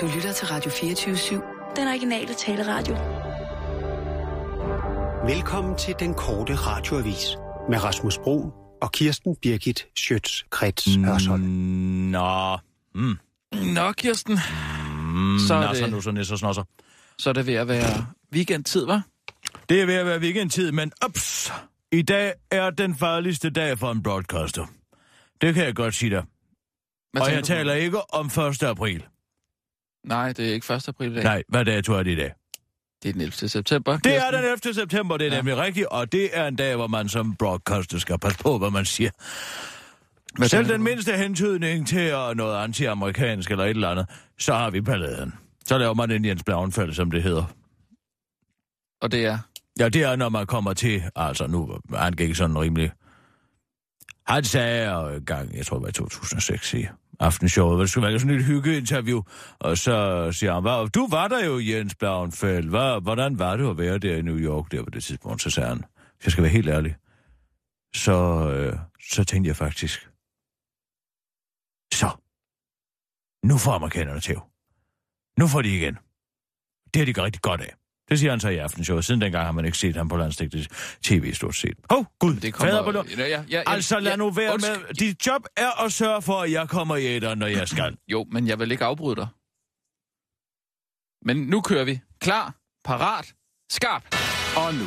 Du 0.00 0.06
lytter 0.14 0.32
til 0.32 0.46
Radio 0.46 0.70
24-7. 0.70 1.74
Den 1.76 1.88
originale 1.88 2.34
taleradio. 2.34 2.94
Velkommen 5.34 5.78
til 5.78 5.94
den 5.98 6.14
korte 6.14 6.54
radioavis 6.54 7.26
med 7.70 7.84
Rasmus 7.84 8.18
Bro 8.18 8.52
og 8.82 8.92
Kirsten 8.92 9.36
Birgit 9.42 9.86
Schøtz-Krets 9.98 10.98
Hørsholm. 11.04 11.42
Nå. 11.42 12.56
Mm. 12.94 13.18
Nå, 13.74 13.92
Kirsten. 13.92 14.32
Mm, 14.32 15.38
Så 15.48 15.54
er 15.54 15.60
nasser, 15.60 15.84
det- 15.84 15.92
nu 15.94 16.00
så 16.00 16.10
nisser, 16.10 16.36
snosser. 16.36 16.62
Så 17.18 17.28
er 17.30 17.32
det 17.34 17.46
ved 17.46 17.54
at 17.54 17.68
være 17.68 18.06
weekendtid, 18.32 18.86
var? 18.86 19.02
Det 19.68 19.80
er 19.82 19.86
ved 19.86 19.94
at 19.94 20.06
være 20.06 20.20
weekendtid, 20.20 20.72
men 20.72 20.92
ups! 21.06 21.52
I 21.92 22.02
dag 22.02 22.32
er 22.50 22.70
den 22.70 22.94
farligste 22.94 23.50
dag 23.50 23.78
for 23.78 23.90
en 23.92 24.02
broadcaster. 24.02 24.66
Det 25.40 25.54
kan 25.54 25.64
jeg 25.64 25.74
godt 25.74 25.94
sige 25.94 26.10
dig. 26.10 26.24
Hvad 27.12 27.22
og 27.22 27.30
jeg 27.32 27.40
du 27.40 27.46
taler 27.46 27.72
ikke 27.74 28.14
om 28.14 28.26
1. 28.26 28.62
april. 28.62 29.04
Nej, 30.04 30.32
det 30.32 30.48
er 30.48 30.52
ikke 30.54 30.74
1. 30.74 30.88
april 30.88 31.12
i 31.12 31.14
dag. 31.14 31.24
Nej, 31.24 31.42
hvad 31.48 31.64
dato 31.64 31.92
er 31.92 32.02
det 32.02 32.10
i 32.10 32.14
dag? 32.16 32.32
Det 33.02 33.08
er 33.08 33.12
den 33.12 33.20
11. 33.22 33.32
september. 33.48 33.96
Det 33.98 34.16
er 34.16 34.30
den 34.30 34.44
11. 34.44 34.74
september, 34.74 35.16
det 35.16 35.26
er 35.26 35.30
Ja. 35.30 35.36
nemlig 35.36 35.56
rigtigt, 35.56 35.86
og 35.86 36.12
det 36.12 36.30
er 36.32 36.46
en 36.46 36.56
dag, 36.56 36.76
hvor 36.76 36.86
man 36.86 37.08
som 37.08 37.36
broadcaster 37.36 37.98
skal 37.98 38.18
passe 38.18 38.38
på, 38.38 38.58
hvad 38.58 38.70
man 38.70 38.84
siger. 38.84 39.10
Hvad 40.36 40.48
Selv 40.48 40.68
den 40.68 40.82
mindste 40.82 41.12
hentydning 41.16 41.86
til 41.88 41.98
øh, 42.10 42.36
noget 42.36 42.56
anti-amerikansk 42.64 43.50
eller 43.50 43.64
et 43.64 43.70
eller 43.70 43.88
andet, 43.90 44.06
så 44.38 44.54
har 44.54 44.70
vi 44.70 44.80
balladen. 44.80 45.34
Så 45.66 45.78
laver 45.78 45.94
man 45.94 46.10
en 46.10 46.24
Jens 46.24 46.42
Blauenfald, 46.44 46.92
som 46.92 47.10
det 47.10 47.22
hedder. 47.22 47.44
Og 49.00 49.12
det 49.12 49.26
er... 49.26 49.38
Ja, 49.78 49.88
det 49.88 50.02
er, 50.02 50.16
når 50.16 50.28
man 50.28 50.46
kommer 50.46 50.72
til, 50.72 51.02
altså 51.16 51.46
nu, 51.46 51.78
han 51.94 52.12
gik 52.12 52.34
sådan 52.34 52.58
rimelig... 52.58 52.92
Han 54.26 54.44
sagde 54.44 54.90
jo 54.92 55.08
en 55.08 55.24
gang, 55.24 55.56
jeg 55.56 55.66
tror 55.66 55.76
det 55.76 55.82
var 55.82 55.88
i 55.88 55.92
2006 55.92 56.74
i 56.74 56.86
aftenshowet, 57.20 57.76
hvor 57.76 57.82
det 57.82 57.90
skulle 57.90 58.08
være 58.08 58.18
sådan 58.20 58.36
et 58.36 58.44
hyggeinterview, 58.44 59.22
og 59.58 59.78
så 59.78 60.28
siger 60.32 60.52
han, 60.54 60.62
"Hvad- 60.62 60.88
du 60.90 61.08
var 61.10 61.28
der 61.28 61.44
jo, 61.44 61.58
Jens 61.58 61.94
Blauenfeldt, 61.94 62.68
Hvad, 62.68 63.02
hvordan 63.02 63.38
var 63.38 63.56
det 63.56 63.70
at 63.70 63.78
være 63.78 63.98
der 63.98 64.16
i 64.16 64.22
New 64.22 64.36
York 64.38 64.72
der 64.72 64.84
på 64.84 64.90
det 64.90 65.04
tidspunkt, 65.04 65.42
så 65.42 65.50
sagde 65.50 65.68
han, 65.68 65.78
hvis 66.16 66.24
jeg 66.26 66.32
skal 66.32 66.42
være 66.42 66.52
helt 66.52 66.68
ærlig, 66.68 66.96
så, 67.94 68.16
øh, 68.52 68.78
så 69.10 69.24
tænkte 69.24 69.48
jeg 69.48 69.56
faktisk, 69.56 70.10
så, 71.94 72.10
nu 73.44 73.58
får 73.58 73.72
amerikanerne 73.72 74.20
tæv. 74.20 74.40
Nu 75.38 75.46
får 75.46 75.62
de 75.62 75.76
igen. 75.76 75.94
Det 76.94 76.96
har 77.06 77.12
de 77.12 77.22
rigtig 77.22 77.42
godt 77.42 77.60
af. 77.60 77.74
Det 78.10 78.18
siger 78.18 78.30
han 78.30 78.40
så 78.40 78.48
i 78.48 78.56
aftenshowet. 78.56 79.04
Siden 79.04 79.20
dengang 79.20 79.44
har 79.44 79.52
man 79.52 79.64
ikke 79.64 79.78
set 79.78 79.96
ham 79.96 80.08
på 80.08 80.16
landstægtet 80.16 80.68
tv 81.02 81.34
stort 81.34 81.56
set. 81.56 81.74
Åh, 81.90 81.98
oh, 81.98 82.04
gud, 82.18 82.34
Det 82.36 82.54
kommer... 82.54 82.72
fader 82.72 82.84
på 82.84 82.90
lov. 82.90 83.04
ja, 83.18 83.26
ja, 83.28 83.42
ja, 83.50 83.62
Altså, 83.66 84.00
lad 84.00 84.12
ja, 84.12 84.16
nu 84.16 84.30
være 84.30 84.52
undskyld. 84.54 84.76
med. 84.86 84.94
Dit 84.94 85.26
job 85.26 85.42
er 85.56 85.84
at 85.84 85.92
sørge 85.92 86.22
for, 86.22 86.40
at 86.40 86.52
jeg 86.52 86.68
kommer 86.68 86.96
i 86.96 87.06
æderen, 87.06 87.38
når 87.38 87.46
jeg 87.46 87.68
skal. 87.68 87.96
Jo, 88.08 88.26
men 88.32 88.46
jeg 88.48 88.58
vil 88.58 88.70
ikke 88.72 88.84
afbryde 88.84 89.16
dig. 89.16 89.26
Men 91.26 91.36
nu 91.36 91.60
kører 91.60 91.84
vi. 91.84 92.00
Klar, 92.20 92.54
parat, 92.84 93.34
skarp. 93.70 94.02
Og 94.56 94.74
nu, 94.74 94.86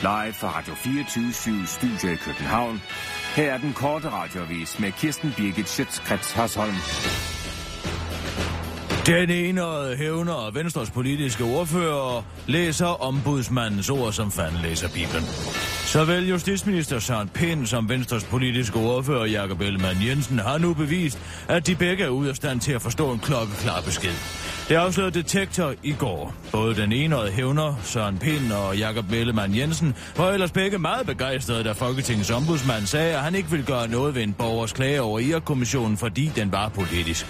live 0.00 0.32
fra 0.32 0.58
Radio 0.58 0.74
24 0.74 1.66
Studio 1.66 2.12
i 2.12 2.16
København. 2.16 2.82
Her 3.36 3.52
er 3.52 3.58
den 3.58 3.72
korte 3.72 4.10
radiovis 4.10 4.78
med 4.78 4.92
Kirsten 4.92 5.32
Birgit 5.36 5.68
Schøtzgrads 5.68 6.32
Hasholm. 6.32 6.74
Den 9.06 9.30
ene 9.30 9.62
hævner 9.96 10.32
og 10.32 10.54
Venstres 10.54 10.90
politiske 10.90 11.44
ordfører 11.44 12.22
læser 12.46 12.86
ombudsmandens 12.86 13.90
ord, 13.90 14.12
som 14.12 14.30
fanden 14.30 14.62
læser 14.62 14.88
Bibelen. 14.88 15.24
Såvel 15.84 16.28
justitsminister 16.28 16.98
Søren 16.98 17.28
Pind 17.28 17.66
som 17.66 17.88
Venstres 17.88 18.24
politiske 18.24 18.78
ordfører 18.78 19.26
Jakob 19.26 19.60
Ellemann 19.60 20.06
Jensen 20.06 20.38
har 20.38 20.58
nu 20.58 20.74
bevist, 20.74 21.18
at 21.48 21.66
de 21.66 21.74
begge 21.74 22.04
er 22.04 22.08
ude 22.08 22.30
af 22.30 22.36
stand 22.36 22.60
til 22.60 22.72
at 22.72 22.82
forstå 22.82 23.12
en 23.12 23.18
klokkeklar 23.18 23.80
besked. 23.80 24.14
Det 24.68 24.74
afslørede 24.74 25.14
Detektor 25.14 25.74
i 25.82 25.92
går. 25.92 26.34
Både 26.52 26.76
den 26.76 26.92
enøjede 26.92 27.32
hævner, 27.32 27.74
Søren 27.82 28.18
Pind 28.18 28.52
og 28.52 28.76
Jakob 28.76 29.12
Ellemann 29.12 29.56
Jensen, 29.56 29.94
var 30.16 30.30
ellers 30.30 30.52
begge 30.52 30.78
meget 30.78 31.06
begejstrede, 31.06 31.64
da 31.64 31.72
Folketingets 31.72 32.30
ombudsmand 32.30 32.86
sagde, 32.86 33.14
at 33.14 33.20
han 33.20 33.34
ikke 33.34 33.50
ville 33.50 33.66
gøre 33.66 33.88
noget 33.88 34.14
ved 34.14 34.22
en 34.22 34.32
borgers 34.32 34.72
klage 34.72 35.02
over 35.02 35.18
IR-kommissionen, 35.18 35.96
fordi 35.96 36.32
den 36.36 36.52
var 36.52 36.68
politisk. 36.68 37.26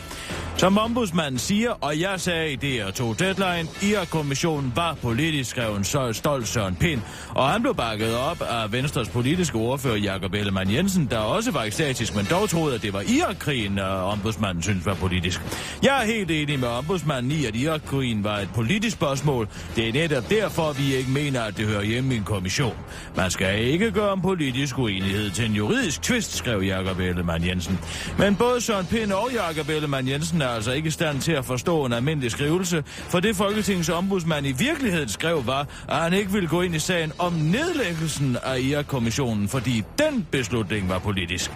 Som 0.56 0.78
ombudsmanden 0.78 1.38
siger, 1.38 1.70
og 1.70 2.00
jeg 2.00 2.20
sagde 2.20 2.52
i 2.52 2.56
DR2 2.56 3.14
Deadline, 3.14 3.68
IR-kommissionen 3.82 4.72
var 4.76 4.94
politisk, 5.02 5.50
skrev 5.50 5.74
en 5.74 5.84
så 5.84 6.12
stolt 6.12 6.48
Søren 6.48 6.76
Pind, 6.76 7.00
og 7.28 7.48
han 7.48 7.62
blev 7.62 7.74
bakket 7.74 8.16
op 8.16 8.42
af 8.42 8.72
Venstres 8.72 9.08
politiske 9.08 9.58
ordfører 9.58 9.96
Jakob 9.96 10.34
Ellemann 10.34 10.74
Jensen, 10.74 11.06
der 11.10 11.18
også 11.18 11.50
var 11.50 11.62
ekstatisk, 11.62 12.14
men 12.14 12.26
dog 12.30 12.48
troede, 12.48 12.74
at 12.74 12.82
det 12.82 12.92
var 12.92 13.00
Irak-krigen, 13.00 13.78
og 13.78 14.04
ombudsmanden 14.04 14.62
synes 14.62 14.86
var 14.86 14.94
politisk. 14.94 15.40
Jeg 15.82 16.02
er 16.02 16.06
helt 16.06 16.30
enig 16.30 16.58
med 16.60 16.68
ombudsmanden 16.68 17.32
i, 17.32 17.44
at 17.44 17.56
Irak-krigen 17.56 18.24
var 18.24 18.38
et 18.38 18.48
politisk 18.54 18.96
spørgsmål. 18.96 19.48
Det 19.76 19.88
er 19.88 19.92
netop 19.92 20.30
derfor, 20.30 20.72
vi 20.72 20.94
ikke 20.94 21.10
mener, 21.10 21.42
at 21.42 21.56
det 21.56 21.66
hører 21.66 21.82
hjemme 21.82 22.14
i 22.14 22.16
en 22.16 22.24
kommission. 22.24 22.76
Man 23.16 23.30
skal 23.30 23.64
ikke 23.64 23.90
gøre 23.90 24.12
en 24.12 24.22
politisk 24.22 24.78
uenighed 24.78 25.30
til 25.30 25.44
en 25.44 25.52
juridisk 25.52 26.02
tvist, 26.02 26.36
skrev 26.36 26.62
Jakob 26.62 26.98
Ellemann 26.98 27.46
Jensen. 27.46 27.78
Men 28.18 28.36
både 28.36 28.60
Søren 28.60 28.86
Pind 28.86 29.12
og 29.12 29.30
Jakob 29.34 29.68
Ellemann 29.68 30.08
Jensen 30.08 30.41
er 30.42 30.48
altså 30.48 30.72
ikke 30.72 30.88
i 30.88 30.90
stand 30.90 31.20
til 31.20 31.32
at 31.32 31.44
forstå 31.44 31.84
en 31.84 31.92
almindelig 31.92 32.30
skrivelse, 32.30 32.82
for 32.86 33.20
det 33.20 33.36
Folketingets 33.36 33.88
ombudsmand 33.88 34.46
i 34.46 34.52
virkeligheden 34.52 35.08
skrev 35.08 35.46
var, 35.46 35.66
at 35.88 35.96
han 35.96 36.12
ikke 36.12 36.32
ville 36.32 36.48
gå 36.48 36.62
ind 36.62 36.74
i 36.74 36.78
sagen 36.78 37.12
om 37.18 37.32
nedlæggelsen 37.32 38.36
af 38.42 38.60
IR-kommissionen, 38.60 39.48
fordi 39.48 39.82
den 39.98 40.26
beslutning 40.30 40.88
var 40.88 40.98
politisk. 40.98 41.50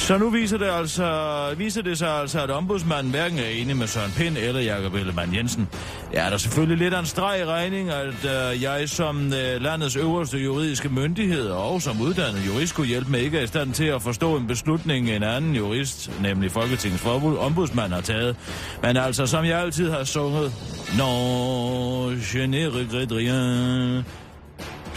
Så 0.00 0.18
nu 0.18 0.30
viser 0.30 0.58
det, 0.58 0.68
altså, 0.70 1.54
viser 1.56 1.82
det 1.82 1.98
sig 1.98 2.08
altså, 2.08 2.42
at 2.42 2.50
ombudsmanden 2.50 3.10
hverken 3.10 3.38
er 3.38 3.48
enig 3.48 3.76
med 3.76 3.86
Søren 3.86 4.12
Pind 4.16 4.36
eller 4.36 4.60
Jakob 4.60 4.94
Ellemann 4.94 5.34
Jensen. 5.34 5.68
Ja, 6.12 6.18
der 6.18 6.30
er 6.30 6.36
selvfølgelig 6.36 6.78
lidt 6.78 6.94
af 6.94 7.00
en 7.00 7.06
streg 7.06 7.40
i 7.40 7.44
regning, 7.44 7.90
at 7.90 8.24
øh, 8.24 8.62
jeg 8.62 8.88
som 8.88 9.32
øh, 9.32 9.62
landets 9.62 9.96
øverste 9.96 10.38
juridiske 10.38 10.88
myndighed 10.88 11.48
og 11.48 11.82
som 11.82 12.00
uddannet 12.00 12.46
jurist 12.46 12.74
kunne 12.74 12.86
hjælpe 12.86 13.10
med 13.10 13.20
ikke 13.20 13.38
er 13.38 13.42
i 13.42 13.46
stand 13.46 13.72
til 13.72 13.84
at 13.84 14.02
forstå 14.02 14.36
en 14.36 14.46
beslutning, 14.46 15.10
en 15.10 15.22
anden 15.22 15.54
jurist, 15.54 16.10
nemlig 16.22 16.52
Folketingets 16.52 17.02
forbud, 17.02 17.36
ombudsmand 17.36 17.92
har 17.92 18.00
taget. 18.00 18.36
Men 18.82 18.96
altså, 18.96 19.26
som 19.26 19.44
jeg 19.44 19.60
altid 19.60 19.90
har 19.90 20.04
sunget, 20.04 20.52
Non, 20.98 22.18
je 22.34 22.46
ne 22.46 22.70
regrette 22.70 23.14
rien 23.14 24.04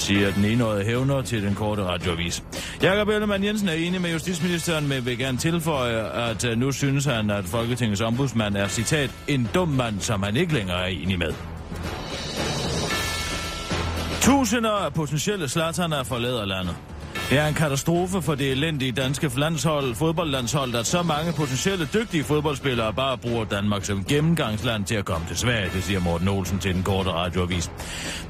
siger 0.03 0.34
den 0.34 0.46
enøjede 0.46 0.86
hævner 0.86 1.22
til 1.22 1.44
den 1.44 1.56
korte 1.56 1.84
radioavis. 1.84 2.44
Jakob 2.81 3.09
Ellemann 3.09 3.44
Jensen 3.44 3.69
er 3.69 3.74
enig 3.74 4.02
med 4.02 4.12
justitsministeren, 4.12 4.88
men 4.88 5.06
vil 5.06 5.18
gerne 5.18 5.38
tilføje, 5.38 6.30
at 6.30 6.46
øh, 6.46 6.58
nu 6.58 6.72
synes 6.72 7.06
han, 7.06 7.30
at 7.30 7.46
Folketingets 7.46 8.02
ombudsmand 8.02 8.56
er, 8.56 8.68
citat, 8.68 9.12
en 9.28 9.50
dum 9.56 9.68
mand, 9.68 10.00
som 10.00 10.24
han 10.24 10.36
ikke 10.36 10.53
længere 10.53 10.81
er 10.81 10.86
enig 10.86 11.19
med. 11.19 11.34
Tusinder 14.22 14.72
af 14.72 14.94
potentielle 14.94 15.50
slatterne 15.50 16.06
forlader 16.06 16.46
landet. 16.46 16.75
Det 17.34 17.42
er 17.42 17.48
en 17.48 17.54
katastrofe 17.54 18.22
for 18.22 18.36
det 18.36 18.52
elendige 18.52 18.92
danske 18.92 19.32
landshold, 19.38 19.96
fodboldlandshold, 19.96 20.76
at 20.76 20.86
så 20.86 21.04
mange 21.04 21.34
potentielle 21.34 21.90
dygtige 21.94 22.24
fodboldspillere 22.24 22.94
bare 22.94 23.18
bruger 23.18 23.46
Danmark 23.46 23.86
som 23.86 24.04
gennemgangsland 24.04 24.86
til 24.86 24.96
at 24.96 25.06
komme 25.06 25.28
til 25.28 25.38
Sverige, 25.38 25.70
det 25.74 25.84
siger 25.84 26.00
Morten 26.00 26.28
Olsen 26.28 26.60
til 26.60 26.76
den 26.76 26.84
korte 26.84 27.12
radioavis. 27.12 27.72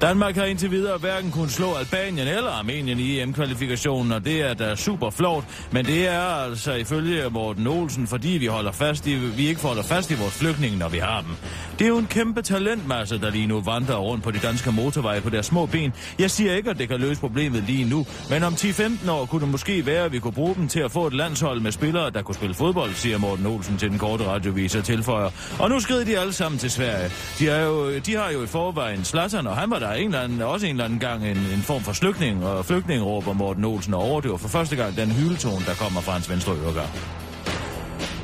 Danmark 0.01 0.35
har 0.35 0.45
indtil 0.45 0.71
videre 0.71 0.97
hverken 0.97 1.31
kunnet 1.31 1.51
slå 1.51 1.73
Albanien 1.73 2.27
eller 2.27 2.51
Armenien 2.51 2.99
i 2.99 3.19
EM-kvalifikationen, 3.19 4.11
og 4.11 4.25
det 4.25 4.41
er 4.41 4.53
da 4.53 4.75
super 4.75 5.09
flot, 5.09 5.43
men 5.71 5.85
det 5.85 6.07
er 6.07 6.21
altså 6.21 6.73
ifølge 6.73 7.29
Morten 7.29 7.67
Olsen, 7.67 8.07
fordi 8.07 8.29
vi 8.29 8.45
holder 8.45 8.71
fast 8.71 9.07
i, 9.07 9.15
vi 9.15 9.47
ikke 9.47 9.61
holder 9.61 9.83
fast 9.83 10.11
i 10.11 10.15
vores 10.15 10.33
flygtninge, 10.33 10.77
når 10.77 10.89
vi 10.89 10.97
har 10.97 11.21
dem. 11.21 11.31
Det 11.79 11.85
er 11.85 11.89
jo 11.89 11.97
en 11.97 12.07
kæmpe 12.07 12.41
talentmasse, 12.41 13.19
der 13.19 13.29
lige 13.29 13.47
nu 13.47 13.61
vandrer 13.61 13.95
rundt 13.95 14.23
på 14.23 14.31
de 14.31 14.39
danske 14.39 14.71
motorveje 14.71 15.21
på 15.21 15.29
deres 15.29 15.45
små 15.45 15.65
ben. 15.65 15.93
Jeg 16.19 16.31
siger 16.31 16.55
ikke, 16.55 16.69
at 16.69 16.77
det 16.77 16.89
kan 16.89 16.99
løse 16.99 17.19
problemet 17.19 17.63
lige 17.67 17.89
nu, 17.89 18.05
men 18.29 18.43
om 18.43 18.55
10 18.55 18.71
15 18.93 19.09
år 19.09 19.25
kunne 19.25 19.41
det 19.41 19.49
måske 19.49 19.85
være, 19.85 20.05
at 20.05 20.11
vi 20.11 20.19
kunne 20.19 20.33
bruge 20.33 20.55
dem 20.55 20.67
til 20.67 20.79
at 20.79 20.91
få 20.91 21.07
et 21.07 21.13
landshold 21.13 21.59
med 21.59 21.71
spillere, 21.71 22.09
der 22.09 22.21
kunne 22.21 22.35
spille 22.35 22.55
fodbold, 22.55 22.93
siger 22.93 23.17
Morten 23.17 23.45
Olsen 23.45 23.77
til 23.77 23.89
den 23.89 23.97
korte 23.97 24.27
radiovis 24.27 24.75
og 24.75 24.83
tilføjer. 24.83 25.29
Og 25.59 25.69
nu 25.69 25.79
skrider 25.79 26.05
de 26.05 26.19
alle 26.19 26.33
sammen 26.33 26.59
til 26.59 26.71
Sverige. 26.71 27.09
De, 27.39 27.49
er 27.49 27.65
jo, 27.65 27.99
de 27.99 28.15
har 28.15 28.31
jo 28.31 28.43
i 28.43 28.47
forvejen 28.47 29.03
Slattern, 29.03 29.47
og 29.47 29.57
han 29.57 29.69
var 29.69 29.79
der 29.79 29.91
en 29.91 30.05
eller 30.05 30.21
anden, 30.21 30.41
også 30.41 30.65
en 30.65 30.71
eller 30.71 30.85
anden 30.85 30.99
gang 30.99 31.27
en, 31.27 31.37
en 31.37 31.61
form 31.61 31.81
for 31.81 31.93
flygtning, 31.93 32.45
og 32.45 32.65
flygtning 32.65 33.05
råber 33.05 33.33
Morten 33.33 33.65
Olsen 33.65 33.93
og 33.93 34.01
overdøver 34.01 34.37
for 34.37 34.47
første 34.47 34.75
gang 34.75 34.97
den 34.97 35.11
hyletone, 35.11 35.65
der 35.65 35.73
kommer 35.73 36.01
fra 36.01 36.11
hans 36.11 36.29
venstre 36.29 36.53
øregang. 36.53 36.89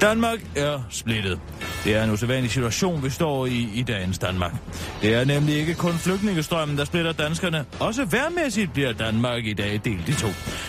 Danmark 0.02 0.40
er 0.56 0.80
splittet. 0.90 1.40
Det 1.84 1.96
er 1.96 2.04
en 2.04 2.12
usædvanlig 2.12 2.52
situation, 2.52 3.04
vi 3.04 3.10
står 3.10 3.46
i 3.46 3.70
i 3.74 3.84
dagens 3.84 4.20
Danmark. 4.20 4.54
Det 5.02 5.14
er 5.14 5.26
nemlig 5.26 5.56
ikke 5.56 5.74
kun 5.74 5.94
flygtningestrømmen, 5.94 6.78
der 6.78 6.86
splitter 6.86 7.12
danskerne. 7.12 7.66
Også 7.80 8.06
værmæssigt 8.06 8.74
bliver 8.74 8.94
Danmark 8.94 9.46
i 9.46 9.54
dag 9.54 9.82
delt 9.86 10.10
i 10.10 10.14
to. 10.14 10.28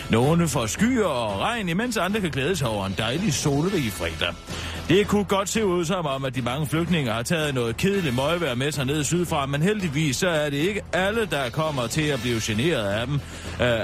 Nogle 0.09 0.47
får 0.47 0.65
skyer 0.65 1.05
og 1.05 1.39
regn, 1.39 1.69
imens 1.69 1.97
andre 1.97 2.21
kan 2.21 2.29
glæde 2.29 2.55
sig 2.55 2.67
over 2.67 2.85
en 2.85 2.95
dejlig 2.97 3.33
solrig 3.33 3.91
fredag. 3.91 4.33
Det 4.89 5.07
kunne 5.07 5.23
godt 5.23 5.49
se 5.49 5.65
ud 5.65 5.85
som 5.85 6.05
om, 6.05 6.25
at 6.25 6.35
de 6.35 6.41
mange 6.41 6.67
flygtninge 6.67 7.11
har 7.11 7.23
taget 7.23 7.55
noget 7.55 7.77
kedeligt 7.77 8.15
møgvejr 8.15 8.55
med 8.55 8.71
sig 8.71 8.85
ned 8.85 9.03
sydfra, 9.03 9.45
men 9.45 9.61
heldigvis 9.61 10.15
så 10.15 10.27
er 10.27 10.49
det 10.49 10.57
ikke 10.57 10.81
alle, 10.93 11.25
der 11.25 11.49
kommer 11.49 11.87
til 11.87 12.01
at 12.01 12.21
blive 12.21 12.39
generet 12.43 12.87
af 12.87 13.07
dem, 13.07 13.15
øh, 13.15 13.19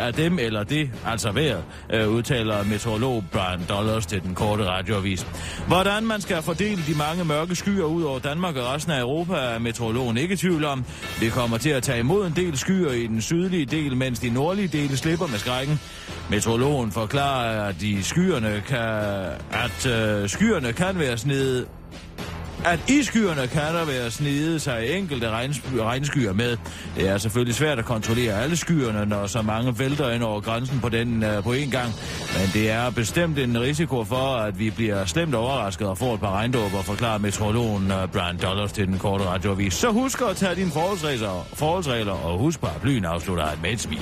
af 0.05 0.13
dem 0.13 0.39
eller 0.39 0.63
det, 0.63 0.89
altså 1.05 1.31
vejret, 1.31 1.63
øh, 1.93 2.09
udtaler 2.09 2.63
meteorolog 2.63 3.23
Brian 3.31 3.61
Dollars 3.69 4.05
til 4.05 4.23
den 4.23 4.35
korte 4.35 4.65
radioavis. 4.65 5.27
Hvordan 5.67 6.05
man 6.05 6.21
skal 6.21 6.41
fordele 6.41 6.81
de 6.87 6.93
mange 6.97 7.25
mørke 7.25 7.55
skyer 7.55 7.83
ud 7.83 8.03
over 8.03 8.19
Danmark 8.19 8.55
og 8.55 8.73
resten 8.73 8.91
af 8.91 8.99
Europa, 8.99 9.33
er 9.33 9.59
meteorologen 9.59 10.17
ikke 10.17 10.33
i 10.33 10.37
tvivl 10.37 10.65
om. 10.65 10.85
Det 11.19 11.31
kommer 11.31 11.57
til 11.57 11.69
at 11.69 11.83
tage 11.83 11.99
imod 11.99 12.27
en 12.27 12.33
del 12.35 12.57
skyer 12.57 12.91
i 12.91 13.07
den 13.07 13.21
sydlige 13.21 13.65
del, 13.65 13.97
mens 13.97 14.19
de 14.19 14.29
nordlige 14.29 14.67
dele 14.67 14.97
slipper 14.97 15.27
med 15.27 15.37
skrækken. 15.37 15.79
Meteorologen 16.29 16.91
forklarer, 16.91 17.63
at 17.69 17.75
de 17.81 18.03
skyerne 18.03 18.63
kan, 18.67 18.77
at 19.51 19.85
øh, 19.85 20.29
skyerne 20.29 20.73
kan 20.73 20.99
være 20.99 21.17
snede 21.17 21.65
at 22.65 22.89
iskyerne 22.89 23.47
kan 23.47 23.61
der 23.61 23.85
være 23.85 24.11
snede 24.11 24.59
sig 24.59 24.97
enkelte 24.97 25.29
regnskyer 25.79 26.33
med. 26.33 26.57
Det 26.95 27.07
er 27.07 27.17
selvfølgelig 27.17 27.55
svært 27.55 27.79
at 27.79 27.85
kontrollere 27.85 28.41
alle 28.41 28.57
skyerne, 28.57 29.05
når 29.05 29.27
så 29.27 29.41
mange 29.41 29.79
vælter 29.79 30.09
ind 30.11 30.23
over 30.23 30.41
grænsen 30.41 30.79
på 30.79 30.89
den 30.89 31.23
uh, 31.23 31.43
på 31.43 31.53
en 31.53 31.71
gang. 31.71 31.93
Men 32.33 32.49
det 32.53 32.71
er 32.71 32.89
bestemt 32.89 33.39
en 33.39 33.61
risiko 33.61 34.03
for, 34.03 34.35
at 34.35 34.59
vi 34.59 34.69
bliver 34.69 35.05
slemt 35.05 35.35
overrasket 35.35 35.87
og 35.87 35.97
får 35.97 36.13
et 36.13 36.19
par 36.19 36.31
regndåber, 36.31 36.81
forklarer 36.81 37.17
meteorologen 37.17 37.91
uh, 37.91 38.01
øh, 38.01 38.07
Brian 38.07 38.37
Dollars 38.37 38.71
til 38.71 38.87
den 38.87 38.97
korte 38.97 39.25
radioavis. 39.25 39.73
Så 39.73 39.91
husk 39.91 40.21
at 40.29 40.35
tage 40.35 40.55
dine 40.55 40.71
forholdsregler, 40.71 41.47
forholdsregler 41.53 42.13
og 42.13 42.39
husk 42.39 42.61
paraplyen 42.61 43.05
afslutter 43.05 43.45
han 43.45 43.57
med 43.61 43.71
et 43.71 43.79
smil. 43.79 44.01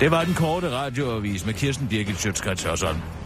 Det 0.00 0.10
var 0.10 0.24
den 0.24 0.34
korte 0.34 0.70
radioavis 0.70 1.46
med 1.46 1.54
Kirsten 1.54 1.88
Birgit 1.88 2.20
Sjøtskrets 2.20 2.62
Hørsholm. 2.62 3.23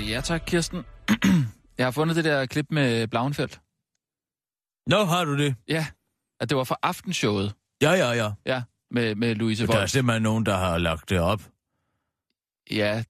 Ja 0.00 0.20
tak, 0.20 0.42
Kirsten. 0.46 0.84
jeg 1.78 1.86
har 1.86 1.90
fundet 1.90 2.16
det 2.16 2.24
der 2.24 2.46
klip 2.46 2.66
med 2.70 3.08
Blauenfeldt. 3.08 3.60
Nå, 4.86 5.04
har 5.04 5.24
du 5.24 5.38
det? 5.38 5.54
Ja, 5.68 5.86
at 6.40 6.48
det 6.48 6.56
var 6.56 6.64
fra 6.64 6.76
aftenshowet. 6.82 7.54
Ja, 7.82 7.92
ja, 7.92 8.10
ja. 8.10 8.30
Ja, 8.46 8.62
med, 8.90 9.14
med 9.14 9.34
Louise 9.34 9.66
Der 9.66 9.78
er 9.78 9.86
simpelthen 9.86 10.22
nogen, 10.22 10.46
der 10.46 10.56
har 10.56 10.78
lagt 10.78 11.10
det 11.10 11.20
op. 11.20 11.40
Ja, 12.70 13.04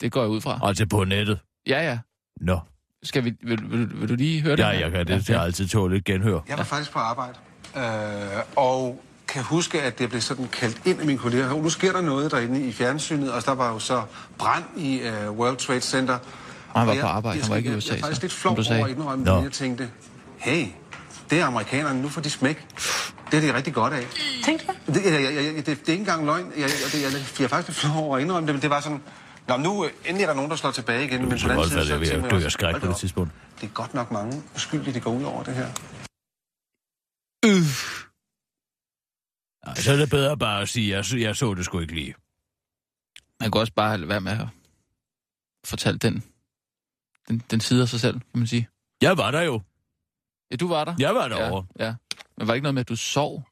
det 0.00 0.12
går 0.12 0.20
jeg 0.20 0.30
ud 0.30 0.40
fra. 0.40 0.60
Altså 0.62 0.86
på 0.86 1.04
nettet. 1.04 1.40
Ja, 1.66 1.82
ja. 1.82 1.98
Nå. 2.40 2.60
Skal 3.02 3.24
vi, 3.24 3.34
vil, 3.42 3.70
vil, 3.70 4.00
vil 4.00 4.08
du 4.08 4.14
lige 4.14 4.42
høre 4.42 4.56
det? 4.56 4.62
Ja, 4.62 4.68
jeg 4.68 4.90
kan 4.90 5.06
det. 5.06 5.26
Det 5.26 5.36
har 5.36 5.44
altid 5.44 5.68
tålet 5.68 5.96
et 5.96 6.04
genhør. 6.04 6.40
Jeg 6.48 6.58
var 6.58 6.64
faktisk 6.64 6.92
på 6.92 6.98
arbejde, 6.98 7.38
øh, 7.76 8.42
og 8.56 9.04
kan 9.32 9.42
huske, 9.42 9.82
at 9.82 9.98
det 9.98 10.08
blev 10.08 10.20
sådan 10.20 10.48
kaldt 10.52 10.80
ind 10.84 11.00
af 11.00 11.06
mine 11.06 11.18
kolleger. 11.18 11.50
Og 11.50 11.62
nu 11.62 11.70
sker 11.70 11.92
der 11.92 12.00
noget 12.00 12.30
derinde 12.30 12.60
i 12.66 12.72
fjernsynet, 12.72 13.32
og 13.32 13.44
der 13.46 13.52
var 13.52 13.72
jo 13.72 13.78
så 13.78 14.02
brand 14.38 14.64
i 14.76 15.00
øh, 15.00 15.30
World 15.30 15.56
Trade 15.56 15.80
Center. 15.80 16.18
Han 16.76 16.86
var 16.86 16.92
Og 16.94 17.00
på 17.00 17.06
arbejde, 17.06 17.40
han 17.40 17.50
var 17.50 17.56
ikke 17.56 17.66
i 17.68 17.70
jeg, 17.70 17.78
USA, 17.78 17.88
Jeg, 17.88 17.96
jeg 17.96 17.98
er 17.98 18.06
faktisk 18.06 18.20
så, 18.20 18.24
lidt 18.24 18.32
flov 18.32 18.56
du 18.56 18.62
sagde. 18.62 18.78
over 18.78 18.86
at 18.86 18.96
indrømme, 18.96 19.24
Nå. 19.24 19.34
men 19.34 19.44
jeg 19.44 19.52
tænkte, 19.52 19.90
hey, 20.38 20.66
det 21.30 21.40
er 21.40 21.44
amerikanerne, 21.46 22.02
nu 22.02 22.08
får 22.08 22.20
de 22.20 22.30
smæk. 22.30 22.66
Det 23.30 23.36
er 23.36 23.40
de 23.52 23.56
rigtig 23.56 23.74
godt 23.74 23.92
af. 23.92 24.06
Tænkte 24.44 24.66
du? 24.66 24.92
Det, 24.92 25.04
jeg, 25.04 25.22
jeg, 25.22 25.34
jeg, 25.34 25.54
det, 25.54 25.66
det 25.66 25.72
er 25.72 25.92
ikke 25.92 25.92
engang 25.92 26.26
løgn. 26.26 26.46
Jeg, 26.56 26.60
jeg, 26.62 26.70
jeg, 26.94 27.02
jeg, 27.02 27.12
jeg 27.38 27.44
er 27.44 27.48
faktisk 27.48 27.68
lidt 27.68 27.78
flov 27.78 28.04
over 28.04 28.16
at 28.16 28.22
indrømme 28.22 28.46
det, 28.46 28.54
men 28.54 28.62
det 28.62 28.70
var 28.70 28.80
sådan... 28.80 29.00
Nå, 29.48 29.56
nu 29.56 29.84
øh, 29.84 29.90
endelig 30.04 30.22
er 30.22 30.28
der 30.28 30.34
nogen, 30.34 30.50
der 30.50 30.56
slår 30.56 30.70
tilbage 30.70 31.04
igen. 31.04 31.28
men 31.28 31.38
så 31.38 31.46
på 31.46 31.52
den 31.52 31.58
anden 31.58 31.70
side, 31.70 31.94
er 31.94 31.98
at 32.00 32.06
tænker 32.06 32.26
jeg 32.26 32.36
også, 32.36 32.50
skræk 32.50 32.80
på 32.80 32.86
det 32.86 32.96
tidspunkt. 32.96 33.32
Det 33.60 33.66
er 33.66 33.70
godt 33.70 33.94
nok 33.94 34.10
mange 34.12 34.42
uskyldige, 34.56 34.94
det 34.94 35.02
går 35.02 35.10
ud 35.12 35.24
over 35.24 35.42
det 35.42 35.54
her. 35.54 35.66
Øh. 37.44 37.91
Ej, 39.66 39.74
så 39.74 39.92
er 39.92 39.96
det 39.96 40.10
bedre 40.10 40.38
bare 40.38 40.62
at 40.62 40.68
sige, 40.68 40.90
jeg, 40.96 41.04
så- 41.04 41.16
jeg 41.16 41.36
så 41.36 41.54
det 41.54 41.64
sgu 41.64 41.78
ikke 41.80 41.94
lige. 41.94 42.14
Man 43.40 43.50
kunne 43.50 43.60
også 43.60 43.72
bare 43.76 44.08
være 44.08 44.20
med 44.20 44.32
at 44.32 44.46
fortælle 45.64 45.98
den, 45.98 46.22
den, 47.28 47.42
den 47.50 47.60
side 47.60 47.82
af 47.82 47.88
sig 47.88 48.00
selv, 48.00 48.20
kan 48.20 48.38
man 48.38 48.46
sige. 48.46 48.68
Jeg 49.02 49.16
var 49.18 49.30
der 49.30 49.40
jo. 49.42 49.60
Ja, 50.50 50.56
du 50.56 50.68
var 50.68 50.84
der. 50.84 50.94
Jeg 50.98 51.14
var 51.14 51.28
derovre. 51.28 51.66
Ja, 51.78 51.84
ja. 51.86 51.94
Men 52.38 52.46
var 52.46 52.52
det 52.52 52.56
ikke 52.56 52.62
noget 52.62 52.74
med, 52.74 52.80
at 52.80 52.88
du 52.88 52.96
sov? 52.96 53.44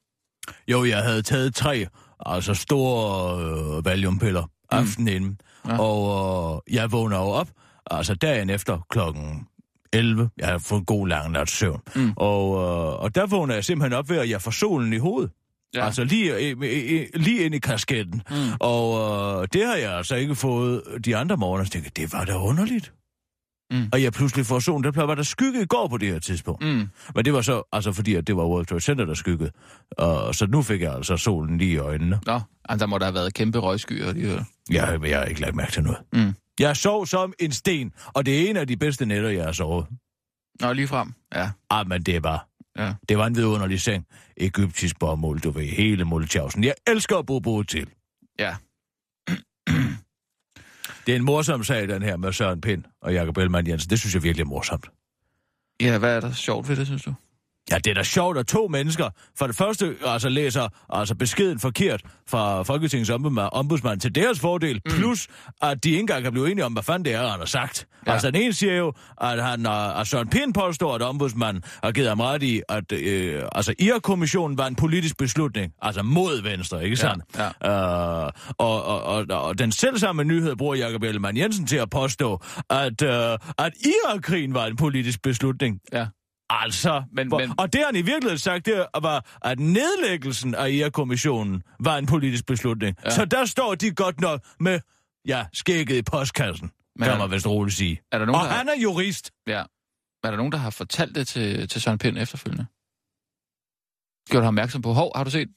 Jo, 0.69 0.85
jeg 0.85 1.03
havde 1.03 1.23
taget 1.23 1.55
tre, 1.55 1.87
altså 2.27 2.55
store 2.55 3.41
øh, 3.79 3.85
valiumpiller 3.85 4.51
aftenen 4.71 5.05
mm. 5.13 5.17
inden. 5.17 5.41
Ja. 5.67 5.73
Ja. 5.73 5.79
Og 5.81 6.63
øh, 6.69 6.75
jeg 6.75 6.93
vågner 6.93 7.17
jo 7.19 7.25
op, 7.29 7.49
altså 7.91 8.15
dagen 8.15 8.51
efter 8.51 8.87
klokken 8.91 9.49
11. 9.93 10.31
Jeg 10.39 10.49
har 10.49 10.59
fået 10.59 10.79
en 10.79 10.85
god 10.85 11.09
lang 11.09 11.31
nats 11.31 11.53
søvn. 11.53 11.83
Mm. 11.95 12.13
Og, 12.17 12.45
øh, 12.56 13.03
og 13.03 13.15
der 13.15 13.27
vågner 13.27 13.55
jeg 13.55 13.65
simpelthen 13.65 13.93
op 13.99 14.09
ved, 14.09 14.17
at 14.19 14.31
jeg 14.31 14.43
får 14.43 14.51
solen 14.51 14.93
i 14.93 14.99
hovedet. 14.99 15.31
Ja. 15.75 15.78
Ja. 15.81 15.87
Altså 15.87 16.05
lige, 16.05 16.55
lige 17.19 17.44
ind 17.44 17.55
i 17.55 17.58
kasketten. 17.58 18.22
Mm. 18.31 18.37
Og 18.61 19.40
øh, 19.43 19.49
det 19.52 19.67
har 19.67 19.75
jeg 19.75 19.96
altså 19.96 20.14
ikke 20.14 20.34
fået 20.34 20.82
de 21.05 21.17
andre 21.17 21.37
morgener. 21.37 21.64
Så 21.64 21.70
tænkte 21.70 21.90
det 21.96 22.12
var 22.12 22.25
da 22.25 22.37
underligt. 22.37 22.93
Mm. 23.72 23.88
Og 23.93 24.02
jeg 24.02 24.12
pludselig 24.12 24.46
får 24.46 24.58
solen. 24.58 24.84
Der 24.84 25.05
var 25.05 25.14
der 25.14 25.22
skygge 25.22 25.62
i 25.62 25.67
går 25.67 25.88
på 25.88 25.99
det 25.99 26.08
her 26.12 26.19
tidspunkt. 26.19 26.62
Mm. 26.64 26.88
Men 27.14 27.25
det 27.25 27.32
var 27.32 27.40
så, 27.40 27.62
altså 27.72 27.93
fordi 27.93 28.14
at 28.14 28.26
det 28.26 28.37
var 28.37 28.44
World 28.46 28.67
Trade 28.67 28.81
Center, 28.81 29.05
der 29.05 29.14
skyggede. 29.14 29.50
Og 29.99 30.34
så 30.34 30.46
nu 30.46 30.62
fik 30.62 30.81
jeg 30.81 30.94
altså 30.94 31.17
solen 31.17 31.58
lige 31.58 31.72
i 31.72 31.76
øjnene. 31.76 32.20
Nå, 32.26 32.40
altså, 32.69 32.84
der 32.84 32.90
må 32.90 32.99
der 32.99 33.05
have 33.05 33.14
været 33.14 33.34
kæmpe 33.34 33.58
røgskyer 33.58 34.08
alligevel. 34.08 34.44
Jeg, 34.70 35.00
jeg 35.05 35.19
har 35.19 35.25
ikke 35.25 35.40
lagt 35.40 35.55
mærke 35.56 35.72
til 35.72 35.82
noget. 35.82 35.99
Mm. 36.12 36.34
Jeg 36.61 36.76
sov 36.76 37.06
som 37.06 37.32
en 37.38 37.52
sten, 37.52 37.93
og 38.06 38.26
det 38.26 38.43
er 38.46 38.50
en 38.50 38.56
af 38.56 38.67
de 38.67 38.76
bedste 38.76 39.06
nætter, 39.06 39.28
jeg 39.31 39.44
har 39.44 39.52
sovet. 39.52 39.87
Nå, 40.61 40.72
lige 40.72 40.88
frem. 40.88 41.12
Ja, 41.34 41.50
Ah, 41.70 41.88
men 41.88 42.02
det 42.02 42.22
var, 42.22 42.46
ja. 42.81 42.94
det 43.09 43.19
var 43.19 43.27
en 43.27 43.37
vidunderlig 43.37 43.81
seng. 43.81 44.06
Egyptisk 44.37 44.99
bomuld, 44.99 45.41
du 45.41 45.50
ved, 45.50 45.67
hele 45.67 46.05
Mulchausen. 46.05 46.65
Jeg 46.65 46.75
elsker 46.87 47.17
at 47.17 47.27
bo 47.27 47.38
på 47.38 47.50
hotel. 47.50 47.88
Ja. 48.38 48.56
Det 51.06 51.12
er 51.12 51.17
en 51.17 51.25
morsom 51.25 51.65
sag, 51.65 51.88
den 51.88 52.03
her 52.03 52.17
med 52.17 52.32
Søren 52.32 52.61
Pind 52.61 52.85
og 53.03 53.12
Jakob 53.15 53.37
Ellemann 53.37 53.67
Jensen. 53.67 53.91
Det 53.91 54.00
synes 54.00 54.15
jeg 54.15 54.23
virkelig 54.23 54.44
er 54.44 54.49
morsomt. 54.49 54.87
Ja, 55.81 55.99
hvad 55.99 56.17
er 56.17 56.21
der 56.21 56.32
sjovt 56.32 56.69
ved 56.69 56.77
det, 56.77 56.87
synes 56.87 57.03
du? 57.03 57.15
Ja, 57.72 57.78
det 57.78 57.87
er 57.87 57.94
da 57.94 58.02
sjovt, 58.02 58.38
at 58.38 58.46
to 58.46 58.69
mennesker 58.69 59.08
for 59.38 59.46
det 59.46 59.56
første 59.56 59.94
altså 60.06 60.28
læser 60.28 60.69
altså 60.88 61.14
beskeden 61.14 61.58
forkert 61.61 62.02
fra 62.28 62.62
Folketingets 62.62 63.11
ombudsmand, 63.11 63.49
ombudsmand 63.52 64.00
til 64.00 64.14
deres 64.14 64.40
fordel, 64.40 64.81
mm. 64.87 64.93
plus 64.93 65.28
at 65.62 65.84
de 65.84 65.88
ikke 65.88 66.00
engang 66.00 66.22
kan 66.22 66.32
blive 66.32 66.50
enige 66.50 66.64
om, 66.64 66.72
hvad 66.72 66.82
fanden 66.82 67.05
det 67.05 67.14
er, 67.14 67.28
han 67.28 67.38
har 67.38 67.46
sagt. 67.46 67.87
Ja. 68.06 68.12
Altså 68.12 68.31
den 68.31 68.43
ene 68.43 68.52
siger 68.52 68.75
jo, 68.75 68.93
at, 69.20 69.43
han, 69.44 69.67
øh, 69.67 70.00
at 70.00 70.06
Søren 70.06 70.28
Pind 70.28 70.55
påstår, 70.55 70.94
at 70.94 71.02
ombudsmanden 71.02 71.62
har 71.84 71.93
givet 71.93 72.08
ham 72.08 72.20
ret 72.20 72.43
i, 72.43 72.62
at 72.69 72.93
øh, 72.93 73.43
altså 73.52 73.75
IR-kommissionen 73.78 74.58
var 74.58 74.67
en 74.67 74.75
politisk 74.76 75.17
beslutning, 75.17 75.72
altså 75.82 76.02
mod 76.02 76.43
Venstre, 76.43 76.84
ikke 76.84 76.96
sandt? 76.96 77.25
Ja, 77.38 77.50
Øh, 77.64 78.31
og, 78.58 78.84
og, 78.84 79.02
og, 79.02 79.26
og 79.43 79.58
den 79.58 79.72
selvsamme 79.72 80.25
nyhed 80.25 80.56
bruger 80.56 80.75
Jakob 80.75 81.02
Ellemann 81.02 81.37
Jensen 81.37 81.67
til 81.67 81.76
at 81.76 81.90
påstå, 81.90 82.40
at, 82.70 83.02
øh, 83.02 83.38
at 83.58 83.72
Irak-krigen 83.84 84.55
var 84.55 84.67
en 84.67 84.76
politisk 84.76 85.22
beslutning. 85.22 85.81
Ja. 85.93 86.06
Altså, 86.52 87.02
Men- 87.12 87.29
hvor, 87.29 87.38
men- 87.38 87.52
og 87.61 87.73
det 87.73 87.81
han 87.87 87.97
i 87.97 88.02
virkeligheden 88.02 88.38
sagt, 88.38 88.67
det 88.67 88.87
var, 89.02 89.26
at 89.43 89.58
nedlæggelsen 89.58 90.55
af 90.55 90.70
IR-kommissionen 90.70 91.62
var 91.81 91.97
en 91.99 92.06
politisk 92.06 92.47
beslutning. 92.47 92.96
Ja. 93.05 93.10
Så 93.10 93.25
der 93.25 93.44
står 93.44 93.75
de 93.75 93.91
godt 93.94 94.20
nok 94.20 94.41
med, 94.60 94.81
ja, 95.27 95.46
skægget 95.53 95.96
i 95.96 96.03
postkassen, 96.03 96.70
Men 96.96 97.08
kan 97.08 97.19
man 97.19 97.31
vist 97.31 97.46
roligt 97.46 97.77
sige. 97.77 98.01
Er 98.13 98.19
der 98.19 98.27
nogen, 98.27 98.41
Og 98.41 98.46
der, 98.48 98.53
han 98.55 98.69
er 98.69 98.81
jurist. 98.82 99.31
ja. 99.46 99.63
er 100.25 100.31
der, 100.31 100.36
nogen, 100.36 100.53
der 100.53 100.58
har 100.58 100.70
fortalt 100.70 101.15
det 101.15 101.29
til, 101.29 101.69
til 101.69 101.81
Søren 101.81 101.98
Pind 101.98 102.19
efterfølgende? 102.19 102.67
Gjort 104.31 104.44
ham 104.44 104.48
opmærksom 104.55 104.82
på, 104.82 104.93
hov, 104.93 105.13
har 105.17 105.25
du 105.25 105.31
set? 105.31 105.48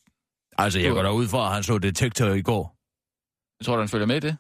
Altså, 0.58 0.80
jeg 0.80 0.90
Du- 0.90 0.96
går 0.96 1.04
da 1.04 1.10
ud 1.12 1.28
fra, 1.28 1.48
at 1.48 1.54
han 1.54 1.64
så 1.64 1.78
detektor 1.78 2.26
i 2.28 2.42
går. 2.42 2.76
Jeg 3.60 3.66
tror, 3.66 3.76
du, 3.76 3.80
han 3.82 3.90
følger 3.90 4.06
med 4.08 4.16
i 4.16 4.20
det. 4.20 4.38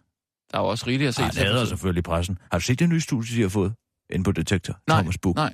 Der 0.52 0.58
er 0.58 0.62
jo 0.62 0.68
også 0.68 0.88
rigeligt 0.88 1.08
at 1.08 1.16
se. 1.16 1.24
Han 1.24 1.36
hader 1.36 1.66
selvfølgelig 1.66 2.04
pressen. 2.04 2.38
Har 2.52 2.58
du 2.60 2.64
set 2.64 2.80
det 2.80 2.90
nye 2.90 3.02
studie, 3.02 3.38
de 3.38 3.42
har 3.42 3.50
fået? 3.50 3.74
Inde 4.10 4.24
på 4.24 4.32
detektor. 4.32 4.80
Nej, 4.88 4.98
Thomas 4.98 5.18
Buk. 5.18 5.36
nej. 5.36 5.54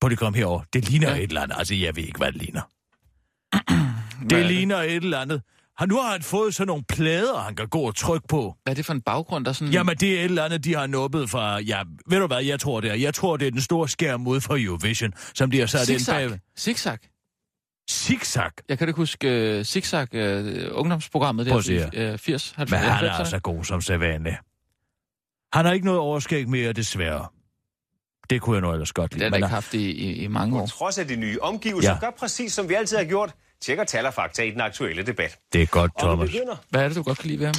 På 0.00 0.08
det 0.08 0.18
kom 0.18 0.34
herover. 0.34 0.62
Det 0.72 0.88
ligner 0.88 1.10
Ja. 1.10 1.16
et 1.16 1.22
eller 1.22 1.40
andet. 1.42 1.56
Altså, 1.58 1.74
jeg 1.74 1.96
ved 1.96 2.04
ikke, 2.04 2.18
hvad 2.18 2.32
det 2.32 2.42
ligner. 2.42 2.62
Hvad 4.20 4.30
Det 4.30 4.38
er 4.44 4.48
ligner 4.48 4.76
et 4.76 4.94
eller 4.96 5.18
andet. 5.18 5.42
Han, 5.78 5.88
nu 5.88 5.96
har 5.96 6.12
han 6.12 6.22
fået 6.22 6.54
sådan 6.54 6.66
nogle 6.66 6.84
plader, 6.88 7.38
han 7.38 7.56
kan 7.56 7.68
gå 7.68 7.80
og 7.80 7.94
trykke 7.96 8.28
på. 8.28 8.54
Hvad 8.62 8.72
er 8.72 8.74
det 8.74 8.86
for 8.86 8.92
en 8.92 9.00
baggrund, 9.00 9.44
der 9.44 9.52
sådan... 9.52 9.72
Jamen, 9.74 9.96
det 9.96 10.10
er 10.12 10.18
et 10.18 10.24
eller 10.24 10.44
andet, 10.44 10.64
de 10.64 10.74
har 10.74 10.86
nuppet 10.86 11.30
fra... 11.30 11.60
Ja, 11.60 11.82
ved 12.06 12.18
du 12.20 12.26
hvad, 12.26 12.42
jeg 12.44 12.60
tror 12.60 12.80
det 12.80 12.90
er? 12.90 12.94
Jeg 12.94 13.14
tror, 13.14 13.36
det 13.36 13.46
er 13.46 13.50
den 13.50 13.60
store 13.60 13.88
skærm 13.88 14.26
ud 14.26 14.40
fra 14.40 14.56
Eurovision, 14.58 15.12
som 15.34 15.50
de 15.50 15.58
har 15.58 15.66
sat 15.66 15.88
ind 15.88 15.98
Zigzag. 15.98 16.30
bag. 16.30 16.38
Zigzag. 16.58 16.98
Zigzag. 17.90 18.50
Jeg 18.68 18.78
kan 18.78 18.86
da 18.86 18.90
ikke 18.90 18.96
huske 19.00 19.56
uh, 19.58 19.64
Zigzag, 19.64 20.08
uh, 20.14 20.78
ungdomsprogrammet 20.78 21.46
Prøv 21.46 21.52
der 21.62 21.84
at 21.84 21.92
se 21.92 22.10
i 22.10 22.12
uh, 22.12 22.18
80, 22.18 22.52
90, 22.56 22.70
Men 22.70 22.78
han 22.90 23.04
er 23.04 23.10
90'erne. 23.12 23.18
altså 23.18 23.38
god 23.38 23.64
som 23.64 23.80
sædvanlig. 23.80 24.38
Han 25.52 25.64
har 25.64 25.72
ikke 25.72 25.86
noget 25.86 26.00
overskæg 26.00 26.48
mere, 26.48 26.72
desværre. 26.72 27.26
Det 28.30 28.40
kunne 28.40 28.54
jeg 28.56 28.62
nu 28.62 28.72
ellers 28.72 28.92
godt 28.92 29.10
Det 29.12 29.18
lide. 29.18 29.30
har 29.30 29.36
jeg 29.36 29.38
ikke 29.38 29.46
haft 29.48 29.74
i, 29.74 29.90
i, 29.90 30.12
i 30.12 30.26
mange 30.26 30.52
På 30.56 30.62
år. 30.62 30.66
trods 30.66 30.98
af 30.98 31.08
de 31.08 31.16
nye 31.16 31.38
omgivelser, 31.40 31.90
Ja. 31.92 31.98
gør 32.00 32.10
præcis 32.18 32.52
som 32.52 32.68
vi 32.68 32.74
altid 32.74 32.96
har 32.96 33.04
gjort. 33.04 33.30
Tjekker 33.62 33.84
tal 33.84 34.06
og 34.06 34.14
fakta 34.14 34.42
i 34.42 34.50
den 34.50 34.60
aktuelle 34.60 35.02
debat. 35.02 35.38
det 35.52 35.62
er 35.62 35.66
godt, 35.66 35.92
Thomas. 35.98 36.30
begynder 36.30 36.56
Hvad 36.70 36.82
er 36.84 36.88
det, 36.88 36.96
du 36.96 37.02
godt 37.02 37.18
kan 37.18 37.26
lide 37.28 37.38
ved 37.38 37.46
ham? 37.46 37.54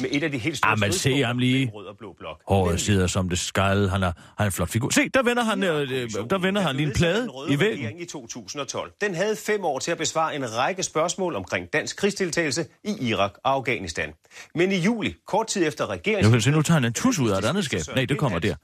med 0.00 0.08
et 0.12 0.22
af 0.22 0.30
de 0.32 0.38
helt 0.38 0.56
store 0.56 0.72
Ah, 0.72 0.78
men 0.78 0.92
se 0.92 1.22
ham 1.22 1.38
lige. 1.38 1.70
rød 1.74 1.86
og 1.86 1.96
blå 1.98 2.14
blok. 2.18 2.40
Håret 2.48 2.80
sidder 2.80 3.06
som 3.06 3.28
det 3.28 3.38
skal. 3.38 3.88
Han 3.88 4.02
er, 4.02 4.06
han 4.06 4.12
er 4.38 4.44
en 4.44 4.52
flot 4.52 4.68
figur. 4.68 4.90
Se, 4.90 5.08
der 5.14 5.22
vender 5.22 5.44
han, 5.44 5.62
øh, 5.62 5.80
øh, 5.80 6.10
der 6.30 6.38
vender 6.38 6.62
han 6.62 6.76
lige 6.76 6.86
en 6.86 6.92
plade 6.94 7.28
i 7.50 7.60
væggen. 7.60 8.00
i 8.00 8.04
2012. 8.04 8.92
Den 9.00 9.14
havde 9.14 9.36
fem 9.36 9.64
år 9.64 9.78
til 9.78 9.90
at 9.90 9.98
besvare 9.98 10.36
en 10.36 10.56
række 10.56 10.82
spørgsmål 10.82 11.34
omkring 11.36 11.72
dansk 11.72 11.96
krigsdeltagelse 11.96 12.66
i 12.84 13.08
Irak 13.08 13.30
og 13.44 13.52
Afghanistan. 13.52 14.12
Men 14.54 14.72
i 14.72 14.76
juli, 14.78 15.14
kort 15.26 15.46
tid 15.46 15.66
efter 15.66 15.84
Nu 15.84 15.90
regeringens... 15.90 16.28
kan 16.32 16.40
se, 16.40 16.50
nu 16.50 16.62
tager 16.62 16.74
han 16.80 16.84
en 16.84 16.92
tus 16.92 17.18
ud 17.18 17.30
af 17.30 17.38
et 17.38 17.44
andet 17.44 17.64
skab. 17.64 17.80
Nej, 17.94 18.04
det 18.04 18.18
kommer 18.18 18.38
der. 18.38 18.54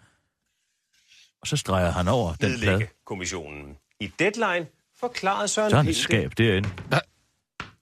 Og 1.43 1.49
så 1.49 1.57
streger 1.57 1.91
han 1.91 2.09
over 2.09 2.35
den 2.35 2.59
plade. 2.61 2.87
kommissionen. 3.07 3.77
I 4.01 4.07
Deadline 4.19 4.67
forklarede 5.01 5.49
Søren 5.49 5.71
Så 5.71 5.77
er 5.77 5.79
han 5.79 5.87
Pind 5.87 5.91
et 5.91 5.97
det. 5.97 6.03
skab 6.05 6.33
derinde. 6.39 6.69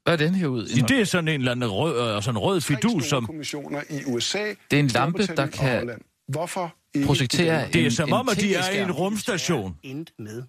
Hvad 0.04 0.12
er 0.12 0.16
den 0.16 0.34
her 0.34 0.46
ud? 0.46 0.66
Det 0.88 1.00
er 1.00 1.04
sådan 1.04 1.28
en 1.28 1.40
eller 1.40 1.52
anden 1.52 1.70
rød, 1.70 2.16
øh, 2.16 2.22
sådan 2.22 2.36
en 2.36 2.38
rød 2.38 2.60
fidus, 2.60 3.04
som... 3.04 3.26
kommissioner 3.26 3.82
i 3.90 4.04
USA. 4.06 4.44
Det 4.70 4.76
er 4.76 4.80
en 4.80 4.86
lampe, 4.86 5.26
der 5.26 5.46
kan. 5.46 5.90
Hvorfor 6.28 6.74
projektere 7.06 7.44
i 7.44 7.48
Danmark? 7.48 7.72
Det 7.72 7.80
er 7.80 7.84
en- 7.84 7.90
som 7.90 8.08
en 8.08 8.12
om, 8.12 8.28
at 8.28 8.36
de 8.40 8.54
er 8.54 8.70
i 8.70 8.82
en 8.82 8.92
rumstation. 8.92 9.76
endte 9.82 10.12
med 10.18 10.42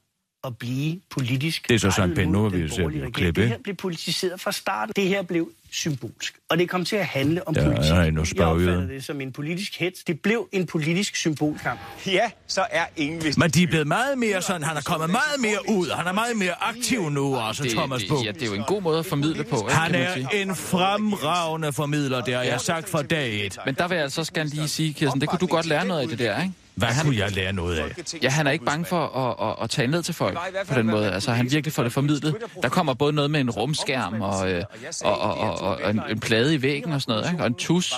at 0.44 0.58
blive 0.58 1.00
politisk... 1.10 1.68
Det 1.68 1.76
er 1.76 1.80
så 1.80 1.92
Søren 1.92 2.16
Pind. 2.16 2.32
Nu 2.32 2.42
har 2.44 2.50
vi 2.50 2.58
jo 2.58 2.68
set 2.68 2.78
borgerlige 2.78 3.00
et 3.02 3.08
regering. 3.08 3.16
klip, 3.16 3.36
Det 3.36 3.48
her 3.48 3.58
blev 3.64 3.76
politiseret 3.76 4.42
fra 4.42 4.52
starten. 4.52 4.94
Det 4.96 5.08
her 5.08 5.22
blev 5.22 5.52
symbolsk. 5.72 6.34
Og 6.50 6.58
det 6.58 6.70
kom 6.70 6.86
til 6.86 6.96
at 6.96 7.06
handle 7.06 7.48
om 7.48 7.56
Ja, 7.56 7.64
politik. 7.64 7.86
ja, 7.92 8.10
nu 8.10 8.24
Jeg 8.36 8.46
opfatter 8.46 8.88
det 8.88 9.04
som 9.04 9.22
en 9.22 9.32
politisk 9.32 9.80
hets. 9.80 10.04
Det 10.04 10.20
blev 10.20 10.50
en 10.52 10.66
politisk 10.66 11.16
symbolkamp. 11.16 11.80
Ja, 12.06 12.32
så 12.48 12.66
er 12.72 12.86
ingen 12.98 13.24
vist... 13.24 13.38
Men 13.38 13.50
de 13.52 13.64
er 13.64 13.68
blevet 13.68 13.88
meget 13.88 14.18
mere 14.18 14.42
sådan, 14.42 14.64
han 14.64 14.78
er 14.78 14.82
kommet 14.82 15.10
meget 15.10 15.40
mere 15.40 15.58
ud, 15.70 15.90
han 15.96 16.08
er 16.08 16.12
meget 16.12 16.38
mere 16.38 16.64
aktiv 16.64 17.10
nu, 17.10 17.40
altså 17.40 17.64
Thomas 17.70 18.04
Buch. 18.10 18.26
ja, 18.26 18.32
det 18.32 18.42
er 18.42 18.46
jo 18.48 18.54
en 18.54 18.64
god 18.64 18.82
måde 18.82 19.00
at 19.00 19.06
formidle 19.06 19.44
på, 19.44 19.56
ikke, 19.58 19.72
Han 19.74 19.96
er 19.96 20.16
en 20.34 20.56
fremragende 20.56 21.74
formidler, 21.74 22.22
det 22.22 22.34
har 22.34 22.42
jeg 22.44 22.62
sagt 22.62 22.90
fra 22.90 23.02
dag 23.04 23.46
et. 23.46 23.58
Men 23.66 23.76
der 23.76 23.88
vil 23.88 23.96
jeg 23.96 24.04
altså 24.04 24.22
også 24.22 24.34
gerne 24.34 24.50
lige 24.50 24.68
sige, 24.68 24.94
Kirsten, 24.94 25.22
det 25.22 25.30
kunne 25.30 25.40
du 25.40 25.48
godt 25.48 25.66
lære 25.66 25.86
noget 25.88 26.02
af 26.02 26.08
det 26.08 26.20
der, 26.20 26.42
ikke? 26.42 26.54
Hvad 26.76 26.90
kunne 27.04 27.18
jeg 27.18 27.32
lære 27.32 27.54
noget 27.54 27.78
af? 27.78 28.14
Ja, 28.24 28.30
han 28.30 28.48
er 28.48 28.52
ikke 28.52 28.66
bange 28.66 28.86
for 28.86 29.08
at, 29.08 29.50
at, 29.50 29.64
at 29.64 29.70
tale 29.70 29.92
ned 29.92 30.04
til 30.04 30.14
folk 30.14 30.38
på 30.68 30.76
den 30.76 30.86
måde. 30.86 31.12
Altså, 31.12 31.32
han 31.32 31.52
virkelig 31.52 31.74
får 31.74 31.84
det 31.84 31.94
formidlet. 31.94 32.36
Der 32.64 32.70
kommer 32.70 32.94
både 32.94 33.14
noget 33.14 33.32
med 33.32 33.40
en 33.40 33.50
rumskærm 33.50 34.22
og, 34.22 34.52
øh, 34.52 34.64
og, 35.04 35.20
og, 35.20 35.38
og, 35.38 35.60
og 35.60 35.90
en, 35.90 36.02
en 36.10 36.20
plade 36.20 36.56
i 36.56 36.62
væggen 36.62 36.92
og 36.92 37.02
sådan 37.02 37.16
noget, 37.16 37.32
ikke? 37.32 37.44
Og 37.44 37.48
en 37.48 37.56
tus. 37.56 37.94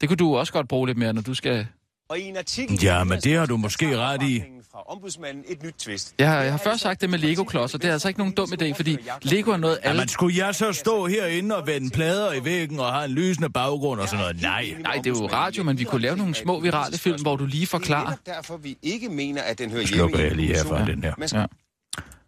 Det 0.00 0.08
kunne 0.08 0.16
du 0.16 0.36
også 0.36 0.52
godt 0.52 0.68
bruge 0.68 0.86
lidt 0.86 0.98
mere, 0.98 1.12
når 1.12 1.22
du 1.22 1.34
skal... 1.34 1.66
Og 2.10 2.18
i 2.18 2.22
en 2.22 2.36
artikel... 2.36 2.82
Ja, 2.82 3.04
men 3.04 3.20
det 3.20 3.36
har 3.38 3.46
du 3.46 3.56
måske 3.56 3.98
ret 3.98 4.22
i. 4.22 4.42
Fra 4.72 4.82
ombudsmanden 4.86 5.44
et 5.48 5.62
nyt 5.62 5.74
twist. 5.78 6.14
Jeg 6.18 6.28
har, 6.28 6.42
jeg 6.42 6.52
har 6.52 6.58
først 6.58 6.82
sagt 6.82 7.00
det 7.00 7.10
med 7.10 7.18
Lego-klodser. 7.18 7.78
Det 7.78 7.88
er 7.88 7.92
altså 7.92 8.08
ikke 8.08 8.20
nogen 8.20 8.34
dum 8.34 8.52
idé, 8.52 8.72
fordi 8.72 8.96
Lego 9.22 9.50
er 9.50 9.56
noget, 9.56 9.78
alle... 9.82 9.98
Jamen, 9.98 10.08
skulle 10.08 10.46
jeg 10.46 10.54
så 10.54 10.72
stå 10.72 11.06
herinde 11.06 11.56
og 11.56 11.66
vende 11.66 11.90
plader 11.90 12.32
i 12.32 12.44
væggen 12.44 12.80
og 12.80 12.92
have 12.92 13.04
en 13.04 13.10
lysende 13.10 13.50
baggrund 13.50 14.00
og 14.00 14.08
sådan 14.08 14.20
noget? 14.20 14.42
Nej. 14.42 14.74
Nej, 14.80 14.94
det 14.94 15.06
er 15.06 15.10
jo 15.10 15.26
radio, 15.26 15.62
men 15.62 15.78
vi 15.78 15.84
kunne 15.84 16.02
lave 16.02 16.16
nogle 16.16 16.34
små 16.34 16.60
virale 16.60 16.98
film, 16.98 17.22
hvor 17.22 17.36
du 17.36 17.46
lige 17.46 17.66
forklarer. 17.66 18.14
derfor, 18.26 18.56
vi 18.56 18.76
ikke 18.82 19.08
mener, 19.08 19.42
at 19.42 19.58
den 19.58 19.70
hører 19.70 19.82
hjemme 19.82 19.96
slukker 19.96 20.18
jeg 20.18 20.36
lige 20.36 20.48
her 20.56 20.64
for 20.64 20.78
den 20.78 21.04
her. 21.04 21.14
Ja. 21.32 21.46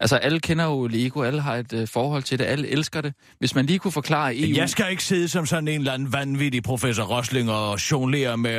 Altså, 0.03 0.17
alle 0.17 0.41
kender 0.41 0.65
jo 0.65 0.87
Lego, 0.87 1.23
alle 1.23 1.41
har 1.41 1.57
et 1.57 1.73
øh, 1.73 1.89
forhold 1.89 2.23
til 2.23 2.39
det, 2.39 2.45
alle 2.45 2.69
elsker 2.69 3.01
det. 3.01 3.15
Hvis 3.39 3.55
man 3.55 3.67
lige 3.67 3.79
kunne 3.79 3.93
forklare 3.93 4.37
EU... 4.37 4.57
Jeg 4.57 4.71
skal 4.71 4.91
ikke 4.91 5.05
sidde 5.05 5.29
som 5.29 5.47
sådan 5.47 5.69
en 5.69 5.79
eller 5.79 5.93
anden 5.93 6.13
vanvittig 6.13 6.63
professor 6.63 7.03
Rosling 7.05 7.51
og 7.51 7.91
jonglere 7.91 8.37
med, 8.37 8.59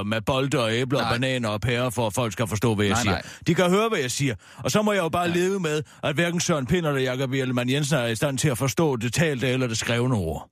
uh, 0.00 0.06
med 0.06 0.20
bolde 0.20 0.62
og 0.62 0.74
æbler 0.74 0.98
og 0.98 1.04
Nej. 1.04 1.12
bananer 1.12 1.48
og 1.48 1.60
pærer, 1.60 1.90
for 1.90 2.06
at 2.06 2.14
folk 2.14 2.32
skal 2.32 2.46
forstå, 2.46 2.74
hvad 2.74 2.86
jeg 2.86 2.92
Nej, 2.92 3.02
siger. 3.02 3.12
nej. 3.12 3.22
De 3.46 3.54
kan 3.54 3.70
høre, 3.70 3.88
hvad 3.88 3.98
jeg 3.98 4.10
siger. 4.10 4.34
Og 4.56 4.70
så 4.70 4.82
må 4.82 4.92
jeg 4.92 5.02
jo 5.02 5.08
bare 5.08 5.30
leve 5.30 5.60
med, 5.60 5.82
at 6.02 6.14
hverken 6.14 6.40
Søren 6.40 6.66
Pind 6.66 6.86
eller 6.86 7.00
Jakob 7.00 7.32
Ellemann 7.32 7.70
Jensen 7.70 7.98
er 7.98 8.06
i 8.06 8.14
stand 8.14 8.38
til 8.38 8.48
at 8.48 8.58
forstå 8.58 8.96
det 8.96 9.12
talte 9.12 9.48
eller 9.48 9.66
det 9.66 9.78
skrevne 9.78 10.14
ord. 10.14 10.48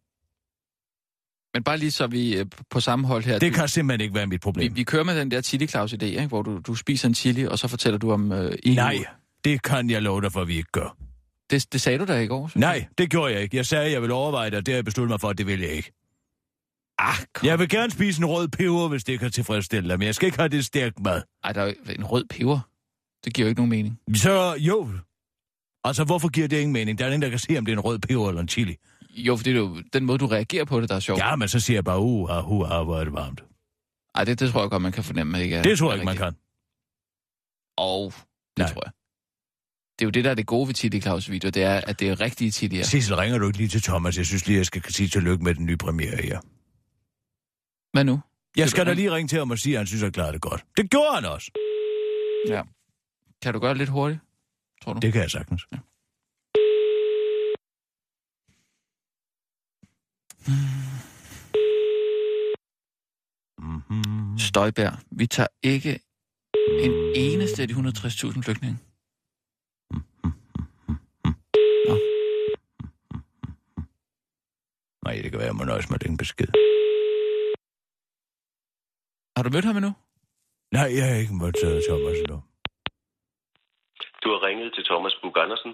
Men 1.55 1.63
bare 1.63 1.79
lige 1.79 1.91
så 1.91 2.07
vi 2.07 2.37
øh, 2.37 2.47
på 2.71 2.81
samme 2.81 3.07
hold 3.07 3.25
her. 3.25 3.39
Det 3.39 3.53
du, 3.53 3.59
kan 3.59 3.69
simpelthen 3.69 4.01
ikke 4.01 4.15
være 4.15 4.27
mit 4.27 4.33
vi, 4.33 4.39
problem. 4.39 4.77
vi 4.77 4.83
kører 4.83 5.05
med 5.05 5.21
den 5.21 5.31
der 5.31 5.41
chili 5.41 5.67
claus 5.67 5.93
idé 5.93 6.05
ikke? 6.05 6.27
hvor 6.27 6.43
du, 6.43 6.59
du 6.59 6.75
spiser 6.75 7.09
en 7.09 7.15
chili, 7.15 7.47
og 7.47 7.59
så 7.59 7.69
fortæller 7.69 7.99
du 7.99 8.13
om 8.13 8.33
øh, 8.33 8.53
EU. 8.67 8.75
Nej, 8.75 9.05
det 9.45 9.63
kan 9.63 9.91
jeg 9.91 10.03
love 10.03 10.21
dig 10.21 10.33
for, 10.33 10.41
at 10.41 10.49
vi 10.49 10.57
ikke 10.57 10.71
gør. 10.73 10.97
Det, 11.51 11.73
det 11.73 11.81
sagde 11.81 11.99
du 11.99 12.05
da 12.05 12.21
i 12.21 12.27
går, 12.27 12.51
Nej, 12.55 12.87
det 12.99 13.11
gjorde 13.11 13.33
jeg 13.35 13.43
ikke. 13.43 13.57
Jeg 13.57 13.67
sagde, 13.67 13.85
at 13.87 13.93
jeg 13.93 14.01
ville 14.03 14.15
overveje 14.15 14.51
det, 14.51 14.59
og 14.59 14.67
det 14.67 14.73
har 14.75 14.77
jeg 14.77 14.85
besluttet 14.85 15.11
mig 15.11 15.21
for, 15.21 15.29
at 15.29 15.39
det 15.39 15.47
vil 15.47 15.61
jeg 15.61 15.71
ikke. 15.71 15.93
Ah, 16.99 17.15
kom. 17.35 17.47
Jeg 17.47 17.59
vil 17.59 17.69
gerne 17.69 17.91
spise 17.93 18.21
en 18.23 18.27
rød 18.27 18.49
peber, 18.49 18.89
hvis 18.89 19.05
det 19.05 19.21
kan 19.21 19.31
tilfredsstille 19.31 19.89
dig, 19.89 19.99
men 19.99 20.07
jeg 20.07 20.15
skal 20.15 20.27
ikke 20.27 20.39
have 20.39 20.49
det 20.49 20.65
stærkt 20.65 21.01
mad. 21.01 21.23
Ej, 21.45 21.53
der 21.53 21.63
er 21.63 21.73
en 21.99 22.05
rød 22.05 22.25
peber. 22.31 22.61
Det 23.25 23.35
giver 23.35 23.47
jo 23.47 23.49
ikke 23.49 23.59
nogen 23.61 23.71
mening. 23.71 24.01
Så 24.17 24.55
jo. 24.59 24.89
Altså, 25.85 26.05
hvorfor 26.05 26.29
giver 26.29 26.49
det 26.49 26.57
ingen 26.57 26.73
mening? 26.73 26.99
Der 26.99 27.05
er 27.05 27.09
ingen, 27.09 27.23
der 27.23 27.29
kan 27.29 27.39
se, 27.39 27.59
om 27.59 27.65
det 27.65 27.73
er 27.73 27.77
en 27.77 27.81
rød 27.81 27.99
peber 27.99 28.29
eller 28.29 28.41
en 28.43 28.49
chili. 28.49 28.77
Jo, 29.11 29.37
for 29.37 29.45
det 29.45 29.51
er 29.51 29.57
jo 29.59 29.83
den 29.93 30.05
måde, 30.05 30.19
du 30.19 30.27
reagerer 30.27 30.65
på 30.65 30.81
det, 30.81 30.89
der 30.89 30.95
er 30.95 31.01
sjovt. 31.01 31.19
Ja, 31.21 31.37
men 31.37 31.49
så 31.49 31.61
siger 31.61 31.77
jeg 31.77 31.85
bare, 31.85 32.01
uh, 32.01 32.49
uh, 32.51 32.67
hvor 32.85 32.99
er 32.99 33.05
det 33.05 33.13
varmt. 33.13 33.45
Ej, 34.15 34.25
det, 34.25 34.41
det 34.41 34.51
tror 34.53 34.61
jeg 34.61 34.71
godt, 34.71 34.83
man 34.83 34.93
kan 34.93 35.05
fornemme, 35.05 35.43
ikke? 35.43 35.57
er- 35.57 35.63
Det 35.63 35.79
tror 35.79 35.91
jeg 35.91 35.95
ikke, 35.95 36.05
man 36.07 36.17
kan. 36.17 36.35
Og 37.77 38.13
det 38.57 38.59
Nej. 38.59 38.73
tror 38.73 38.83
jeg. 38.87 38.93
Det 40.01 40.05
er 40.05 40.09
jo 40.09 40.11
det, 40.11 40.25
der 40.25 40.31
er 40.31 40.35
det 40.35 40.47
gode 40.47 40.69
ved 40.69 40.75
Chili 40.75 41.01
Claus 41.01 41.31
video, 41.31 41.51
det 41.51 41.63
er, 41.63 41.81
at 41.87 42.01
det 42.01 42.09
er 42.09 42.21
rigtige 42.21 42.51
chilier. 42.51 42.85
Sissel, 42.85 43.17
ringer 43.17 43.39
du 43.39 43.47
ikke 43.47 43.59
lige 43.59 43.69
til 43.69 43.83
Thomas? 43.83 44.17
Jeg 44.17 44.27
synes 44.27 44.47
lige, 44.47 44.57
jeg 44.57 44.67
skal 44.67 44.93
sige 44.93 45.09
tillykke 45.09 45.45
med 45.45 45.55
den 45.55 45.67
nye 45.67 45.77
premiere 45.77 46.17
her. 46.17 46.41
Hvad 47.93 48.05
nu? 48.05 48.21
Jeg 48.57 48.67
du 48.67 48.71
skal 48.71 48.87
da 48.87 48.93
lige 48.93 49.13
ringe 49.13 49.29
til 49.29 49.39
ham 49.39 49.51
og 49.51 49.59
sige, 49.59 49.75
at 49.75 49.79
han 49.79 49.87
synes, 49.87 50.03
at 50.03 50.07
jeg 50.07 50.13
klarede 50.13 50.33
det 50.33 50.41
godt. 50.41 50.65
Det 50.77 50.91
gjorde 50.91 51.15
han 51.15 51.25
også. 51.25 51.51
Ja. 52.49 52.63
Kan 53.43 53.55
du 53.55 53.59
gøre 53.61 53.71
det 53.71 53.79
lidt 53.79 53.91
hurtigt, 53.91 54.21
tror 54.83 54.93
du? 54.93 54.99
Det 54.99 55.13
kan 55.13 55.23
jeg 55.23 55.31
sagtens. 55.31 55.67
Mm-hmm. 63.59 64.39
Støjbær, 64.39 65.03
vi 65.11 65.27
tager 65.27 65.47
ikke 65.63 66.01
en 66.81 66.93
eneste 67.15 67.63
af 67.63 67.69
de 67.69 67.75
160.000 67.75 68.43
flygtninge. 68.43 68.79
Nej, 75.11 75.19
det 75.23 75.31
kan 75.31 75.41
være, 75.43 75.51
at 75.51 75.53
jeg 75.53 75.61
må 75.61 75.65
nøjes 75.65 75.91
med 75.93 75.99
den 76.05 76.17
besked. 76.23 76.51
Har 79.37 79.43
du 79.45 79.51
mødt 79.55 79.69
ham 79.69 79.77
endnu? 79.81 79.93
Nej, 80.77 80.89
jeg 80.97 81.05
har 81.09 81.17
ikke 81.23 81.41
måttet 81.43 81.61
tage 81.63 81.83
Thomas 81.89 82.19
endnu. 82.25 82.39
Du 84.23 84.27
har 84.33 84.41
ringet 84.49 84.69
til 84.77 84.85
Thomas 84.91 85.15
Bug 85.21 85.37
Andersen. 85.45 85.73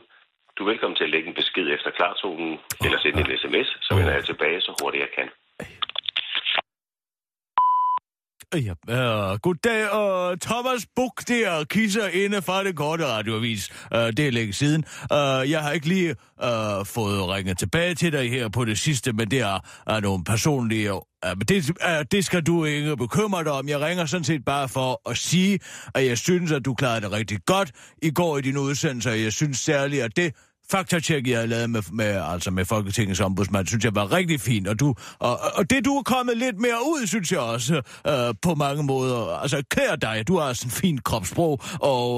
Du 0.55 0.61
er 0.63 0.69
velkommen 0.73 0.97
til 0.97 1.07
at 1.09 1.13
lægge 1.15 1.29
en 1.29 1.39
besked 1.41 1.67
efter 1.77 1.91
klartonen, 1.99 2.53
eller 2.85 2.99
sende 2.99 3.21
en 3.23 3.33
sms, 3.43 3.69
så 3.87 3.91
vender 3.99 4.15
jeg 4.19 4.25
tilbage 4.25 4.61
så 4.67 4.73
hurtigt 4.81 5.05
jeg 5.07 5.13
kan. 5.19 5.29
Øh, 8.55 8.67
ja, 8.67 8.73
uh, 9.33 9.39
goddag, 9.39 9.83
uh, 9.83 10.39
Thomas 10.39 10.87
Buk 10.97 11.29
der, 11.29 11.65
kisser 11.65 12.09
inde 12.09 12.43
fra 12.43 12.65
det 12.65 12.77
korte 12.77 13.07
radioavis. 13.07 13.71
Uh, 13.95 13.99
det 13.99 14.19
er 14.19 14.31
længe 14.31 14.53
siden. 14.53 14.85
Uh, 15.03 15.51
jeg 15.51 15.63
har 15.63 15.71
ikke 15.73 15.89
lige 15.89 16.11
uh, 16.43 16.87
fået 16.87 17.29
ringet 17.29 17.59
tilbage 17.59 17.95
til 17.95 18.13
dig 18.13 18.31
her 18.31 18.49
på 18.49 18.65
det 18.65 18.79
sidste, 18.79 19.13
men 19.13 19.31
det 19.31 19.41
er 19.41 19.59
uh, 19.91 20.03
nogle 20.03 20.25
personlige... 20.25 20.95
Uh, 20.95 21.01
det, 21.49 21.71
uh, 21.71 22.05
det 22.11 22.25
skal 22.25 22.43
du 22.43 22.65
ikke 22.65 22.97
bekymre 22.97 23.45
dig 23.45 23.53
om. 23.53 23.69
Jeg 23.69 23.81
ringer 23.81 24.07
sådan 24.07 24.25
set 24.25 24.45
bare 24.45 24.69
for 24.69 25.11
at 25.11 25.17
sige, 25.17 25.59
at 25.95 26.07
jeg 26.07 26.19
synes, 26.19 26.53
at 26.53 26.65
du 26.65 26.75
klarede 26.75 27.01
det 27.01 27.13
rigtig 27.13 27.39
godt 27.47 27.73
i 28.03 28.11
går 28.11 28.39
i 28.39 28.41
din 28.41 28.57
udsendelse, 28.57 29.11
og 29.11 29.23
jeg 29.23 29.33
synes 29.33 29.59
særligt, 29.59 30.03
at 30.03 30.17
det 30.17 30.35
faktatjek, 30.71 31.29
jeg 31.29 31.39
har 31.39 31.47
lavet 31.47 31.71
med, 31.71 31.83
med, 31.93 32.23
altså 32.33 32.51
med 32.51 32.65
Folketingets 32.65 33.21
ombudsmand, 33.21 33.67
synes 33.67 33.85
jeg 33.85 33.95
var 33.95 34.13
rigtig 34.13 34.41
fint. 34.41 34.69
Og, 34.69 34.81
du, 34.81 34.95
og, 35.19 35.41
og 35.55 35.71
det, 35.71 35.85
du 35.85 35.97
er 35.97 36.03
kommet 36.03 36.37
lidt 36.37 36.61
mere 36.61 36.79
ud, 36.87 37.07
synes 37.07 37.33
jeg 37.33 37.41
også, 37.41 37.83
øh, 38.07 38.35
på 38.43 38.55
mange 38.55 38.83
måder. 38.83 39.41
Altså, 39.41 39.63
kære 39.71 39.97
dig, 39.97 40.29
du 40.29 40.39
har 40.39 40.53
sådan 40.53 40.69
en 40.69 40.71
fin 40.71 40.99
kropssprog, 40.99 41.61
og 41.81 42.09